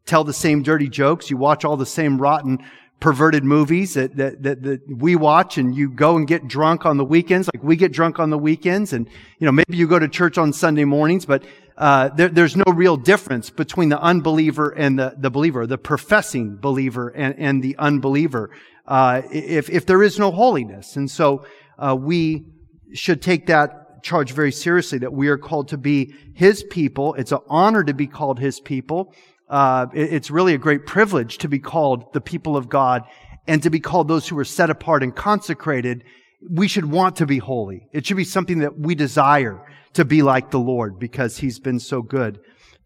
tell 0.06 0.24
the 0.24 0.34
same 0.34 0.62
dirty 0.62 0.88
jokes, 0.88 1.30
you 1.30 1.38
watch 1.38 1.66
all 1.66 1.78
the 1.78 1.86
same 1.86 2.22
rotten, 2.22 2.64
perverted 3.00 3.44
movies 3.44 3.96
that, 3.96 4.16
that, 4.18 4.42
that, 4.44 4.64
that 4.64 4.82
we 4.88 5.16
watch 5.16 5.58
and 5.58 5.76
you 5.76 5.90
go 5.90 6.16
and 6.16 6.28
get 6.28 6.48
drunk 6.48 6.86
on 6.86 6.98
the 6.98 7.06
weekends, 7.06 7.50
like 7.54 7.64
we 7.64 7.76
get 7.76 7.92
drunk 7.92 8.20
on 8.20 8.30
the 8.30 8.38
weekends 8.38 8.94
and, 8.94 9.08
you 9.40 9.46
know, 9.46 9.52
maybe 9.52 9.76
you 9.76 9.88
go 9.88 10.00
to 10.00 10.08
church 10.08 10.38
on 10.38 10.54
Sunday 10.54 10.86
mornings, 10.86 11.26
but, 11.26 11.44
uh, 11.78 12.10
there, 12.10 12.30
there's 12.30 12.56
no 12.56 12.66
real 12.74 12.98
difference 12.98 13.52
between 13.52 13.90
the 13.90 14.02
unbeliever 14.02 14.70
and 14.70 14.98
the, 14.98 15.14
the 15.18 15.30
believer, 15.30 15.68
the 15.68 15.78
professing 15.78 16.56
believer 16.56 17.10
and, 17.10 17.36
and 17.38 17.64
the 17.64 17.76
unbeliever, 17.78 18.50
uh, 18.88 19.22
if, 19.32 19.70
if 19.70 19.86
there 19.86 20.02
is 20.02 20.18
no 20.18 20.32
holiness. 20.32 20.96
And 20.96 21.10
so, 21.10 21.46
uh, 21.78 21.96
we 21.96 22.46
should 22.94 23.22
take 23.22 23.48
that 23.48 24.04
charge 24.04 24.32
very 24.32 24.52
seriously 24.52 24.98
that 25.00 25.14
we 25.14 25.28
are 25.28 25.38
called 25.38 25.68
to 25.70 25.78
be 25.78 26.14
His 26.34 26.64
people. 26.64 27.14
It's 27.16 27.32
an 27.32 27.40
honor 27.50 27.84
to 27.84 27.94
be 27.94 28.08
called 28.08 28.40
His 28.40 28.60
people. 28.60 29.14
Uh, 29.50 29.88
it, 29.94 30.14
it's 30.14 30.32
really 30.32 30.54
a 30.54 30.58
great 30.58 30.86
privilege 30.86 31.38
to 31.40 31.48
be 31.48 31.60
called 31.60 32.14
the 32.14 32.22
people 32.22 32.58
of 32.58 32.70
God 32.70 33.04
and 33.48 33.62
to 33.64 33.70
be 33.70 33.80
called 33.80 34.08
those 34.08 34.28
who 34.28 34.38
are 34.38 34.46
set 34.46 34.70
apart 34.70 35.04
and 35.04 35.16
consecrated. 35.16 36.04
We 36.50 36.68
should 36.68 36.86
want 36.86 37.16
to 37.18 37.26
be 37.26 37.38
holy. 37.38 37.88
It 37.94 38.06
should 38.06 38.18
be 38.18 38.24
something 38.24 38.60
that 38.60 38.80
we 38.80 38.96
desire 38.96 39.66
to 39.94 40.06
be 40.06 40.22
like 40.22 40.52
the 40.52 40.60
Lord 40.60 41.00
because 41.00 41.38
He's 41.38 41.60
been 41.60 41.80
so 41.80 42.02
good 42.02 42.40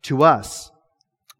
to 0.03 0.23
us. 0.23 0.71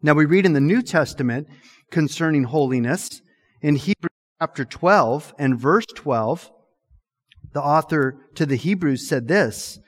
Now 0.02 0.14
we 0.14 0.24
read 0.24 0.46
in 0.46 0.52
the 0.52 0.60
New 0.60 0.82
Testament 0.82 1.48
concerning 1.90 2.44
holiness 2.44 3.22
in 3.60 3.76
Hebrews 3.76 4.10
chapter 4.40 4.64
12 4.64 5.34
and 5.38 5.58
verse 5.58 5.86
12 5.94 6.50
the 7.52 7.62
author 7.62 8.18
to 8.34 8.46
the 8.46 8.56
Hebrews 8.56 9.08
said 9.08 9.28
this 9.28 9.78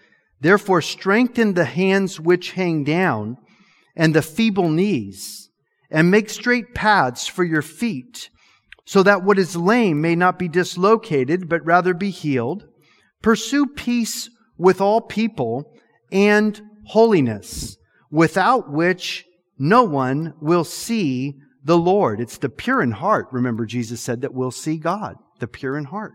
Therefore, 0.41 0.83
strengthen 0.83 1.55
the 1.55 1.65
hands 1.65 2.21
which 2.21 2.53
hang 2.53 2.85
down 2.85 3.39
and 3.97 4.15
the 4.15 4.23
feeble 4.23 4.69
knees, 4.69 5.49
and 5.91 6.11
make 6.11 6.29
straight 6.29 6.75
paths 6.75 7.27
for 7.27 7.45
your 7.45 7.63
feet, 7.63 8.29
so 8.85 9.03
that 9.03 9.23
what 9.23 9.39
is 9.39 9.57
lame 9.57 10.01
may 10.01 10.15
not 10.15 10.39
be 10.39 10.49
dislocated, 10.49 11.49
but 11.49 11.65
rather 11.65 11.95
be 11.95 12.11
healed. 12.11 12.65
Pursue 13.23 13.67
peace 13.67 14.29
with 14.59 14.81
all 14.81 15.01
people 15.01 15.73
and 16.13 16.61
holiness, 16.87 17.77
without 18.11 18.71
which 18.71 19.25
no 19.59 19.85
one 19.85 20.35
will 20.41 20.65
see 20.65 21.35
the 21.65 21.79
Lord. 21.79 22.21
It's 22.21 22.39
the 22.39 22.49
pure 22.49 22.83
in 22.83 22.91
heart, 22.91 23.29
remember 23.33 23.65
Jesus 23.65 24.01
said, 24.01 24.21
that 24.21 24.35
will 24.35 24.51
see 24.51 24.77
God, 24.77 25.17
the 25.39 25.47
pure 25.47 25.79
in 25.79 25.85
heart. 25.85 26.13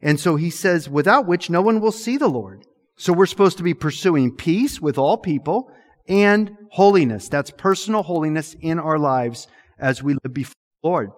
And 0.00 0.20
so 0.20 0.36
he 0.36 0.50
says, 0.50 0.88
without 0.88 1.26
which 1.26 1.50
no 1.50 1.60
one 1.60 1.80
will 1.80 1.92
see 1.92 2.16
the 2.16 2.28
Lord. 2.28 2.64
So 2.96 3.12
we're 3.12 3.26
supposed 3.26 3.58
to 3.58 3.62
be 3.62 3.74
pursuing 3.74 4.34
peace 4.34 4.80
with 4.80 4.98
all 4.98 5.18
people 5.18 5.70
and 6.08 6.56
holiness. 6.70 7.28
That's 7.28 7.50
personal 7.50 8.02
holiness 8.02 8.54
in 8.60 8.78
our 8.78 8.98
lives 8.98 9.46
as 9.78 10.02
we 10.02 10.14
live 10.14 10.32
before 10.32 10.54
the 10.82 10.88
Lord. 10.88 11.10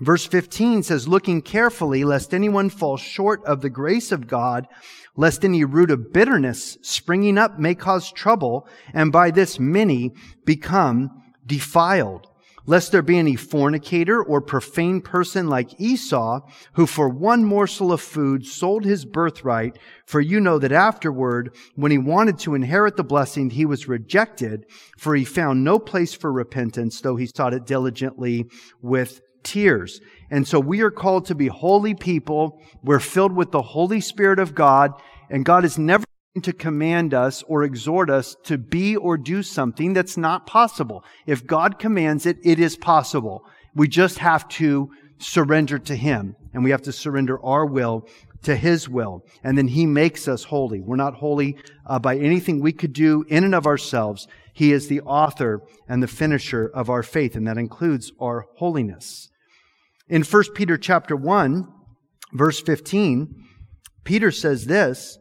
Verse 0.00 0.26
15 0.26 0.84
says, 0.84 1.08
looking 1.08 1.42
carefully 1.42 2.04
lest 2.04 2.32
anyone 2.32 2.70
fall 2.70 2.96
short 2.96 3.44
of 3.44 3.62
the 3.62 3.70
grace 3.70 4.12
of 4.12 4.28
God, 4.28 4.68
lest 5.16 5.44
any 5.44 5.64
root 5.64 5.90
of 5.90 6.12
bitterness 6.12 6.78
springing 6.82 7.36
up 7.36 7.58
may 7.58 7.74
cause 7.74 8.12
trouble, 8.12 8.68
and 8.94 9.10
by 9.10 9.32
this 9.32 9.58
many 9.58 10.12
become 10.44 11.10
defiled. 11.44 12.28
Lest 12.68 12.92
there 12.92 13.00
be 13.00 13.16
any 13.16 13.34
fornicator 13.34 14.22
or 14.22 14.42
profane 14.42 15.00
person 15.00 15.48
like 15.48 15.80
Esau, 15.80 16.42
who 16.74 16.84
for 16.84 17.08
one 17.08 17.42
morsel 17.42 17.90
of 17.90 18.02
food 18.02 18.44
sold 18.44 18.84
his 18.84 19.06
birthright, 19.06 19.78
for 20.04 20.20
you 20.20 20.38
know 20.38 20.58
that 20.58 20.70
afterward, 20.70 21.56
when 21.76 21.90
he 21.90 21.96
wanted 21.96 22.38
to 22.40 22.54
inherit 22.54 22.98
the 22.98 23.02
blessing, 23.02 23.48
he 23.48 23.64
was 23.64 23.88
rejected, 23.88 24.66
for 24.98 25.14
he 25.14 25.24
found 25.24 25.64
no 25.64 25.78
place 25.78 26.12
for 26.12 26.30
repentance, 26.30 27.00
though 27.00 27.16
he 27.16 27.24
sought 27.24 27.54
it 27.54 27.64
diligently 27.64 28.44
with 28.82 29.22
tears. 29.42 30.02
And 30.30 30.46
so 30.46 30.60
we 30.60 30.82
are 30.82 30.90
called 30.90 31.24
to 31.26 31.34
be 31.34 31.46
holy 31.46 31.94
people. 31.94 32.60
We're 32.82 33.00
filled 33.00 33.32
with 33.32 33.50
the 33.50 33.62
Holy 33.62 34.02
Spirit 34.02 34.38
of 34.38 34.54
God, 34.54 34.92
and 35.30 35.42
God 35.42 35.64
is 35.64 35.78
never 35.78 36.04
to 36.42 36.52
command 36.52 37.14
us 37.14 37.42
or 37.44 37.62
exhort 37.62 38.10
us 38.10 38.36
to 38.44 38.58
be 38.58 38.96
or 38.96 39.16
do 39.16 39.42
something 39.42 39.92
that's 39.92 40.16
not 40.16 40.46
possible. 40.46 41.04
If 41.26 41.46
God 41.46 41.78
commands 41.78 42.26
it, 42.26 42.38
it 42.42 42.58
is 42.58 42.76
possible. 42.76 43.44
We 43.74 43.88
just 43.88 44.18
have 44.18 44.48
to 44.50 44.90
surrender 45.18 45.78
to 45.78 45.96
Him, 45.96 46.36
and 46.52 46.64
we 46.64 46.70
have 46.70 46.82
to 46.82 46.92
surrender 46.92 47.42
our 47.44 47.66
will 47.66 48.06
to 48.42 48.56
His 48.56 48.88
will. 48.88 49.24
And 49.42 49.58
then 49.58 49.68
He 49.68 49.86
makes 49.86 50.28
us 50.28 50.44
holy. 50.44 50.80
We're 50.80 50.96
not 50.96 51.14
holy 51.14 51.56
uh, 51.86 51.98
by 51.98 52.16
anything 52.16 52.60
we 52.60 52.72
could 52.72 52.92
do 52.92 53.24
in 53.28 53.44
and 53.44 53.54
of 53.54 53.66
ourselves. 53.66 54.28
He 54.52 54.72
is 54.72 54.88
the 54.88 55.00
author 55.02 55.62
and 55.88 56.02
the 56.02 56.08
finisher 56.08 56.66
of 56.66 56.90
our 56.90 57.02
faith, 57.02 57.36
and 57.36 57.46
that 57.46 57.58
includes 57.58 58.12
our 58.20 58.46
holiness. 58.56 59.28
In 60.08 60.22
1 60.22 60.42
Peter 60.54 60.76
chapter 60.78 61.14
1, 61.14 61.68
verse 62.32 62.60
15, 62.60 63.44
Peter 64.04 64.30
says 64.30 64.66
this, 64.66 65.18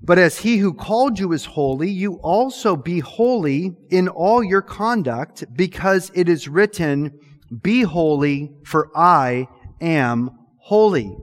but 0.00 0.18
as 0.18 0.38
he 0.38 0.58
who 0.58 0.72
called 0.74 1.18
you 1.18 1.32
is 1.32 1.44
holy, 1.44 1.90
you 1.90 2.14
also 2.14 2.76
be 2.76 3.00
holy 3.00 3.76
in 3.90 4.08
all 4.08 4.42
your 4.42 4.62
conduct, 4.62 5.44
because 5.52 6.10
it 6.14 6.28
is 6.28 6.48
written, 6.48 7.18
Be 7.62 7.82
holy, 7.82 8.52
for 8.64 8.90
I 8.96 9.48
am 9.80 10.30
holy. 10.58 11.16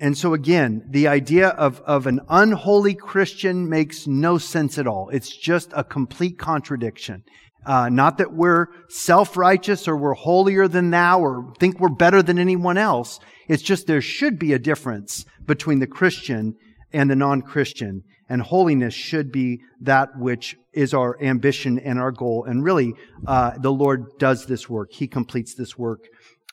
And 0.00 0.16
so 0.16 0.32
again, 0.32 0.84
the 0.88 1.08
idea 1.08 1.48
of, 1.48 1.80
of 1.80 2.06
an 2.06 2.20
unholy 2.28 2.94
Christian 2.94 3.68
makes 3.68 4.06
no 4.06 4.38
sense 4.38 4.78
at 4.78 4.86
all. 4.86 5.08
It's 5.08 5.36
just 5.36 5.72
a 5.74 5.82
complete 5.82 6.38
contradiction. 6.38 7.24
Uh, 7.66 7.88
not 7.88 8.18
that 8.18 8.32
we're 8.32 8.68
self-righteous 8.88 9.88
or 9.88 9.96
we're 9.96 10.14
holier 10.14 10.68
than 10.68 10.90
thou 10.90 11.20
or 11.20 11.52
think 11.58 11.80
we're 11.80 11.88
better 11.88 12.22
than 12.22 12.38
anyone 12.38 12.78
else. 12.78 13.18
It's 13.48 13.62
just 13.62 13.88
there 13.88 14.00
should 14.00 14.38
be 14.38 14.52
a 14.52 14.58
difference 14.58 15.24
between 15.44 15.80
the 15.80 15.88
Christian 15.88 16.54
and 16.92 17.10
the 17.10 17.16
non-Christian. 17.16 18.02
And 18.28 18.42
holiness 18.42 18.94
should 18.94 19.32
be 19.32 19.60
that 19.80 20.10
which 20.18 20.56
is 20.72 20.92
our 20.92 21.20
ambition 21.22 21.78
and 21.78 21.98
our 21.98 22.12
goal. 22.12 22.44
And 22.44 22.62
really, 22.62 22.92
uh, 23.26 23.52
the 23.58 23.72
Lord 23.72 24.04
does 24.18 24.46
this 24.46 24.68
work. 24.68 24.92
He 24.92 25.08
completes 25.08 25.54
this 25.54 25.78
work, 25.78 26.00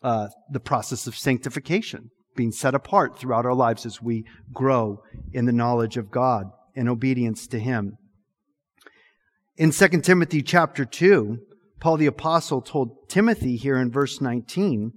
uh, 0.02 0.30
the 0.50 0.60
process 0.60 1.06
of 1.08 1.18
sanctification, 1.18 2.12
being 2.36 2.52
set 2.52 2.76
apart 2.76 3.20
throughout 3.20 3.46
our 3.46 3.54
lives 3.54 3.86
as 3.86 4.02
we 4.02 4.24
grow 4.54 5.02
in 5.34 5.46
the 5.46 5.52
knowledge 5.52 5.98
of 5.98 6.12
God 6.12 6.46
and 6.76 6.88
obedience 6.90 7.48
to 7.48 7.60
Him. 7.60 7.98
In 9.58 9.72
2 9.72 9.88
Timothy 10.02 10.42
chapter 10.42 10.84
2, 10.86 11.38
Paul 11.80 11.98
the 11.98 12.08
apostle 12.08 12.62
told 12.62 13.10
Timothy 13.10 13.56
here 13.56 13.78
in 13.78 13.92
verse 13.92 14.20
19, 14.20 14.92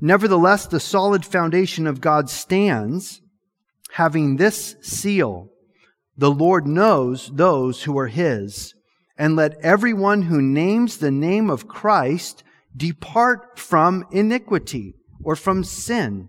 Nevertheless, 0.00 0.66
the 0.66 0.80
solid 0.80 1.24
foundation 1.24 1.86
of 1.86 2.00
God 2.00 2.28
stands, 2.28 3.21
having 3.92 4.36
this 4.36 4.76
seal, 4.80 5.48
the 6.16 6.30
Lord 6.30 6.66
knows 6.66 7.30
those 7.34 7.82
who 7.82 7.98
are 7.98 8.08
his, 8.08 8.74
and 9.18 9.36
let 9.36 9.58
everyone 9.62 10.22
who 10.22 10.40
names 10.40 10.96
the 10.96 11.10
name 11.10 11.50
of 11.50 11.68
Christ 11.68 12.42
depart 12.76 13.58
from 13.58 14.06
iniquity 14.10 14.94
or 15.22 15.36
from 15.36 15.62
sin. 15.62 16.28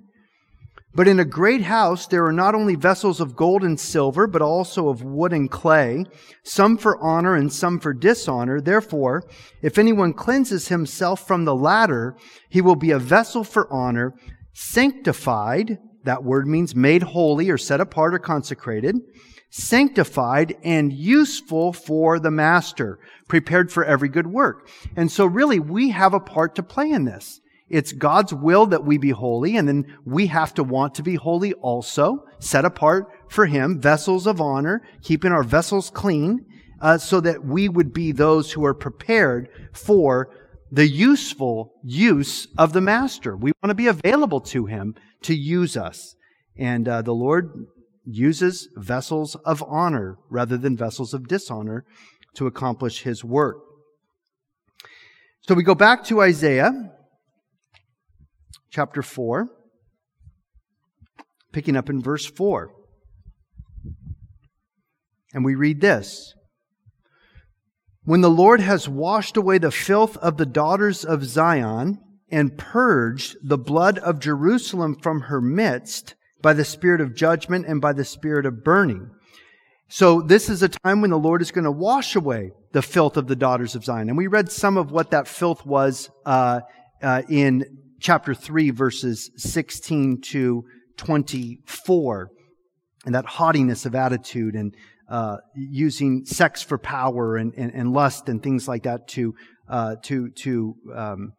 But 0.96 1.08
in 1.08 1.20
a 1.20 1.26
great 1.26 1.62
house 1.62 2.06
there 2.06 2.26
are 2.26 2.34
not 2.34 2.54
only 2.54 2.76
vessels 2.76 3.20
of 3.20 3.36
gold 3.36 3.64
and 3.64 3.80
silver, 3.80 4.28
but 4.28 4.42
also 4.42 4.90
of 4.90 5.02
wood 5.02 5.34
and 5.34 5.50
clay, 5.50 6.06
some 6.44 6.78
for 6.78 7.02
honor 7.02 7.36
and 7.36 7.52
some 7.52 7.80
for 7.80 7.94
dishonor. 7.94 8.62
Therefore, 8.62 9.24
if 9.62 9.78
anyone 9.78 10.14
cleanses 10.14 10.68
himself 10.68 11.26
from 11.26 11.46
the 11.46 11.56
latter, 11.56 12.16
he 12.50 12.62
will 12.62 12.76
be 12.76 12.92
a 12.92 13.00
vessel 13.00 13.44
for 13.44 13.72
honor, 13.72 14.14
sanctified, 14.54 15.80
that 16.04 16.24
word 16.24 16.48
means 16.48 16.76
made 16.76 17.04
holy 17.04 17.50
or 17.50 17.58
set 17.58 17.82
apart 17.82 18.14
or 18.14 18.20
consecrated, 18.20 18.98
sanctified 19.50 20.58
and 20.64 20.92
useful 20.92 21.74
for 21.74 22.20
the 22.20 22.32
master, 22.32 23.00
prepared 23.28 23.72
for 23.72 23.86
every 23.86 24.10
good 24.10 24.28
work. 24.28 24.68
And 24.96 25.12
so 25.12 25.26
really 25.26 25.60
we 25.60 25.90
have 25.90 26.14
a 26.14 26.20
part 26.20 26.56
to 26.56 26.64
play 26.64 26.90
in 26.90 27.06
this. 27.06 27.40
It's 27.70 27.92
God's 27.92 28.34
will 28.34 28.68
that 28.68 28.86
we 28.86 28.98
be 28.98 29.10
holy, 29.10 29.58
and 29.58 29.68
then 29.68 29.98
we 30.06 30.28
have 30.28 30.54
to 30.56 30.64
want 30.64 30.94
to 30.96 31.04
be 31.04 31.16
holy 31.16 31.54
also, 31.54 32.26
set 32.38 32.66
apart 32.66 33.08
for 33.30 33.48
Him, 33.48 33.82
vessels 33.82 34.28
of 34.28 34.40
honor, 34.40 34.84
keeping 35.02 35.32
our 35.32 35.44
vessels 35.44 35.90
clean, 35.90 36.46
uh, 36.82 37.00
so 37.00 37.20
that 37.22 37.44
we 37.44 37.70
would 37.70 37.92
be 37.94 38.12
those 38.12 38.52
who 38.52 38.64
are 38.66 38.76
prepared 38.76 39.50
for 39.74 40.30
the 40.72 40.88
useful 40.88 41.74
use 41.84 42.48
of 42.58 42.74
the 42.74 42.82
Master. 42.82 43.36
We 43.36 43.54
want 43.64 43.72
to 43.72 43.76
be 43.76 43.88
available 43.88 44.42
to 44.42 44.66
Him 44.66 44.94
to 45.24 45.36
use 45.36 45.76
us. 45.76 46.16
And 46.58 46.88
uh, 46.88 47.02
the 47.02 47.14
Lord 47.14 47.50
uses 48.06 48.70
vessels 48.76 49.36
of 49.46 49.64
honor 49.68 50.18
rather 50.30 50.58
than 50.58 50.78
vessels 50.78 51.14
of 51.14 51.28
dishonor 51.28 51.86
to 52.36 52.48
accomplish 52.48 53.04
His 53.04 53.24
work. 53.24 53.58
So 55.42 55.56
we 55.56 55.64
go 55.64 55.76
back 55.76 56.04
to 56.06 56.22
Isaiah 56.22 56.72
chapter 58.72 59.02
4, 59.02 59.48
picking 61.52 61.76
up 61.76 61.90
in 61.90 62.02
verse 62.02 62.26
4. 62.26 62.72
And 65.34 65.44
we 65.44 65.56
read 65.56 65.82
this 65.82 66.34
When 68.04 68.22
the 68.22 68.30
Lord 68.30 68.62
has 68.62 68.88
washed 68.88 69.38
away 69.38 69.58
the 69.58 69.72
filth 69.72 70.18
of 70.18 70.38
the 70.38 70.46
daughters 70.46 71.04
of 71.04 71.26
Zion 71.26 72.00
and 72.34 72.58
purged 72.58 73.38
the 73.44 73.60
blood 73.60 74.00
of 74.00 74.20
Jerusalem 74.20 74.96
from 74.96 75.22
her 75.22 75.40
midst 75.40 76.16
by 76.42 76.54
the 76.54 76.66
spirit 76.66 77.00
of 77.00 77.16
judgment 77.16 77.68
and 77.68 77.80
by 77.80 77.94
the 77.94 78.04
spirit 78.04 78.48
of 78.48 78.64
burning. 78.64 79.12
So 79.88 80.20
this 80.20 80.50
is 80.50 80.64
a 80.64 80.70
time 80.70 81.02
when 81.02 81.12
the 81.12 81.20
Lord 81.20 81.44
is 81.44 81.52
going 81.52 81.66
to 81.66 81.72
wash 81.72 82.16
away 82.16 82.50
the 82.72 82.82
filth 82.82 83.18
of 83.18 83.28
the 83.28 83.36
daughters 83.36 83.76
of 83.76 83.86
Zion. 83.86 84.10
And 84.10 84.18
we 84.18 84.26
read 84.26 84.52
some 84.52 84.78
of 84.78 84.92
what 84.92 85.12
that 85.12 85.28
filth 85.28 85.64
was 85.64 86.10
uh, 86.26 86.62
uh, 87.04 87.22
in 87.30 87.78
chapter 88.00 88.34
3, 88.34 88.72
verses 88.72 89.30
16 89.38 90.22
to 90.22 90.66
24, 90.98 92.32
and 93.06 93.14
that 93.14 93.26
haughtiness 93.26 93.86
of 93.86 93.94
attitude 93.94 94.56
and 94.56 94.76
uh, 95.08 95.38
using 95.56 96.26
sex 96.26 96.64
for 96.64 96.80
power 96.80 97.38
and, 97.38 97.54
and, 97.56 97.72
and, 97.76 97.94
lust 97.94 98.28
and 98.28 98.42
things 98.42 98.68
like 98.68 98.84
that 98.84 99.08
to 99.10 99.36
uh, 99.70 99.96
to 100.02 100.30
to 100.30 100.76
um, 100.96 101.34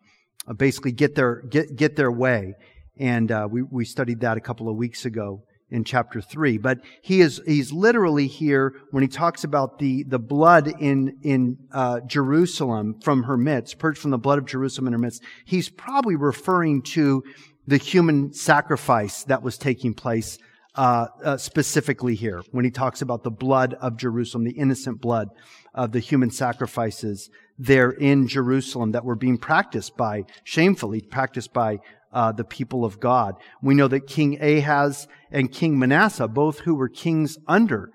basically 0.53 0.93
get 0.93 1.15
their 1.15 1.43
get 1.43 1.75
get 1.77 1.97
their 1.97 2.13
way. 2.13 2.55
And 2.99 3.33
uh, 3.33 3.49
we 3.51 3.63
we 3.63 3.85
studied 3.85 4.21
that 4.21 4.37
a 4.37 4.41
couple 4.41 4.69
of 4.69 4.77
weeks 4.77 5.05
ago 5.05 5.43
in 5.71 5.83
chapter 5.83 6.21
3 6.21 6.59
but 6.59 6.79
he 7.03 7.21
is 7.21 7.41
he's 7.47 7.73
literally 7.73 8.27
here 8.27 8.75
when 8.91 9.03
he 9.03 9.09
talks 9.09 9.45
about 9.45 9.79
the 9.79 10.05
the 10.05 10.19
blood 10.19 10.69
in 10.81 11.19
in 11.23 11.57
uh, 11.73 12.01
jerusalem 12.01 12.95
from 13.03 13.25
her 13.25 13.37
midst 13.37 13.79
purged 13.79 13.99
from 13.99 14.11
the 14.11 14.19
blood 14.19 14.39
of 14.39 14.45
jerusalem 14.45 14.87
in 14.87 14.93
her 14.93 14.99
midst 14.99 15.23
he's 15.45 15.69
probably 15.69 16.17
referring 16.17 16.83
to 16.83 17.25
the 17.67 17.77
human 17.77 18.33
sacrifice 18.33 19.25
that 19.25 19.43
was 19.43 19.57
taking 19.57 19.95
place 19.95 20.39
uh, 20.77 21.07
uh, 21.25 21.37
specifically 21.37 22.15
here 22.15 22.43
when 22.51 22.65
he 22.65 22.71
talks 22.71 23.01
about 23.01 23.23
the 23.25 23.31
blood 23.31 23.75
of 23.75 23.97
jerusalem 23.97 24.45
the 24.45 24.53
innocent 24.53 25.01
blood 25.01 25.29
of 25.75 25.93
the 25.93 26.01
human 26.01 26.31
sacrifices 26.31 27.31
there 27.59 27.91
in 27.91 28.27
jerusalem 28.27 28.93
that 28.93 29.05
were 29.05 29.15
being 29.15 29.39
practiced 29.39 29.97
by 29.97 30.25
shamefully 30.43 31.01
practiced 31.01 31.53
by 31.53 31.79
uh, 32.13 32.31
the 32.31 32.45
people 32.45 32.85
of 32.85 33.01
God. 33.01 33.35
We 33.61 33.75
know 33.75 33.89
that 33.89 34.07
King 34.07 34.41
Ahaz 34.41 35.09
and 35.33 35.51
King 35.51 35.81
Manasseh, 35.81 36.29
both 36.29 36.61
who 36.61 36.77
were 36.77 36.89
kings 36.89 37.39
under 37.49 37.91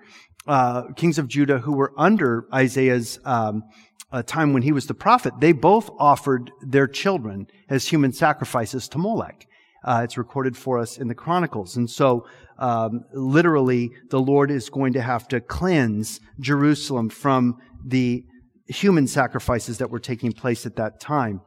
uh, 0.46 0.92
kings 0.94 1.18
of 1.18 1.28
Judah 1.28 1.58
who 1.58 1.72
were 1.72 1.92
under 1.96 2.46
Isaiah's 2.52 3.20
um, 3.24 3.64
uh, 4.12 4.22
time 4.22 4.52
when 4.52 4.62
he 4.62 4.72
was 4.72 4.86
the 4.86 4.94
prophet, 4.94 5.34
they 5.38 5.52
both 5.52 5.90
offered 5.98 6.50
their 6.60 6.88
children 6.88 7.46
as 7.68 7.86
human 7.86 8.12
sacrifices 8.12 8.88
to 8.88 8.98
Molech. 8.98 9.46
Uh, 9.84 10.02
it's 10.04 10.18
recorded 10.18 10.56
for 10.56 10.78
us 10.78 10.98
in 10.98 11.08
the 11.08 11.14
Chronicles. 11.14 11.76
And 11.76 11.88
so, 11.88 12.26
um, 12.58 13.04
literally, 13.14 13.92
the 14.10 14.20
Lord 14.20 14.50
is 14.50 14.68
going 14.68 14.92
to 14.94 15.00
have 15.00 15.26
to 15.28 15.40
cleanse 15.40 16.20
Jerusalem 16.38 17.08
from 17.08 17.58
the 17.82 18.24
human 18.70 19.06
sacrifices 19.06 19.78
that 19.78 19.90
were 19.90 19.98
taking 19.98 20.32
place 20.32 20.64
at 20.64 20.76
that 20.76 21.00
time. 21.00 21.40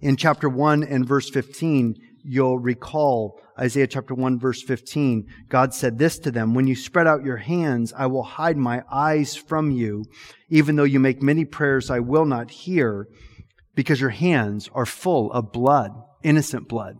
In 0.00 0.16
chapter 0.16 0.48
1 0.48 0.82
and 0.82 1.06
verse 1.06 1.30
15, 1.30 1.94
you'll 2.24 2.58
recall 2.58 3.40
Isaiah 3.58 3.86
chapter 3.86 4.14
1 4.14 4.38
verse 4.38 4.62
15. 4.62 5.26
God 5.48 5.72
said 5.72 5.98
this 5.98 6.18
to 6.20 6.30
them, 6.30 6.54
When 6.54 6.66
you 6.66 6.74
spread 6.74 7.06
out 7.06 7.24
your 7.24 7.36
hands, 7.36 7.92
I 7.96 8.06
will 8.06 8.22
hide 8.22 8.56
my 8.56 8.82
eyes 8.90 9.36
from 9.36 9.70
you. 9.70 10.04
Even 10.48 10.76
though 10.76 10.84
you 10.84 10.98
make 10.98 11.22
many 11.22 11.44
prayers, 11.44 11.90
I 11.90 12.00
will 12.00 12.24
not 12.24 12.50
hear 12.50 13.06
because 13.74 14.00
your 14.00 14.10
hands 14.10 14.68
are 14.72 14.86
full 14.86 15.30
of 15.32 15.52
blood, 15.52 15.90
innocent 16.22 16.68
blood. 16.68 16.96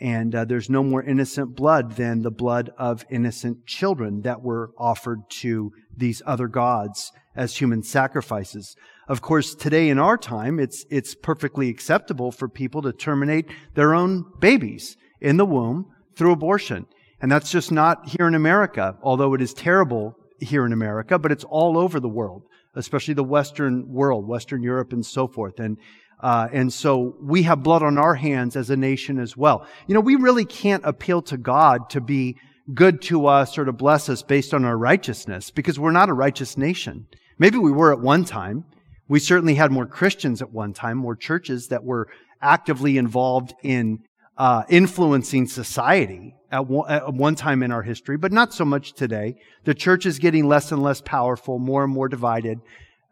And 0.00 0.34
uh, 0.34 0.44
there's 0.44 0.68
no 0.68 0.82
more 0.82 1.02
innocent 1.02 1.56
blood 1.56 1.92
than 1.96 2.22
the 2.22 2.30
blood 2.30 2.70
of 2.76 3.04
innocent 3.10 3.66
children 3.66 4.22
that 4.22 4.42
were 4.42 4.72
offered 4.76 5.20
to 5.40 5.70
these 5.96 6.22
other 6.26 6.48
gods 6.48 7.12
as 7.36 7.56
human 7.56 7.82
sacrifices. 7.82 8.76
Of 9.08 9.20
course, 9.20 9.54
today 9.54 9.88
in 9.88 9.98
our 9.98 10.16
time, 10.16 10.58
it's, 10.58 10.86
it's 10.90 11.14
perfectly 11.14 11.68
acceptable 11.68 12.32
for 12.32 12.48
people 12.48 12.82
to 12.82 12.92
terminate 12.92 13.50
their 13.74 13.94
own 13.94 14.24
babies 14.40 14.96
in 15.20 15.36
the 15.36 15.44
womb 15.44 15.86
through 16.16 16.32
abortion. 16.32 16.86
And 17.20 17.30
that's 17.30 17.50
just 17.50 17.72
not 17.72 18.08
here 18.08 18.26
in 18.26 18.34
America, 18.34 18.96
although 19.02 19.34
it 19.34 19.42
is 19.42 19.54
terrible 19.54 20.16
here 20.40 20.66
in 20.66 20.72
America, 20.72 21.18
but 21.18 21.32
it's 21.32 21.44
all 21.44 21.78
over 21.78 22.00
the 22.00 22.08
world, 22.08 22.42
especially 22.74 23.14
the 23.14 23.24
Western 23.24 23.92
world, 23.92 24.26
Western 24.26 24.62
Europe 24.62 24.92
and 24.92 25.04
so 25.04 25.26
forth. 25.26 25.58
And, 25.58 25.78
uh, 26.20 26.48
and 26.52 26.72
so 26.72 27.16
we 27.20 27.42
have 27.42 27.62
blood 27.62 27.82
on 27.82 27.98
our 27.98 28.14
hands 28.14 28.56
as 28.56 28.70
a 28.70 28.76
nation 28.76 29.18
as 29.18 29.36
well. 29.36 29.66
You 29.86 29.94
know, 29.94 30.00
we 30.00 30.16
really 30.16 30.44
can't 30.44 30.84
appeal 30.84 31.22
to 31.22 31.36
God 31.36 31.90
to 31.90 32.00
be 32.00 32.36
good 32.72 33.02
to 33.02 33.26
us 33.26 33.58
or 33.58 33.64
to 33.64 33.72
bless 33.72 34.08
us 34.08 34.22
based 34.22 34.54
on 34.54 34.64
our 34.64 34.78
righteousness 34.78 35.50
because 35.50 35.78
we're 35.78 35.90
not 35.90 36.08
a 36.08 36.14
righteous 36.14 36.56
nation. 36.56 37.06
Maybe 37.38 37.58
we 37.58 37.72
were 37.72 37.92
at 37.92 38.00
one 38.00 38.24
time. 38.24 38.64
We 39.08 39.20
certainly 39.20 39.54
had 39.54 39.70
more 39.70 39.86
Christians 39.86 40.40
at 40.40 40.50
one 40.50 40.72
time, 40.72 40.96
more 40.96 41.16
churches 41.16 41.68
that 41.68 41.84
were 41.84 42.08
actively 42.40 42.96
involved 42.96 43.54
in 43.62 43.98
uh, 44.36 44.62
influencing 44.68 45.46
society 45.46 46.34
at 46.50 46.66
one, 46.66 46.90
at 46.90 47.12
one 47.12 47.34
time 47.34 47.62
in 47.62 47.70
our 47.70 47.82
history, 47.82 48.16
but 48.16 48.32
not 48.32 48.54
so 48.54 48.64
much 48.64 48.94
today. 48.94 49.36
The 49.64 49.74
church 49.74 50.06
is 50.06 50.18
getting 50.18 50.48
less 50.48 50.72
and 50.72 50.82
less 50.82 51.00
powerful, 51.00 51.58
more 51.58 51.84
and 51.84 51.92
more 51.92 52.08
divided, 52.08 52.60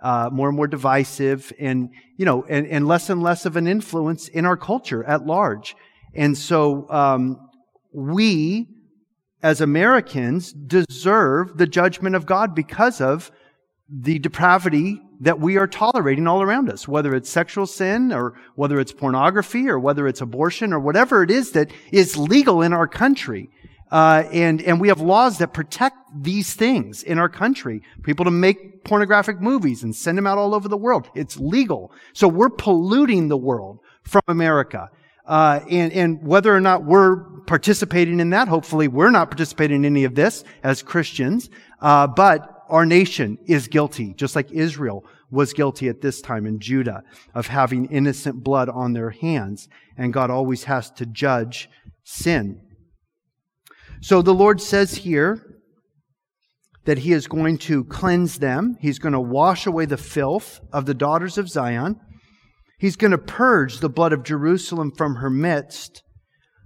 uh, 0.01 0.31
more 0.33 0.49
and 0.49 0.57
more 0.57 0.67
divisive, 0.67 1.53
and 1.59 1.91
you 2.17 2.25
know, 2.25 2.45
and, 2.49 2.67
and 2.67 2.89
less 2.89 3.11
and 3.11 3.23
less 3.23 3.47
of 3.47 3.57
an 3.57 3.67
influence 3.67 4.29
in 4.29 4.47
our 4.47 4.57
culture 4.57 5.05
at 5.05 5.27
large. 5.27 5.77
And 6.15 6.37
so 6.37 6.89
um, 6.91 7.49
we, 7.93 8.69
as 9.43 9.61
Americans, 9.61 10.53
deserve 10.53 11.59
the 11.59 11.67
judgment 11.67 12.15
of 12.15 12.27
God 12.27 12.55
because 12.55 13.01
of 13.01 13.31
the 13.89 14.19
depravity 14.19 15.03
that 15.21 15.39
we 15.39 15.57
are 15.57 15.67
tolerating 15.67 16.27
all 16.27 16.43
around 16.43 16.71
us, 16.71 16.89
whether 16.89 17.15
it's 17.15 17.29
sexual 17.29 17.67
sin 17.67 18.13
or 18.13 18.35
whether 18.55 18.81
it's 18.81 18.93
pornography 18.93 19.69
or 19.69 19.79
whether 19.79 20.09
it's 20.09 20.21
abortion 20.21 20.73
or 20.73 20.81
whatever 20.81 21.23
it 21.23 21.31
is 21.31 21.53
that 21.53 21.71
is 21.91 22.17
legal 22.17 22.63
in 22.63 22.73
our 22.73 22.89
country. 22.89 23.51
Uh, 23.91 24.25
and 24.33 24.63
and 24.63 24.81
we 24.81 24.89
have 24.89 25.01
laws 25.01 25.39
that 25.39 25.53
protect 25.53 25.97
these 26.17 26.55
things 26.55 27.03
in 27.03 27.19
our 27.19 27.29
country. 27.29 27.83
People 28.03 28.25
to 28.25 28.31
make 28.31 28.85
pornographic 28.85 29.41
movies 29.41 29.83
and 29.83 29.95
send 29.95 30.17
them 30.17 30.27
out 30.27 30.39
all 30.39 30.55
over 30.55 30.67
the 30.67 30.77
world. 30.77 31.11
It's 31.15 31.37
legal. 31.37 31.93
So 32.15 32.27
we're 32.27 32.49
polluting 32.49 33.29
the 33.29 33.37
world 33.37 33.81
from 34.03 34.23
America. 34.29 34.91
Uh, 35.27 35.61
and 35.71 35.93
and 35.93 36.27
whether 36.27 36.55
or 36.55 36.61
not 36.61 36.85
we're 36.85 37.17
participating 37.47 38.21
in 38.21 38.31
that, 38.31 38.49
hopefully 38.49 38.89
we're 38.89 39.11
not 39.11 39.31
participating 39.31 39.85
in 39.85 39.85
any 39.85 40.05
of 40.05 40.15
this 40.15 40.45
as 40.63 40.83
Christians. 40.83 41.49
Uh, 41.81 42.07
but 42.07 42.65
our 42.69 42.87
nation 42.87 43.39
is 43.47 43.69
guilty, 43.69 44.15
just 44.15 44.35
like 44.35 44.51
Israel 44.51 45.05
was 45.31 45.53
guilty 45.53 45.89
at 45.89 46.01
this 46.01 46.21
time 46.21 46.47
in 46.47 46.61
Judah 46.61 47.03
of 47.35 47.47
having 47.47 47.87
innocent 47.87 48.43
blood 48.45 48.69
on 48.69 48.93
their 48.93 49.11
hands. 49.11 49.69
And 49.97 50.13
God 50.13 50.31
always 50.31 50.65
has 50.65 50.91
to 50.93 51.07
judge 51.07 51.69
sin. 52.05 52.61
So 54.01 54.21
the 54.21 54.35
Lord 54.35 54.61
says 54.61 54.95
here 54.95 55.61
that 56.85 56.99
He 56.99 57.13
is 57.13 57.27
going 57.27 57.59
to 57.59 57.85
cleanse 57.85 58.39
them. 58.39 58.77
He's 58.81 58.99
going 58.99 59.13
to 59.13 59.21
wash 59.21 59.67
away 59.67 59.87
the 59.87 59.97
filth 59.97 60.61
of 60.73 60.87
the 60.87 60.95
daughters 60.95 61.39
of 61.39 61.49
Zion. 61.49 62.01
He's 62.83 62.97
going 62.97 63.13
to 63.13 63.19
purge 63.19 63.79
the 63.79 63.89
blood 63.89 64.13
of 64.13 64.25
Jerusalem 64.25 64.91
from 64.91 65.15
her 65.15 65.31
midst 65.31 66.03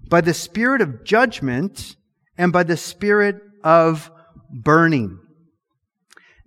by 0.08 0.22
the 0.22 0.32
spirit 0.32 0.80
of 0.80 1.04
judgment 1.04 1.94
and 2.38 2.54
by 2.54 2.62
the 2.62 2.78
spirit 2.78 3.36
of 3.62 4.10
burning. 4.50 5.18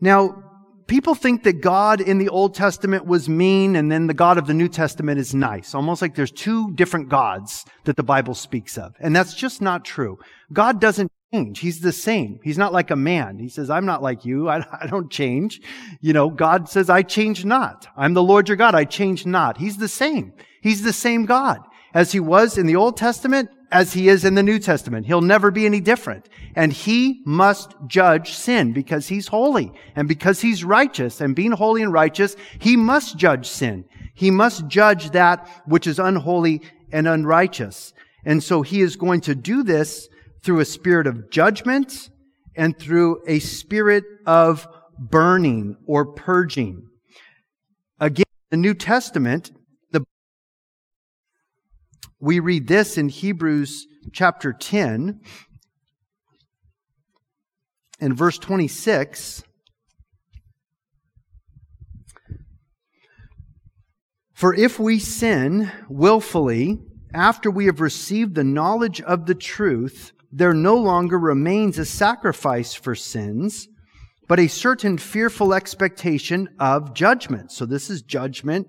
Now, 0.01 0.48
people 0.89 1.15
think 1.15 1.43
that 1.43 1.61
God 1.61 2.01
in 2.01 2.17
the 2.17 2.29
Old 2.29 2.55
Testament 2.55 3.05
was 3.05 3.29
mean 3.29 3.75
and 3.75 3.91
then 3.91 4.07
the 4.07 4.13
God 4.13 4.37
of 4.37 4.47
the 4.47 4.53
New 4.53 4.67
Testament 4.67 5.19
is 5.19 5.33
nice. 5.33 5.73
Almost 5.73 6.01
like 6.01 6.15
there's 6.15 6.31
two 6.31 6.71
different 6.73 7.07
gods 7.07 7.65
that 7.85 7.95
the 7.95 8.03
Bible 8.03 8.33
speaks 8.33 8.77
of. 8.77 8.95
And 8.99 9.15
that's 9.15 9.33
just 9.33 9.61
not 9.61 9.85
true. 9.85 10.19
God 10.51 10.81
doesn't 10.81 11.11
change. 11.31 11.59
He's 11.59 11.79
the 11.79 11.91
same. 11.91 12.39
He's 12.43 12.57
not 12.57 12.73
like 12.73 12.91
a 12.91 12.95
man. 12.95 13.37
He 13.37 13.49
says, 13.49 13.69
I'm 13.69 13.85
not 13.85 14.01
like 14.01 14.25
you. 14.25 14.49
I, 14.49 14.65
I 14.81 14.87
don't 14.87 15.11
change. 15.11 15.61
You 16.01 16.13
know, 16.13 16.29
God 16.29 16.67
says, 16.67 16.89
I 16.89 17.03
change 17.03 17.45
not. 17.45 17.87
I'm 17.95 18.13
the 18.13 18.23
Lord 18.23 18.49
your 18.49 18.57
God. 18.57 18.75
I 18.75 18.83
change 18.83 19.25
not. 19.25 19.57
He's 19.57 19.77
the 19.77 19.87
same. 19.87 20.33
He's 20.61 20.81
the 20.81 20.93
same 20.93 21.25
God 21.25 21.59
as 21.93 22.11
he 22.11 22.19
was 22.19 22.57
in 22.57 22.65
the 22.65 22.75
Old 22.75 22.97
Testament 22.97 23.49
as 23.71 23.93
he 23.93 24.09
is 24.09 24.25
in 24.25 24.35
the 24.35 24.43
New 24.43 24.59
Testament. 24.59 25.05
He'll 25.05 25.21
never 25.21 25.51
be 25.51 25.65
any 25.65 25.79
different. 25.79 26.27
And 26.55 26.73
he 26.73 27.21
must 27.25 27.75
judge 27.87 28.33
sin 28.33 28.73
because 28.73 29.07
he's 29.07 29.27
holy 29.27 29.71
and 29.95 30.07
because 30.07 30.41
he's 30.41 30.63
righteous. 30.63 31.21
And 31.21 31.35
being 31.35 31.51
holy 31.51 31.83
and 31.83 31.93
righteous, 31.93 32.35
he 32.59 32.75
must 32.75 33.17
judge 33.17 33.47
sin. 33.47 33.85
He 34.13 34.31
must 34.31 34.67
judge 34.67 35.11
that 35.11 35.47
which 35.65 35.87
is 35.87 35.99
unholy 35.99 36.61
and 36.91 37.07
unrighteous. 37.07 37.93
And 38.25 38.43
so 38.43 38.61
he 38.61 38.81
is 38.81 38.95
going 38.95 39.21
to 39.21 39.35
do 39.35 39.63
this 39.63 40.09
through 40.43 40.59
a 40.59 40.65
spirit 40.65 41.07
of 41.07 41.29
judgment 41.29 42.09
and 42.55 42.77
through 42.77 43.21
a 43.27 43.39
spirit 43.39 44.03
of 44.25 44.67
burning 44.97 45.77
or 45.85 46.05
purging. 46.05 46.87
Again, 47.99 48.25
the 48.49 48.57
New 48.57 48.73
Testament 48.73 49.51
we 52.19 52.39
read 52.39 52.67
this 52.67 52.97
in 52.97 53.09
Hebrews 53.09 53.87
chapter 54.11 54.51
10 54.51 55.21
in 57.99 58.13
verse 58.13 58.37
26. 58.37 59.43
For 64.33 64.53
if 64.53 64.79
we 64.79 64.99
sin 64.99 65.71
willfully 65.89 66.79
after 67.13 67.49
we 67.49 67.65
have 67.65 67.81
received 67.81 68.35
the 68.35 68.43
knowledge 68.43 69.01
of 69.01 69.25
the 69.25 69.35
truth, 69.35 70.11
there 70.31 70.53
no 70.53 70.75
longer 70.75 71.17
remains 71.17 71.77
a 71.77 71.85
sacrifice 71.85 72.73
for 72.73 72.95
sins, 72.95 73.67
but 74.27 74.39
a 74.39 74.47
certain 74.47 74.97
fearful 74.97 75.53
expectation 75.53 76.49
of 76.59 76.93
judgment. 76.93 77.51
So 77.51 77.65
this 77.65 77.89
is 77.89 78.01
judgment 78.01 78.67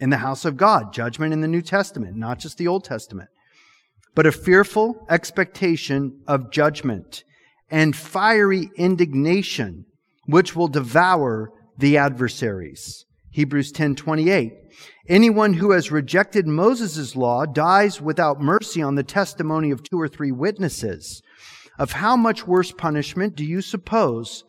in 0.00 0.10
the 0.10 0.18
house 0.18 0.44
of 0.44 0.56
God, 0.56 0.92
judgment 0.92 1.32
in 1.32 1.40
the 1.40 1.48
New 1.48 1.62
Testament, 1.62 2.16
not 2.16 2.38
just 2.38 2.58
the 2.58 2.68
Old 2.68 2.84
Testament, 2.84 3.28
but 4.14 4.26
a 4.26 4.32
fearful 4.32 5.06
expectation 5.10 6.20
of 6.26 6.50
judgment 6.50 7.24
and 7.70 7.94
fiery 7.94 8.70
indignation 8.76 9.84
which 10.26 10.54
will 10.54 10.68
devour 10.68 11.50
the 11.78 11.96
adversaries. 11.96 13.04
Hebrews 13.30 13.72
10:28 13.72 14.52
Anyone 15.08 15.54
who 15.54 15.70
has 15.70 15.90
rejected 15.90 16.46
Moses' 16.46 17.16
law 17.16 17.46
dies 17.46 18.00
without 18.00 18.40
mercy 18.40 18.82
on 18.82 18.94
the 18.94 19.02
testimony 19.02 19.70
of 19.70 19.82
two 19.82 19.98
or 20.00 20.08
three 20.08 20.32
witnesses. 20.32 21.22
Of 21.78 21.92
how 21.92 22.16
much 22.16 22.46
worse 22.46 22.72
punishment 22.72 23.36
do 23.36 23.44
you 23.44 23.60
suppose 23.60 24.44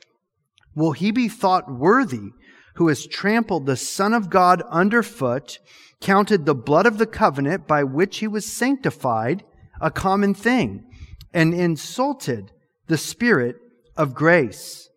will 0.75 0.91
he 0.93 1.11
be 1.11 1.27
thought 1.27 1.71
worthy 1.71 2.31
who 2.79 2.87
has 2.87 3.05
trampled 3.05 3.65
the 3.65 3.75
Son 3.75 4.13
of 4.13 4.29
God 4.29 4.63
underfoot, 4.69 5.59
counted 5.99 6.45
the 6.45 6.55
blood 6.55 6.85
of 6.85 6.97
the 6.97 7.05
covenant 7.05 7.67
by 7.67 7.83
which 7.83 8.19
he 8.19 8.27
was 8.27 8.45
sanctified 8.45 9.43
a 9.81 9.91
common 9.91 10.33
thing, 10.33 10.85
and 11.33 11.53
insulted 11.53 12.53
the 12.87 12.97
Spirit 12.97 13.57
of 13.97 14.13
grace. 14.13 14.89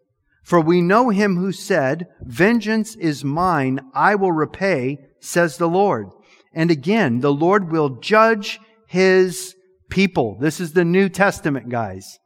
For 0.44 0.60
we 0.60 0.80
know 0.80 1.10
him 1.10 1.36
who 1.36 1.50
said, 1.50 2.06
Vengeance 2.22 2.94
is 2.94 3.24
mine, 3.24 3.80
I 3.94 4.14
will 4.14 4.30
repay, 4.30 4.98
says 5.18 5.56
the 5.56 5.68
Lord. 5.68 6.06
And 6.54 6.70
again, 6.70 7.18
the 7.18 7.32
Lord 7.32 7.72
will 7.72 7.98
judge 8.00 8.60
his 8.86 9.56
people. 9.90 10.38
This 10.40 10.60
is 10.60 10.72
the 10.72 10.84
New 10.84 11.08
Testament, 11.08 11.68
guys. 11.68 12.20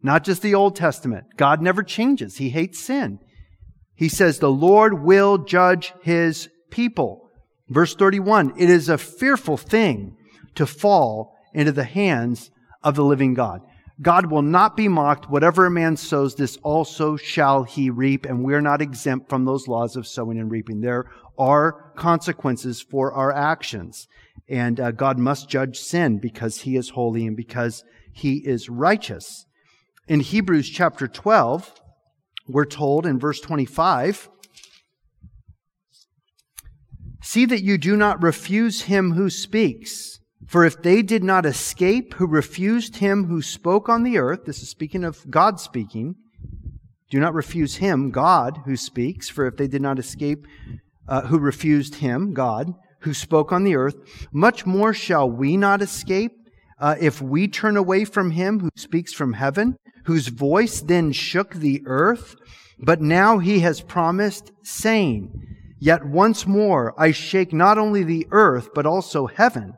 not 0.00 0.22
just 0.22 0.40
the 0.42 0.54
Old 0.54 0.76
Testament. 0.76 1.24
God 1.36 1.60
never 1.62 1.82
changes. 1.82 2.36
He 2.36 2.50
hates 2.50 2.78
sin. 2.78 3.18
He 3.96 4.08
says 4.08 4.38
the 4.38 4.50
Lord 4.50 5.02
will 5.02 5.38
judge 5.38 5.92
his 6.02 6.48
people. 6.70 7.30
Verse 7.68 7.94
31, 7.94 8.54
it 8.58 8.68
is 8.68 8.88
a 8.88 8.98
fearful 8.98 9.56
thing 9.56 10.16
to 10.54 10.66
fall 10.66 11.36
into 11.52 11.72
the 11.72 11.84
hands 11.84 12.50
of 12.82 12.94
the 12.94 13.04
living 13.04 13.34
God. 13.34 13.62
God 14.02 14.26
will 14.26 14.42
not 14.42 14.76
be 14.76 14.88
mocked. 14.88 15.30
Whatever 15.30 15.66
a 15.66 15.70
man 15.70 15.96
sows, 15.96 16.34
this 16.34 16.56
also 16.58 17.16
shall 17.16 17.62
he 17.62 17.90
reap. 17.90 18.26
And 18.26 18.44
we're 18.44 18.60
not 18.60 18.82
exempt 18.82 19.28
from 19.28 19.44
those 19.44 19.68
laws 19.68 19.94
of 19.96 20.06
sowing 20.06 20.38
and 20.38 20.50
reaping. 20.50 20.80
There 20.80 21.06
are 21.38 21.92
consequences 21.96 22.82
for 22.82 23.12
our 23.12 23.32
actions. 23.32 24.08
And 24.48 24.80
uh, 24.80 24.90
God 24.90 25.18
must 25.18 25.48
judge 25.48 25.78
sin 25.78 26.18
because 26.18 26.62
he 26.62 26.76
is 26.76 26.90
holy 26.90 27.26
and 27.26 27.36
because 27.36 27.84
he 28.12 28.38
is 28.38 28.68
righteous. 28.68 29.46
In 30.08 30.20
Hebrews 30.20 30.68
chapter 30.68 31.06
12, 31.06 31.72
we're 32.46 32.64
told 32.64 33.06
in 33.06 33.18
verse 33.18 33.40
25, 33.40 34.28
See 37.22 37.46
that 37.46 37.62
you 37.62 37.78
do 37.78 37.96
not 37.96 38.22
refuse 38.22 38.82
him 38.82 39.12
who 39.12 39.30
speaks. 39.30 40.20
For 40.46 40.64
if 40.64 40.82
they 40.82 41.00
did 41.00 41.24
not 41.24 41.46
escape 41.46 42.14
who 42.14 42.26
refused 42.26 42.96
him 42.96 43.24
who 43.24 43.40
spoke 43.40 43.88
on 43.88 44.02
the 44.02 44.18
earth, 44.18 44.44
this 44.44 44.60
is 44.60 44.68
speaking 44.68 45.04
of 45.04 45.30
God 45.30 45.58
speaking, 45.58 46.16
do 47.10 47.18
not 47.18 47.32
refuse 47.32 47.76
him, 47.76 48.10
God, 48.10 48.60
who 48.66 48.76
speaks. 48.76 49.28
For 49.28 49.46
if 49.46 49.56
they 49.56 49.68
did 49.68 49.80
not 49.80 49.98
escape 49.98 50.46
uh, 51.08 51.22
who 51.22 51.38
refused 51.38 51.96
him, 51.96 52.34
God, 52.34 52.72
who 53.00 53.14
spoke 53.14 53.52
on 53.52 53.64
the 53.64 53.76
earth, 53.76 53.94
much 54.32 54.66
more 54.66 54.92
shall 54.92 55.30
we 55.30 55.56
not 55.56 55.80
escape 55.80 56.32
uh, 56.78 56.96
if 57.00 57.22
we 57.22 57.48
turn 57.48 57.76
away 57.76 58.04
from 58.04 58.32
him 58.32 58.60
who 58.60 58.70
speaks 58.76 59.12
from 59.12 59.34
heaven, 59.34 59.76
whose 60.04 60.28
voice 60.28 60.80
then 60.80 61.12
shook 61.12 61.54
the 61.54 61.82
earth. 61.86 62.36
But 62.78 63.00
now 63.00 63.38
he 63.38 63.60
has 63.60 63.80
promised, 63.80 64.52
saying, 64.62 65.30
Yet 65.78 66.04
once 66.06 66.46
more 66.46 66.94
I 66.98 67.10
shake 67.10 67.52
not 67.52 67.78
only 67.78 68.02
the 68.02 68.26
earth, 68.30 68.70
but 68.74 68.86
also 68.86 69.26
heaven. 69.26 69.74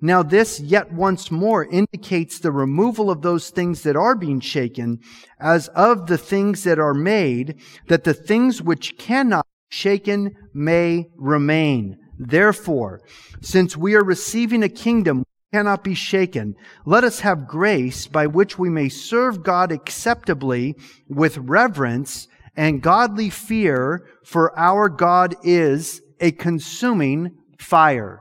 Now 0.00 0.22
this 0.22 0.60
yet 0.60 0.92
once 0.92 1.30
more 1.30 1.64
indicates 1.64 2.38
the 2.38 2.52
removal 2.52 3.10
of 3.10 3.20
those 3.20 3.50
things 3.50 3.82
that 3.82 3.96
are 3.96 4.14
being 4.14 4.40
shaken 4.40 5.00
as 5.38 5.68
of 5.68 6.06
the 6.06 6.16
things 6.16 6.64
that 6.64 6.78
are 6.78 6.94
made, 6.94 7.60
that 7.88 8.04
the 8.04 8.14
things 8.14 8.62
which 8.62 8.96
cannot 8.96 9.44
be 9.44 9.76
shaken 9.76 10.34
may 10.54 11.06
remain. 11.16 11.98
Therefore, 12.18 13.00
since 13.42 13.76
we 13.76 13.94
are 13.94 14.04
receiving 14.04 14.62
a 14.62 14.68
kingdom 14.68 15.24
cannot 15.52 15.82
be 15.82 15.94
shaken, 15.94 16.54
let 16.84 17.04
us 17.04 17.20
have 17.20 17.48
grace 17.48 18.06
by 18.06 18.26
which 18.26 18.58
we 18.58 18.68
may 18.68 18.88
serve 18.88 19.42
God 19.42 19.72
acceptably 19.72 20.76
with 21.08 21.38
reverence 21.38 22.28
and 22.56 22.82
godly 22.82 23.30
fear, 23.30 24.06
for 24.24 24.56
our 24.58 24.88
God 24.88 25.34
is 25.42 26.02
a 26.20 26.32
consuming 26.32 27.36
fire. 27.58 28.20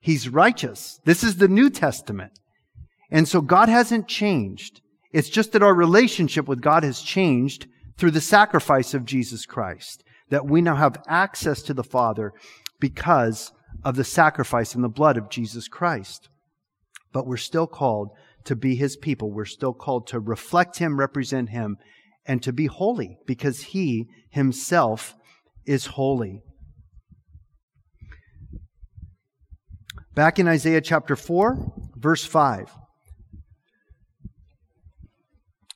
He's 0.00 0.28
righteous. 0.28 1.00
This 1.04 1.24
is 1.24 1.36
the 1.36 1.48
New 1.48 1.70
Testament. 1.70 2.32
And 3.10 3.28
so 3.28 3.40
God 3.40 3.68
hasn't 3.68 4.08
changed. 4.08 4.80
It's 5.12 5.28
just 5.28 5.52
that 5.52 5.62
our 5.62 5.74
relationship 5.74 6.48
with 6.48 6.60
God 6.60 6.82
has 6.82 7.00
changed 7.00 7.66
through 7.98 8.12
the 8.12 8.20
sacrifice 8.20 8.94
of 8.94 9.04
Jesus 9.04 9.46
Christ. 9.46 10.02
That 10.30 10.46
we 10.46 10.60
now 10.62 10.76
have 10.76 11.02
access 11.06 11.62
to 11.62 11.74
the 11.74 11.84
Father 11.84 12.32
because 12.80 13.52
of 13.84 13.96
the 13.96 14.04
sacrifice 14.04 14.74
and 14.74 14.82
the 14.82 14.88
blood 14.88 15.16
of 15.16 15.28
Jesus 15.28 15.68
Christ. 15.68 16.28
But 17.12 17.26
we're 17.26 17.36
still 17.36 17.66
called 17.66 18.10
to 18.44 18.56
be 18.56 18.74
His 18.74 18.96
people. 18.96 19.30
We're 19.30 19.44
still 19.44 19.74
called 19.74 20.06
to 20.08 20.20
reflect 20.20 20.78
Him, 20.78 20.98
represent 20.98 21.50
Him, 21.50 21.76
and 22.26 22.42
to 22.42 22.52
be 22.52 22.66
holy 22.66 23.18
because 23.26 23.60
He 23.62 24.06
Himself 24.30 25.14
is 25.66 25.86
holy. 25.86 26.42
Back 30.14 30.38
in 30.38 30.46
Isaiah 30.46 30.82
chapter 30.82 31.16
4, 31.16 31.72
verse 31.96 32.24
5. 32.24 32.70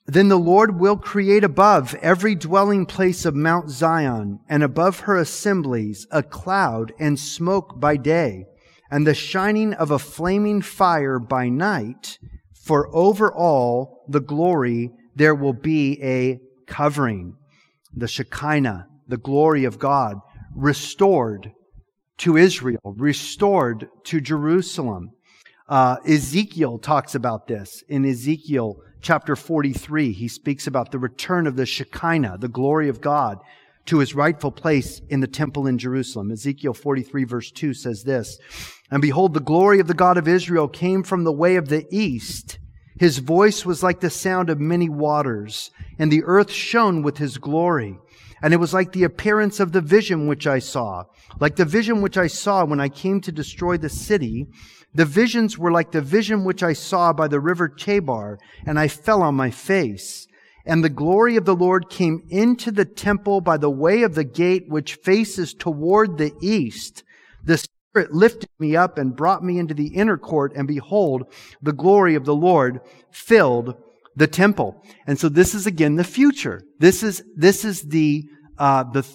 Then 0.06 0.28
the 0.28 0.38
Lord 0.38 0.78
will 0.78 0.96
create 0.96 1.42
above 1.42 1.94
every 1.96 2.34
dwelling 2.36 2.86
place 2.86 3.24
of 3.24 3.34
Mount 3.34 3.70
Zion 3.70 4.38
and 4.48 4.62
above 4.62 5.00
her 5.00 5.16
assemblies 5.16 6.06
a 6.12 6.22
cloud 6.22 6.92
and 7.00 7.18
smoke 7.18 7.80
by 7.80 7.96
day 7.96 8.46
and 8.90 9.06
the 9.06 9.14
shining 9.14 9.74
of 9.74 9.90
a 9.90 9.98
flaming 9.98 10.62
fire 10.62 11.18
by 11.18 11.48
night. 11.48 12.18
For 12.54 12.88
over 12.94 13.32
all 13.32 14.04
the 14.08 14.20
glory 14.20 14.90
there 15.14 15.34
will 15.34 15.54
be 15.54 16.02
a 16.02 16.40
covering. 16.66 17.36
The 17.94 18.08
Shekinah, 18.08 18.86
the 19.08 19.16
glory 19.16 19.64
of 19.64 19.78
God, 19.78 20.18
restored 20.54 21.52
to 22.18 22.36
Israel, 22.36 22.80
restored 22.84 23.88
to 24.04 24.20
Jerusalem. 24.20 25.10
Uh, 25.68 25.96
Ezekiel 26.06 26.78
talks 26.78 27.14
about 27.14 27.46
this 27.46 27.82
in 27.88 28.04
Ezekiel 28.04 28.76
chapter 29.00 29.36
43. 29.36 30.12
He 30.12 30.28
speaks 30.28 30.66
about 30.66 30.90
the 30.90 30.98
return 30.98 31.46
of 31.46 31.56
the 31.56 31.66
Shekinah, 31.66 32.38
the 32.38 32.48
glory 32.48 32.88
of 32.88 33.00
God, 33.00 33.38
to 33.86 33.98
his 33.98 34.14
rightful 34.14 34.50
place 34.50 35.00
in 35.08 35.20
the 35.20 35.26
temple 35.26 35.66
in 35.66 35.78
Jerusalem. 35.78 36.30
Ezekiel 36.30 36.74
43 36.74 37.24
verse 37.24 37.50
2 37.50 37.74
says 37.74 38.02
this, 38.04 38.38
And 38.90 39.02
behold, 39.02 39.34
the 39.34 39.40
glory 39.40 39.80
of 39.80 39.88
the 39.88 39.94
God 39.94 40.16
of 40.16 40.28
Israel 40.28 40.68
came 40.68 41.02
from 41.02 41.24
the 41.24 41.32
way 41.32 41.56
of 41.56 41.68
the 41.68 41.86
east. 41.90 42.58
His 42.98 43.18
voice 43.18 43.66
was 43.66 43.82
like 43.82 44.00
the 44.00 44.10
sound 44.10 44.48
of 44.48 44.58
many 44.58 44.88
waters, 44.88 45.70
and 45.98 46.10
the 46.10 46.22
earth 46.24 46.50
shone 46.50 47.02
with 47.02 47.18
his 47.18 47.36
glory. 47.36 47.98
And 48.42 48.54
it 48.54 48.58
was 48.58 48.72
like 48.72 48.92
the 48.92 49.04
appearance 49.04 49.60
of 49.60 49.72
the 49.72 49.80
vision 49.80 50.26
which 50.26 50.46
I 50.46 50.60
saw. 50.60 51.04
Like 51.40 51.56
the 51.56 51.64
vision 51.64 52.00
which 52.00 52.16
I 52.16 52.26
saw 52.26 52.64
when 52.64 52.80
I 52.80 52.88
came 52.88 53.20
to 53.22 53.32
destroy 53.32 53.76
the 53.76 53.88
city. 53.88 54.46
The 54.94 55.04
visions 55.04 55.58
were 55.58 55.72
like 55.72 55.90
the 55.92 56.00
vision 56.00 56.44
which 56.44 56.62
I 56.62 56.72
saw 56.72 57.12
by 57.12 57.28
the 57.28 57.40
river 57.40 57.68
Chebar, 57.68 58.38
and 58.66 58.78
I 58.78 58.88
fell 58.88 59.22
on 59.22 59.34
my 59.34 59.50
face. 59.50 60.26
And 60.64 60.82
the 60.82 60.88
glory 60.88 61.36
of 61.36 61.44
the 61.44 61.54
Lord 61.54 61.90
came 61.90 62.24
into 62.28 62.70
the 62.70 62.84
temple 62.84 63.40
by 63.40 63.56
the 63.56 63.70
way 63.70 64.02
of 64.02 64.14
the 64.14 64.24
gate 64.24 64.68
which 64.68 64.94
faces 64.94 65.54
toward 65.54 66.18
the 66.18 66.32
east. 66.40 67.04
The 67.44 67.64
Spirit 67.96 68.12
lifted 68.12 68.50
me 68.58 68.76
up 68.76 68.98
and 68.98 69.16
brought 69.16 69.42
me 69.42 69.58
into 69.58 69.72
the 69.72 69.86
inner 69.86 70.18
court, 70.18 70.52
and 70.54 70.68
behold, 70.68 71.32
the 71.62 71.72
glory 71.72 72.14
of 72.14 72.26
the 72.26 72.34
Lord 72.34 72.80
filled 73.10 73.74
the 74.14 74.26
temple. 74.26 74.84
And 75.06 75.18
so 75.18 75.30
this 75.30 75.54
is 75.54 75.66
again 75.66 75.96
the 75.96 76.04
future. 76.04 76.60
This 76.78 77.02
is, 77.02 77.22
this 77.34 77.64
is 77.64 77.80
the, 77.84 78.24
uh, 78.58 78.84
the 78.92 79.06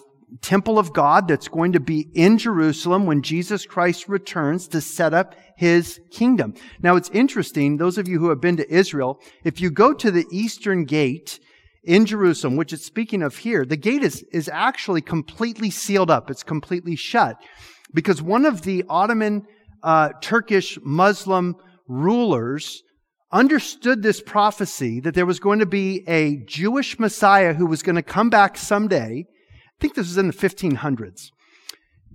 temple 0.41 0.79
of 0.79 0.93
God 0.93 1.27
that's 1.27 1.47
going 1.47 1.73
to 1.73 1.79
be 1.79 2.07
in 2.15 2.39
Jerusalem 2.39 3.05
when 3.05 3.21
Jesus 3.21 3.67
Christ 3.67 4.09
returns 4.09 4.67
to 4.69 4.81
set 4.81 5.13
up 5.13 5.35
his 5.55 5.99
kingdom. 6.09 6.55
Now 6.81 6.95
it's 6.95 7.11
interesting, 7.11 7.77
those 7.77 7.99
of 7.99 8.07
you 8.07 8.17
who 8.17 8.29
have 8.29 8.41
been 8.41 8.57
to 8.57 8.73
Israel, 8.73 9.19
if 9.43 9.61
you 9.61 9.69
go 9.69 9.93
to 9.93 10.09
the 10.09 10.25
eastern 10.31 10.85
gate 10.85 11.39
in 11.83 12.07
Jerusalem, 12.07 12.55
which 12.55 12.73
it's 12.73 12.85
speaking 12.85 13.21
of 13.21 13.37
here, 13.37 13.63
the 13.63 13.77
gate 13.77 14.03
is, 14.03 14.25
is 14.31 14.49
actually 14.49 15.01
completely 15.01 15.69
sealed 15.69 16.09
up. 16.09 16.31
It's 16.31 16.41
completely 16.41 16.95
shut 16.95 17.37
because 17.93 18.21
one 18.21 18.45
of 18.45 18.61
the 18.61 18.83
Ottoman, 18.89 19.45
uh, 19.83 20.09
Turkish 20.21 20.77
Muslim 20.83 21.55
rulers 21.87 22.83
understood 23.31 24.01
this 24.01 24.21
prophecy 24.21 24.99
that 24.99 25.13
there 25.13 25.25
was 25.25 25.39
going 25.39 25.59
to 25.59 25.65
be 25.65 26.03
a 26.07 26.37
Jewish 26.45 26.99
Messiah 26.99 27.53
who 27.53 27.65
was 27.65 27.81
going 27.81 27.95
to 27.95 28.03
come 28.03 28.29
back 28.29 28.57
someday. 28.57 29.25
I 29.27 29.73
think 29.79 29.95
this 29.95 30.07
was 30.07 30.17
in 30.17 30.27
the 30.27 30.33
1500s. 30.33 31.29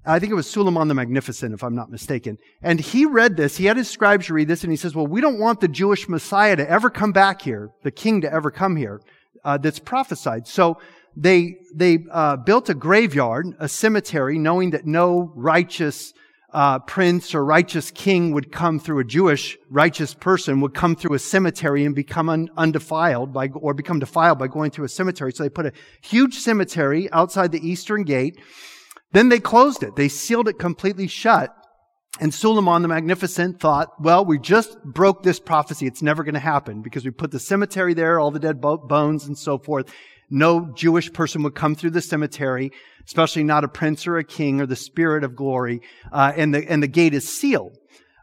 I 0.09 0.21
think 0.21 0.31
it 0.31 0.37
was 0.37 0.49
Suleiman 0.49 0.87
the 0.87 0.95
Magnificent, 0.95 1.53
if 1.53 1.65
I'm 1.65 1.75
not 1.75 1.91
mistaken. 1.91 2.39
And 2.63 2.79
he 2.79 3.07
read 3.07 3.37
this, 3.37 3.57
he 3.57 3.65
had 3.65 3.77
his 3.77 3.91
scribes 3.91 4.31
read 4.31 4.47
this, 4.47 4.63
and 4.63 4.73
he 4.73 4.77
says, 4.77 4.95
Well, 4.95 5.07
we 5.07 5.21
don't 5.21 5.41
want 5.41 5.61
the 5.61 5.69
Jewish 5.69 6.09
Messiah 6.09 6.55
to 6.55 6.71
ever 6.71 6.91
come 6.91 7.11
back 7.11 7.43
here, 7.43 7.71
the 7.83 7.91
king 7.91 8.21
to 8.21 8.33
ever 8.33 8.53
come 8.53 8.77
here, 8.77 9.01
uh, 9.45 9.59
that's 9.59 9.81
prophesied. 9.81 10.47
So 10.47 10.79
they, 11.17 11.57
they 11.75 11.99
uh, 12.11 12.37
built 12.37 12.69
a 12.69 12.75
graveyard, 12.75 13.47
a 13.59 13.69
cemetery, 13.69 14.39
knowing 14.39 14.71
that 14.71 14.87
no 14.87 15.33
righteous 15.35 16.13
uh, 16.53 16.79
prince 16.79 17.35
or 17.35 17.45
righteous 17.45 17.91
king 17.91 18.33
would 18.33 18.53
come 18.53 18.79
through 18.79 18.99
a 18.99 19.05
Jewish 19.05 19.59
righteous 19.69 20.15
person 20.15 20.61
would 20.61 20.75
come 20.75 20.97
through 20.97 21.15
a 21.15 21.19
cemetery 21.19 21.85
and 21.85 21.95
become 21.95 22.29
un- 22.29 22.49
undefiled 22.57 23.33
by, 23.33 23.49
or 23.49 23.75
become 23.75 23.99
defiled 23.99 24.39
by 24.39 24.47
going 24.47 24.71
through 24.71 24.85
a 24.85 24.89
cemetery. 24.89 25.33
So 25.33 25.43
they 25.43 25.51
put 25.51 25.67
a 25.67 25.73
huge 26.03 26.39
cemetery 26.39 27.11
outside 27.13 27.53
the 27.53 27.67
eastern 27.67 28.05
gate. 28.05 28.41
Then 29.13 29.29
they 29.29 29.41
closed 29.41 29.83
it. 29.83 29.97
They 29.97 30.09
sealed 30.09 30.49
it 30.49 30.59
completely 30.59 31.09
shut. 31.09 31.55
And 32.21 32.33
Suleiman 32.33 32.81
the 32.81 32.89
Magnificent 32.89 33.61
thought, 33.61 34.01
well, 34.01 34.25
we 34.25 34.39
just 34.39 34.83
broke 34.83 35.23
this 35.23 35.39
prophecy. 35.39 35.87
It's 35.87 36.01
never 36.01 36.25
going 36.25 36.35
to 36.35 36.41
happen 36.41 36.81
because 36.81 37.05
we 37.05 37.11
put 37.11 37.31
the 37.31 37.39
cemetery 37.39 37.93
there, 37.93 38.19
all 38.19 38.31
the 38.31 38.39
dead 38.39 38.61
bones 38.61 39.27
and 39.27 39.37
so 39.37 39.59
forth. 39.59 39.93
No 40.31 40.73
Jewish 40.75 41.13
person 41.13 41.43
would 41.43 41.55
come 41.55 41.75
through 41.75 41.91
the 41.91 42.01
cemetery, 42.01 42.73
especially 43.07 43.45
not 43.45 43.65
a 43.65 43.69
prince 43.69 44.07
or 44.07 44.19
a 44.19 44.25
king 44.25 44.61
or 44.61 44.67
the 44.67 44.77
spirit 44.77 45.23
of 45.25 45.37
glory, 45.37 45.81
uh, 46.13 46.33
and 46.37 46.55
the 46.55 46.69
and 46.71 46.83
the 46.83 46.89
gate 46.89 47.15
is 47.15 47.29
sealed. 47.29 47.77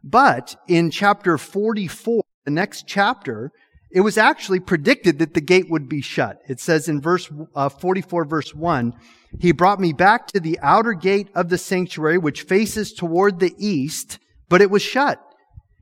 But 0.04 0.56
in 0.68 0.92
chapter 0.92 1.38
44, 1.38 2.24
the 2.44 2.52
next 2.52 2.86
chapter, 2.88 3.52
it 3.90 4.02
was 4.02 4.18
actually 4.18 4.60
predicted 4.60 5.20
that 5.20 5.34
the 5.34 5.42
gate 5.42 5.70
would 5.70 5.88
be 5.88 6.02
shut. 6.02 6.42
It 6.48 6.60
says 6.60 6.90
in 6.90 7.00
verse 7.00 7.32
uh, 7.56 7.70
44, 7.70 8.26
verse 8.26 8.54
1, 8.54 8.94
He 9.40 9.52
brought 9.54 9.80
me 9.80 9.94
back 9.94 10.28
to 10.28 10.40
the 10.40 10.60
outer 10.62 10.94
gate 10.94 11.30
of 11.36 11.48
the 11.48 11.58
sanctuary, 11.58 12.18
which 12.18 12.42
faces 12.42 12.92
toward 12.92 13.40
the 13.40 13.54
east, 13.58 14.20
but 14.50 14.62
it 14.62 14.72
was 14.72 14.82
shut. 14.82 15.22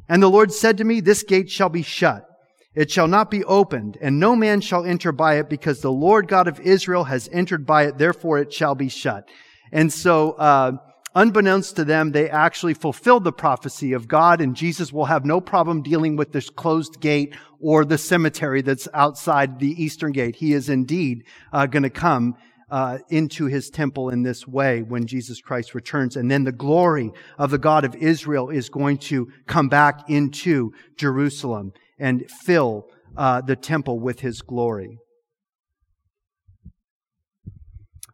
And 0.08 0.22
the 0.22 0.30
Lord 0.30 0.52
said 0.52 0.78
to 0.78 0.84
me, 0.84 1.00
This 1.00 1.24
gate 1.24 1.50
shall 1.50 1.70
be 1.70 1.84
shut. 1.84 2.26
It 2.74 2.90
shall 2.90 3.08
not 3.08 3.30
be 3.30 3.44
opened, 3.44 3.98
and 4.00 4.20
no 4.20 4.36
man 4.36 4.62
shall 4.62 4.86
enter 4.86 5.12
by 5.12 5.36
it, 5.40 5.50
because 5.50 5.82
the 5.82 5.92
Lord 5.92 6.30
God 6.30 6.48
of 6.48 6.60
Israel 6.62 7.04
has 7.04 7.30
entered 7.32 7.66
by 7.66 7.84
it, 7.84 7.98
therefore 7.98 8.40
it 8.40 8.54
shall 8.54 8.76
be 8.76 8.88
shut. 8.88 9.28
And 9.74 9.92
so, 9.92 10.32
uh, 10.34 10.78
unbeknownst 11.14 11.76
to 11.76 11.84
them, 11.84 12.12
they 12.12 12.30
actually 12.30 12.74
fulfilled 12.74 13.26
the 13.26 13.34
prophecy 13.34 13.92
of 13.92 14.08
God, 14.08 14.40
and 14.40 14.56
Jesus 14.56 14.94
will 14.94 15.06
have 15.06 15.26
no 15.26 15.42
problem 15.42 15.82
dealing 15.82 16.16
with 16.16 16.32
this 16.32 16.50
closed 16.50 17.02
gate 17.02 17.36
or 17.60 17.84
the 17.84 17.98
cemetery 17.98 18.62
that's 18.62 18.88
outside 18.94 19.60
the 19.60 19.84
eastern 19.84 20.14
gate. 20.14 20.38
He 20.38 20.54
is 20.54 20.70
indeed 20.70 21.26
uh, 21.52 21.66
going 21.66 21.84
to 21.84 21.90
come 21.90 22.38
uh, 22.70 23.00
into 23.10 23.48
his 23.48 23.70
temple 23.70 24.10
in 24.10 24.24
this 24.24 24.48
way 24.48 24.82
when 24.82 25.06
Jesus 25.06 25.42
Christ 25.42 25.76
returns. 25.76 26.16
And 26.16 26.32
then 26.32 26.46
the 26.46 26.54
glory 26.54 27.12
of 27.38 27.52
the 27.52 27.58
God 27.58 27.84
of 27.84 27.96
Israel 27.96 28.50
is 28.50 28.70
going 28.70 28.98
to 29.00 29.30
come 29.46 29.68
back 29.68 30.10
into 30.10 30.72
Jerusalem 30.96 31.74
and 32.02 32.30
fill 32.30 32.90
uh, 33.16 33.40
the 33.40 33.56
temple 33.56 34.00
with 34.00 34.20
his 34.20 34.42
glory. 34.42 34.98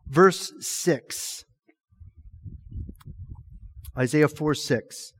Verse 0.08 0.54
6 0.60 1.46
Isaiah 3.98 4.28
4 4.28 4.54
6. 4.54 5.14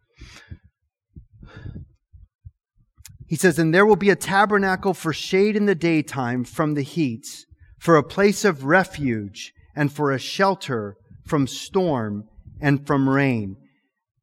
He 3.28 3.36
says, 3.36 3.58
And 3.58 3.74
there 3.74 3.86
will 3.86 3.96
be 3.96 4.12
a 4.12 4.16
tabernacle 4.16 4.94
for 4.94 5.12
shade 5.12 5.56
in 5.56 5.66
the 5.66 5.76
daytime 5.76 6.44
from 6.44 6.76
the 6.76 6.84
heat, 6.84 7.26
for 7.80 7.98
a 7.98 8.04
place 8.04 8.46
of 8.46 8.66
refuge, 8.66 9.52
and 9.76 9.92
for 9.92 10.12
a 10.12 10.20
shelter 10.20 10.96
from 11.26 11.48
storm 11.48 12.26
and 12.62 12.86
from 12.86 13.10
rain. 13.10 13.58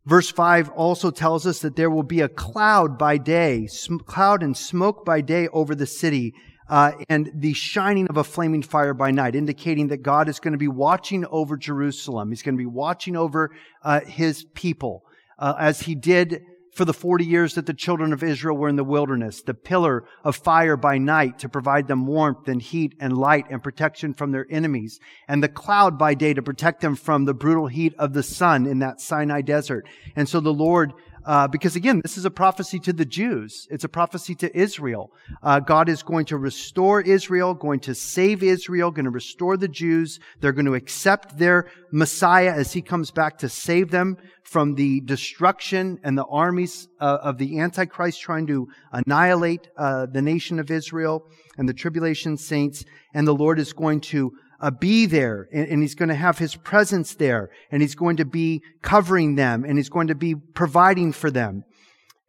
Verse 0.06 0.30
5 0.30 0.68
also 0.70 1.10
tells 1.10 1.46
us 1.46 1.60
that 1.60 1.76
there 1.76 1.90
will 1.90 2.02
be 2.02 2.20
a 2.20 2.28
cloud 2.28 2.98
by 2.98 3.16
day, 3.16 3.68
cloud 4.04 4.42
and 4.42 4.56
smoke 4.56 5.04
by 5.04 5.22
day 5.22 5.48
over 5.48 5.74
the 5.74 5.86
city, 5.86 6.34
uh, 6.68 6.92
and 7.08 7.30
the 7.34 7.54
shining 7.54 8.06
of 8.08 8.18
a 8.18 8.24
flaming 8.24 8.62
fire 8.62 8.92
by 8.92 9.10
night, 9.10 9.34
indicating 9.34 9.88
that 9.88 10.02
God 10.02 10.28
is 10.28 10.40
going 10.40 10.52
to 10.52 10.58
be 10.58 10.68
watching 10.68 11.24
over 11.26 11.56
Jerusalem. 11.56 12.30
He's 12.30 12.42
going 12.42 12.54
to 12.54 12.62
be 12.62 12.66
watching 12.66 13.16
over 13.16 13.50
uh, 13.82 14.00
his 14.00 14.44
people, 14.54 15.04
uh, 15.38 15.54
as 15.58 15.80
he 15.80 15.94
did 15.94 16.42
for 16.74 16.84
the 16.84 16.92
40 16.92 17.24
years 17.24 17.54
that 17.54 17.66
the 17.66 17.72
children 17.72 18.12
of 18.12 18.22
Israel 18.22 18.56
were 18.56 18.68
in 18.68 18.76
the 18.76 18.84
wilderness, 18.84 19.42
the 19.42 19.54
pillar 19.54 20.04
of 20.24 20.34
fire 20.34 20.76
by 20.76 20.98
night 20.98 21.38
to 21.38 21.48
provide 21.48 21.86
them 21.86 22.06
warmth 22.06 22.48
and 22.48 22.60
heat 22.60 22.96
and 23.00 23.16
light 23.16 23.46
and 23.48 23.62
protection 23.62 24.12
from 24.12 24.32
their 24.32 24.46
enemies, 24.50 24.98
and 25.28 25.42
the 25.42 25.48
cloud 25.48 25.96
by 25.96 26.14
day 26.14 26.34
to 26.34 26.42
protect 26.42 26.80
them 26.80 26.96
from 26.96 27.24
the 27.24 27.34
brutal 27.34 27.68
heat 27.68 27.94
of 27.98 28.12
the 28.12 28.24
sun 28.24 28.66
in 28.66 28.80
that 28.80 29.00
Sinai 29.00 29.40
desert. 29.40 29.86
And 30.16 30.28
so 30.28 30.40
the 30.40 30.52
Lord 30.52 30.92
uh, 31.24 31.48
because 31.48 31.76
again, 31.76 32.00
this 32.02 32.18
is 32.18 32.24
a 32.24 32.30
prophecy 32.30 32.78
to 32.80 32.92
the 32.92 33.04
Jews. 33.04 33.66
It's 33.70 33.84
a 33.84 33.88
prophecy 33.88 34.34
to 34.36 34.56
Israel. 34.56 35.10
Uh, 35.42 35.60
God 35.60 35.88
is 35.88 36.02
going 36.02 36.26
to 36.26 36.36
restore 36.36 37.00
Israel, 37.00 37.54
going 37.54 37.80
to 37.80 37.94
save 37.94 38.42
Israel, 38.42 38.90
going 38.90 39.04
to 39.04 39.10
restore 39.10 39.56
the 39.56 39.68
Jews. 39.68 40.20
They're 40.40 40.52
going 40.52 40.66
to 40.66 40.74
accept 40.74 41.38
their 41.38 41.70
Messiah 41.90 42.52
as 42.52 42.72
he 42.72 42.82
comes 42.82 43.10
back 43.10 43.38
to 43.38 43.48
save 43.48 43.90
them 43.90 44.18
from 44.42 44.74
the 44.74 45.00
destruction 45.00 45.98
and 46.04 46.18
the 46.18 46.26
armies 46.26 46.88
uh, 47.00 47.18
of 47.22 47.38
the 47.38 47.58
Antichrist 47.58 48.20
trying 48.20 48.46
to 48.48 48.68
annihilate 48.92 49.68
uh, 49.76 50.06
the 50.06 50.22
nation 50.22 50.58
of 50.58 50.70
Israel 50.70 51.26
and 51.56 51.68
the 51.68 51.74
tribulation 51.74 52.36
saints. 52.36 52.84
And 53.14 53.26
the 53.26 53.34
Lord 53.34 53.58
is 53.58 53.72
going 53.72 54.00
to 54.02 54.32
uh, 54.60 54.70
be 54.70 55.06
there 55.06 55.48
and, 55.52 55.68
and 55.68 55.82
he's 55.82 55.94
going 55.94 56.08
to 56.08 56.14
have 56.14 56.38
his 56.38 56.56
presence 56.56 57.14
there 57.14 57.50
and 57.70 57.82
he's 57.82 57.94
going 57.94 58.16
to 58.16 58.24
be 58.24 58.62
covering 58.82 59.34
them 59.34 59.64
and 59.64 59.78
he's 59.78 59.88
going 59.88 60.08
to 60.08 60.14
be 60.14 60.34
providing 60.34 61.12
for 61.12 61.30
them 61.30 61.64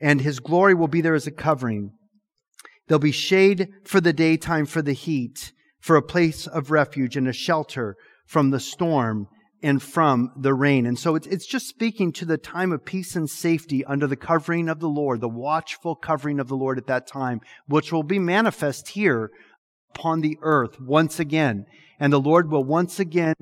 and 0.01 0.21
his 0.21 0.39
glory 0.39 0.73
will 0.73 0.88
be 0.88 1.01
there 1.01 1.15
as 1.15 1.28
a 1.28 1.32
covering. 1.32 1.91
There'll 2.88 2.99
be 2.99 3.11
shade 3.11 3.69
for 3.84 3.99
the 3.99 4.13
daytime 4.13 4.65
for 4.65 4.82
the 4.82 4.93
heat, 4.93 5.51
for 5.80 5.95
a 5.95 6.01
place 6.01 6.47
of 6.47 6.71
refuge 6.71 7.17
and 7.17 7.28
a 7.28 7.34
shelter 7.34 7.95
from 8.28 8.51
the 8.51 8.59
storm 8.59 9.28
and 9.63 9.82
from 9.82 10.32
the 10.38 10.53
rain. 10.53 10.86
And 10.86 10.99
so 10.99 11.15
it's, 11.15 11.26
it's 11.28 11.47
just 11.47 11.67
speaking 11.67 12.11
to 12.13 12.26
the 12.26 12.38
time 12.38 12.71
of 12.71 12.86
peace 12.86 13.15
and 13.15 13.30
safety 13.30 13.84
under 13.86 14.05
the 14.05 14.15
covering 14.15 14.69
of 14.69 14.80
the 14.80 14.89
Lord, 14.89 15.21
the 15.21 15.30
watchful 15.30 15.95
covering 15.95 16.39
of 16.39 16.47
the 16.47 16.55
Lord 16.55 16.78
at 16.78 16.88
that 16.88 17.07
time, 17.07 17.41
which 17.67 17.91
will 17.91 18.03
be 18.03 18.19
manifest 18.19 18.89
here 18.89 19.32
upon 19.95 20.21
the 20.21 20.37
earth 20.41 20.79
once 20.79 21.19
again 21.19 21.65
and 21.99 22.11
the 22.11 22.19
Lord 22.19 22.51
will 22.51 22.63
once 22.63 22.99
again 22.99 23.35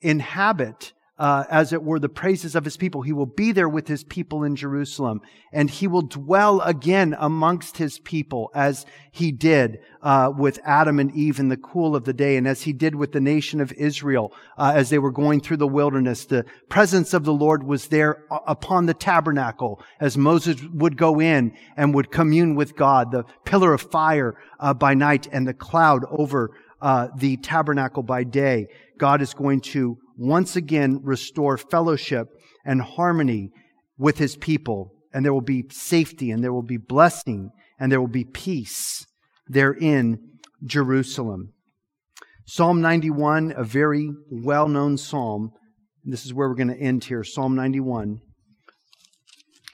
inhabit, 0.00 0.92
uh, 1.18 1.44
as 1.50 1.72
it 1.72 1.82
were, 1.82 1.98
the 1.98 2.08
praises 2.08 2.54
of 2.54 2.64
his 2.64 2.76
people. 2.76 3.02
He 3.02 3.12
will 3.12 3.26
be 3.26 3.52
there 3.52 3.68
with 3.68 3.88
his 3.88 4.04
people 4.04 4.44
in 4.44 4.54
Jerusalem, 4.54 5.22
and 5.50 5.70
he 5.70 5.86
will 5.86 6.02
dwell 6.02 6.60
again 6.60 7.16
amongst 7.18 7.78
his 7.78 7.98
people 7.98 8.50
as 8.54 8.84
he 9.10 9.32
did 9.32 9.78
uh, 10.02 10.30
with 10.36 10.58
Adam 10.64 10.98
and 11.00 11.10
Eve 11.12 11.38
in 11.38 11.48
the 11.48 11.56
cool 11.56 11.96
of 11.96 12.04
the 12.04 12.12
day, 12.12 12.36
and 12.36 12.46
as 12.46 12.62
he 12.62 12.72
did 12.72 12.94
with 12.94 13.12
the 13.12 13.20
nation 13.20 13.60
of 13.60 13.72
Israel 13.72 14.32
uh, 14.58 14.72
as 14.74 14.90
they 14.90 14.98
were 14.98 15.10
going 15.10 15.40
through 15.40 15.56
the 15.56 15.66
wilderness. 15.66 16.26
The 16.26 16.44
presence 16.68 17.14
of 17.14 17.24
the 17.24 17.32
Lord 17.32 17.62
was 17.62 17.88
there 17.88 18.24
upon 18.30 18.86
the 18.86 18.94
tabernacle 18.94 19.82
as 20.00 20.18
Moses 20.18 20.62
would 20.72 20.98
go 20.98 21.20
in 21.20 21.56
and 21.76 21.94
would 21.94 22.10
commune 22.10 22.54
with 22.54 22.76
God. 22.76 23.10
The 23.10 23.24
pillar 23.44 23.72
of 23.72 23.80
fire 23.80 24.36
uh, 24.60 24.74
by 24.74 24.92
night 24.92 25.28
and 25.32 25.48
the 25.48 25.54
cloud 25.54 26.04
over 26.10 26.50
uh, 26.80 27.08
the 27.16 27.38
tabernacle 27.38 28.02
by 28.02 28.22
day, 28.22 28.68
God 28.98 29.22
is 29.22 29.32
going 29.32 29.62
to 29.62 29.98
once 30.16 30.56
again 30.56 31.00
restore 31.02 31.56
fellowship 31.56 32.28
and 32.64 32.82
harmony 32.82 33.50
with 33.98 34.18
his 34.18 34.36
people. 34.36 34.92
And 35.12 35.24
there 35.24 35.32
will 35.32 35.40
be 35.40 35.64
safety 35.70 36.30
and 36.30 36.42
there 36.42 36.52
will 36.52 36.62
be 36.62 36.76
blessing 36.76 37.50
and 37.78 37.90
there 37.90 38.00
will 38.00 38.08
be 38.08 38.24
peace 38.24 39.06
there 39.46 39.72
in 39.72 40.18
Jerusalem. 40.64 41.52
Psalm 42.46 42.80
91, 42.80 43.54
a 43.56 43.64
very 43.64 44.10
well 44.30 44.68
known 44.68 44.96
psalm. 44.96 45.50
This 46.04 46.24
is 46.24 46.32
where 46.32 46.48
we're 46.48 46.54
going 46.54 46.68
to 46.68 46.78
end 46.80 47.04
here. 47.04 47.24
Psalm 47.24 47.54
91 47.54 48.20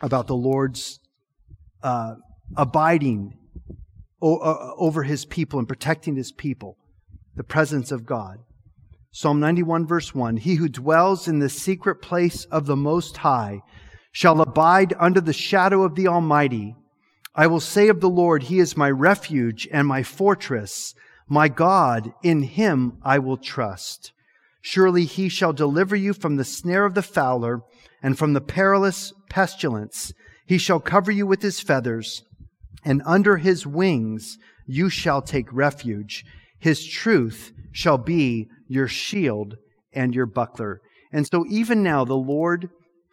about 0.03 0.27
the 0.27 0.35
Lord's 0.35 0.99
uh, 1.83 2.15
abiding 2.57 3.33
o- 4.21 4.39
uh, 4.39 4.75
over 4.77 5.05
his 5.05 5.25
people 5.25 5.59
and 5.59 5.69
protecting 5.69 6.17
his 6.17 6.33
people 6.33 6.77
the 7.37 7.45
presence 7.45 7.93
of 7.93 8.05
God. 8.05 8.39
Psalm 9.15 9.41
91 9.41 9.87
verse 9.87 10.15
1, 10.15 10.39
He 10.39 10.55
who 10.55 10.71
dwells 10.71 11.29
in 11.29 11.39
the 11.39 11.51
secret 11.51 11.97
place 11.97 12.47
of 12.47 12.65
the 12.65 12.77
Most 12.77 13.19
High 13.19 13.61
shall 14.11 14.41
abide 14.41 14.95
under 14.99 15.21
the 15.21 15.35
shadow 15.35 15.83
of 15.83 15.97
the 15.97 16.09
Almighty. 16.09 16.75
I 17.35 17.47
will 17.47 17.61
say 17.61 17.89
of 17.89 18.01
the 18.01 18.09
Lord, 18.09 18.45
He 18.45 18.59
is 18.59 18.75
my 18.75 18.91
refuge 18.91 19.69
and 19.71 19.87
my 19.87 20.03
fortress, 20.03 20.95
my 21.29 21.49
God, 21.49 22.15
in 22.23 22.43
Him 22.43 22.97
I 23.03 23.19
will 23.19 23.37
trust. 23.37 24.13
Surely 24.63 25.05
He 25.05 25.29
shall 25.29 25.53
deliver 25.53 25.95
you 25.95 26.15
from 26.15 26.37
the 26.37 26.45
snare 26.45 26.87
of 26.87 26.95
the 26.95 27.03
fowler 27.03 27.61
and 28.03 28.19
from 28.19 28.33
the 28.33 28.41
perilous 28.41 29.13
pestilence. 29.29 30.15
He 30.47 30.57
shall 30.57 30.81
cover 30.81 31.13
you 31.13 31.27
with 31.27 31.43
His 31.43 31.61
feathers, 31.61 32.23
and 32.83 33.03
under 33.05 33.37
His 33.37 33.67
wings 33.67 34.39
you 34.67 34.89
shall 34.89 35.21
take 35.21 35.53
refuge. 35.53 36.25
His 36.63 36.87
truth 36.87 37.53
shall 37.73 37.99
be 37.99 38.49
your 38.69 38.87
shield 38.87 39.57
and 39.93 40.15
your 40.15 40.27
buckler. 40.27 40.81
And 41.13 41.27
so 41.27 41.45
even 41.51 41.83
now, 41.83 42.05
the 42.05 42.15
Lord 42.15 42.71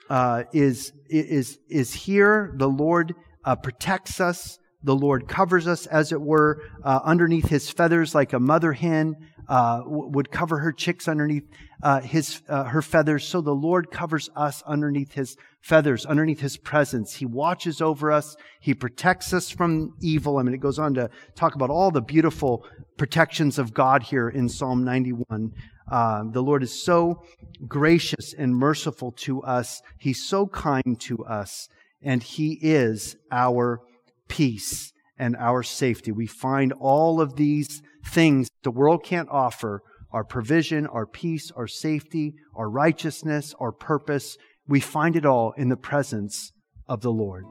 uh, 0.08 0.44
is, 0.54 0.94
is, 1.10 1.58
is 1.68 1.92
here. 1.92 2.54
The 2.58 2.70
Lord 2.70 3.16
uh, 3.44 3.56
protects 3.56 4.22
us. 4.22 4.60
The 4.84 4.96
Lord 4.96 5.28
covers 5.28 5.68
us, 5.68 5.88
as 5.88 6.12
it 6.12 6.22
were, 6.22 6.62
uh, 6.84 7.00
underneath 7.04 7.50
his 7.50 7.72
feathers, 7.72 8.14
like 8.14 8.34
a 8.34 8.40
mother 8.40 8.72
hen 8.72 9.16
uh, 9.48 9.82
would 9.86 10.30
cover 10.30 10.60
her 10.60 10.72
chicks 10.72 11.08
underneath 11.08 11.44
uh, 11.82 12.02
his 12.02 12.44
uh, 12.48 12.66
her 12.66 12.84
feathers. 12.84 13.26
So 13.26 13.42
the 13.42 13.52
Lord 13.52 13.90
covers 13.90 14.30
us 14.36 14.62
underneath 14.62 15.14
his 15.14 15.36
feathers, 15.62 16.06
underneath 16.06 16.40
his 16.40 16.58
presence. 16.58 17.16
He 17.16 17.26
watches 17.26 17.82
over 17.82 18.12
us. 18.12 18.36
He 18.60 18.74
protects 18.74 19.34
us 19.34 19.50
from 19.50 19.94
evil. 20.02 20.38
I 20.38 20.44
mean, 20.44 20.54
it 20.54 20.60
goes 20.62 20.80
on 20.80 20.94
to 20.96 21.10
talk 21.36 21.56
about 21.56 21.70
all 21.70 21.92
the 21.92 22.02
beautiful 22.02 22.66
protections 22.98 23.60
of 23.60 23.74
God 23.74 24.04
here 24.04 24.30
in 24.30 24.50
Psalm 24.50 24.84
91. 24.84 25.52
Uh, 25.92 26.24
the 26.32 26.42
Lord 26.42 26.64
is 26.64 26.84
so 26.84 27.24
gracious 27.68 28.34
and 28.38 28.56
merciful 28.56 29.12
to 29.12 29.42
us. 29.44 29.82
He's 29.98 30.24
so 30.26 30.48
kind 30.48 31.00
to 31.02 31.24
us, 31.26 31.68
and 32.02 32.22
He 32.22 32.60
is 32.62 33.16
our 33.32 33.82
peace 34.28 34.94
and 35.18 35.36
our 35.36 35.64
safety. 35.64 36.12
We 36.12 36.28
find 36.28 36.72
all 36.74 37.20
of 37.20 37.36
these 37.36 37.82
things 38.06 38.50
the 38.64 38.72
world 38.72 39.04
can't 39.04 39.30
offer 39.30 39.82
our 40.12 40.24
provision, 40.24 40.88
our 40.88 41.06
peace, 41.06 41.52
our 41.52 41.68
safety, 41.68 42.34
our 42.56 42.70
righteousness, 42.70 43.54
our 43.60 43.72
purpose 43.72 44.38
we 44.70 44.80
find 44.80 45.16
it 45.16 45.26
all 45.26 45.52
in 45.58 45.68
the 45.70 45.76
presence 45.76 46.54
of 46.88 47.02
the 47.02 47.12
Lord. 47.12 47.44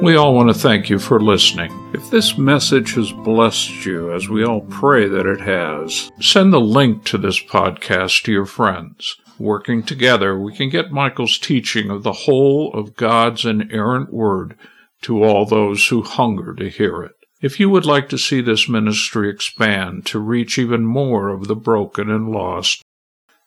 We 0.00 0.16
all 0.16 0.34
want 0.34 0.50
to 0.50 0.58
thank 0.58 0.88
you 0.88 1.00
for 1.00 1.20
listening. 1.20 1.72
If 1.92 2.08
this 2.10 2.38
message 2.38 2.94
has 2.94 3.10
blessed 3.10 3.84
you, 3.84 4.12
as 4.12 4.28
we 4.28 4.44
all 4.44 4.60
pray 4.60 5.08
that 5.08 5.26
it 5.26 5.40
has, 5.40 6.12
send 6.20 6.52
the 6.52 6.60
link 6.60 7.04
to 7.06 7.18
this 7.18 7.42
podcast 7.42 8.22
to 8.24 8.32
your 8.32 8.46
friends. 8.46 9.16
Working 9.40 9.82
together, 9.82 10.38
we 10.38 10.54
can 10.54 10.68
get 10.68 10.92
Michael's 10.92 11.38
teaching 11.38 11.90
of 11.90 12.04
the 12.04 12.12
whole 12.12 12.72
of 12.74 12.94
God's 12.94 13.44
inerrant 13.44 14.12
word 14.12 14.56
to 15.02 15.24
all 15.24 15.46
those 15.46 15.88
who 15.88 16.02
hunger 16.02 16.54
to 16.54 16.68
hear 16.68 17.02
it. 17.02 17.13
If 17.44 17.60
you 17.60 17.68
would 17.68 17.84
like 17.84 18.08
to 18.08 18.16
see 18.16 18.40
this 18.40 18.70
ministry 18.70 19.28
expand 19.28 20.06
to 20.06 20.18
reach 20.18 20.56
even 20.56 20.86
more 20.86 21.28
of 21.28 21.46
the 21.46 21.54
broken 21.54 22.08
and 22.08 22.30
lost, 22.30 22.82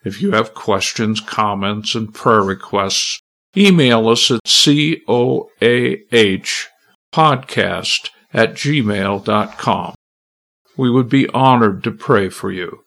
if 0.05 0.21
you 0.21 0.33
have 0.33 0.53
questions, 0.53 1.19
comments, 1.19 1.95
and 1.95 2.13
prayer 2.13 2.43
requests, 2.43 3.19
email 3.57 4.07
us 4.07 4.29
at 4.29 4.39
coahpodcast 4.45 5.39
at 8.35 8.53
gmail.com. 8.53 9.95
We 10.77 10.91
would 10.91 11.09
be 11.09 11.27
honored 11.29 11.83
to 11.83 11.89
pray 11.89 12.29
for 12.29 12.51
you, 12.51 12.83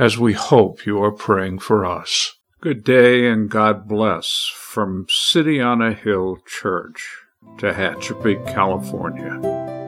as 0.00 0.18
we 0.18 0.32
hope 0.32 0.84
you 0.84 1.00
are 1.00 1.12
praying 1.12 1.60
for 1.60 1.86
us. 1.86 2.32
Good 2.60 2.82
day 2.82 3.28
and 3.28 3.48
God 3.48 3.86
bless 3.86 4.50
from 4.52 5.06
City 5.08 5.60
on 5.60 5.80
a 5.80 5.94
Hill 5.94 6.38
Church, 6.44 7.08
Tehachapi, 7.56 8.52
California. 8.52 9.78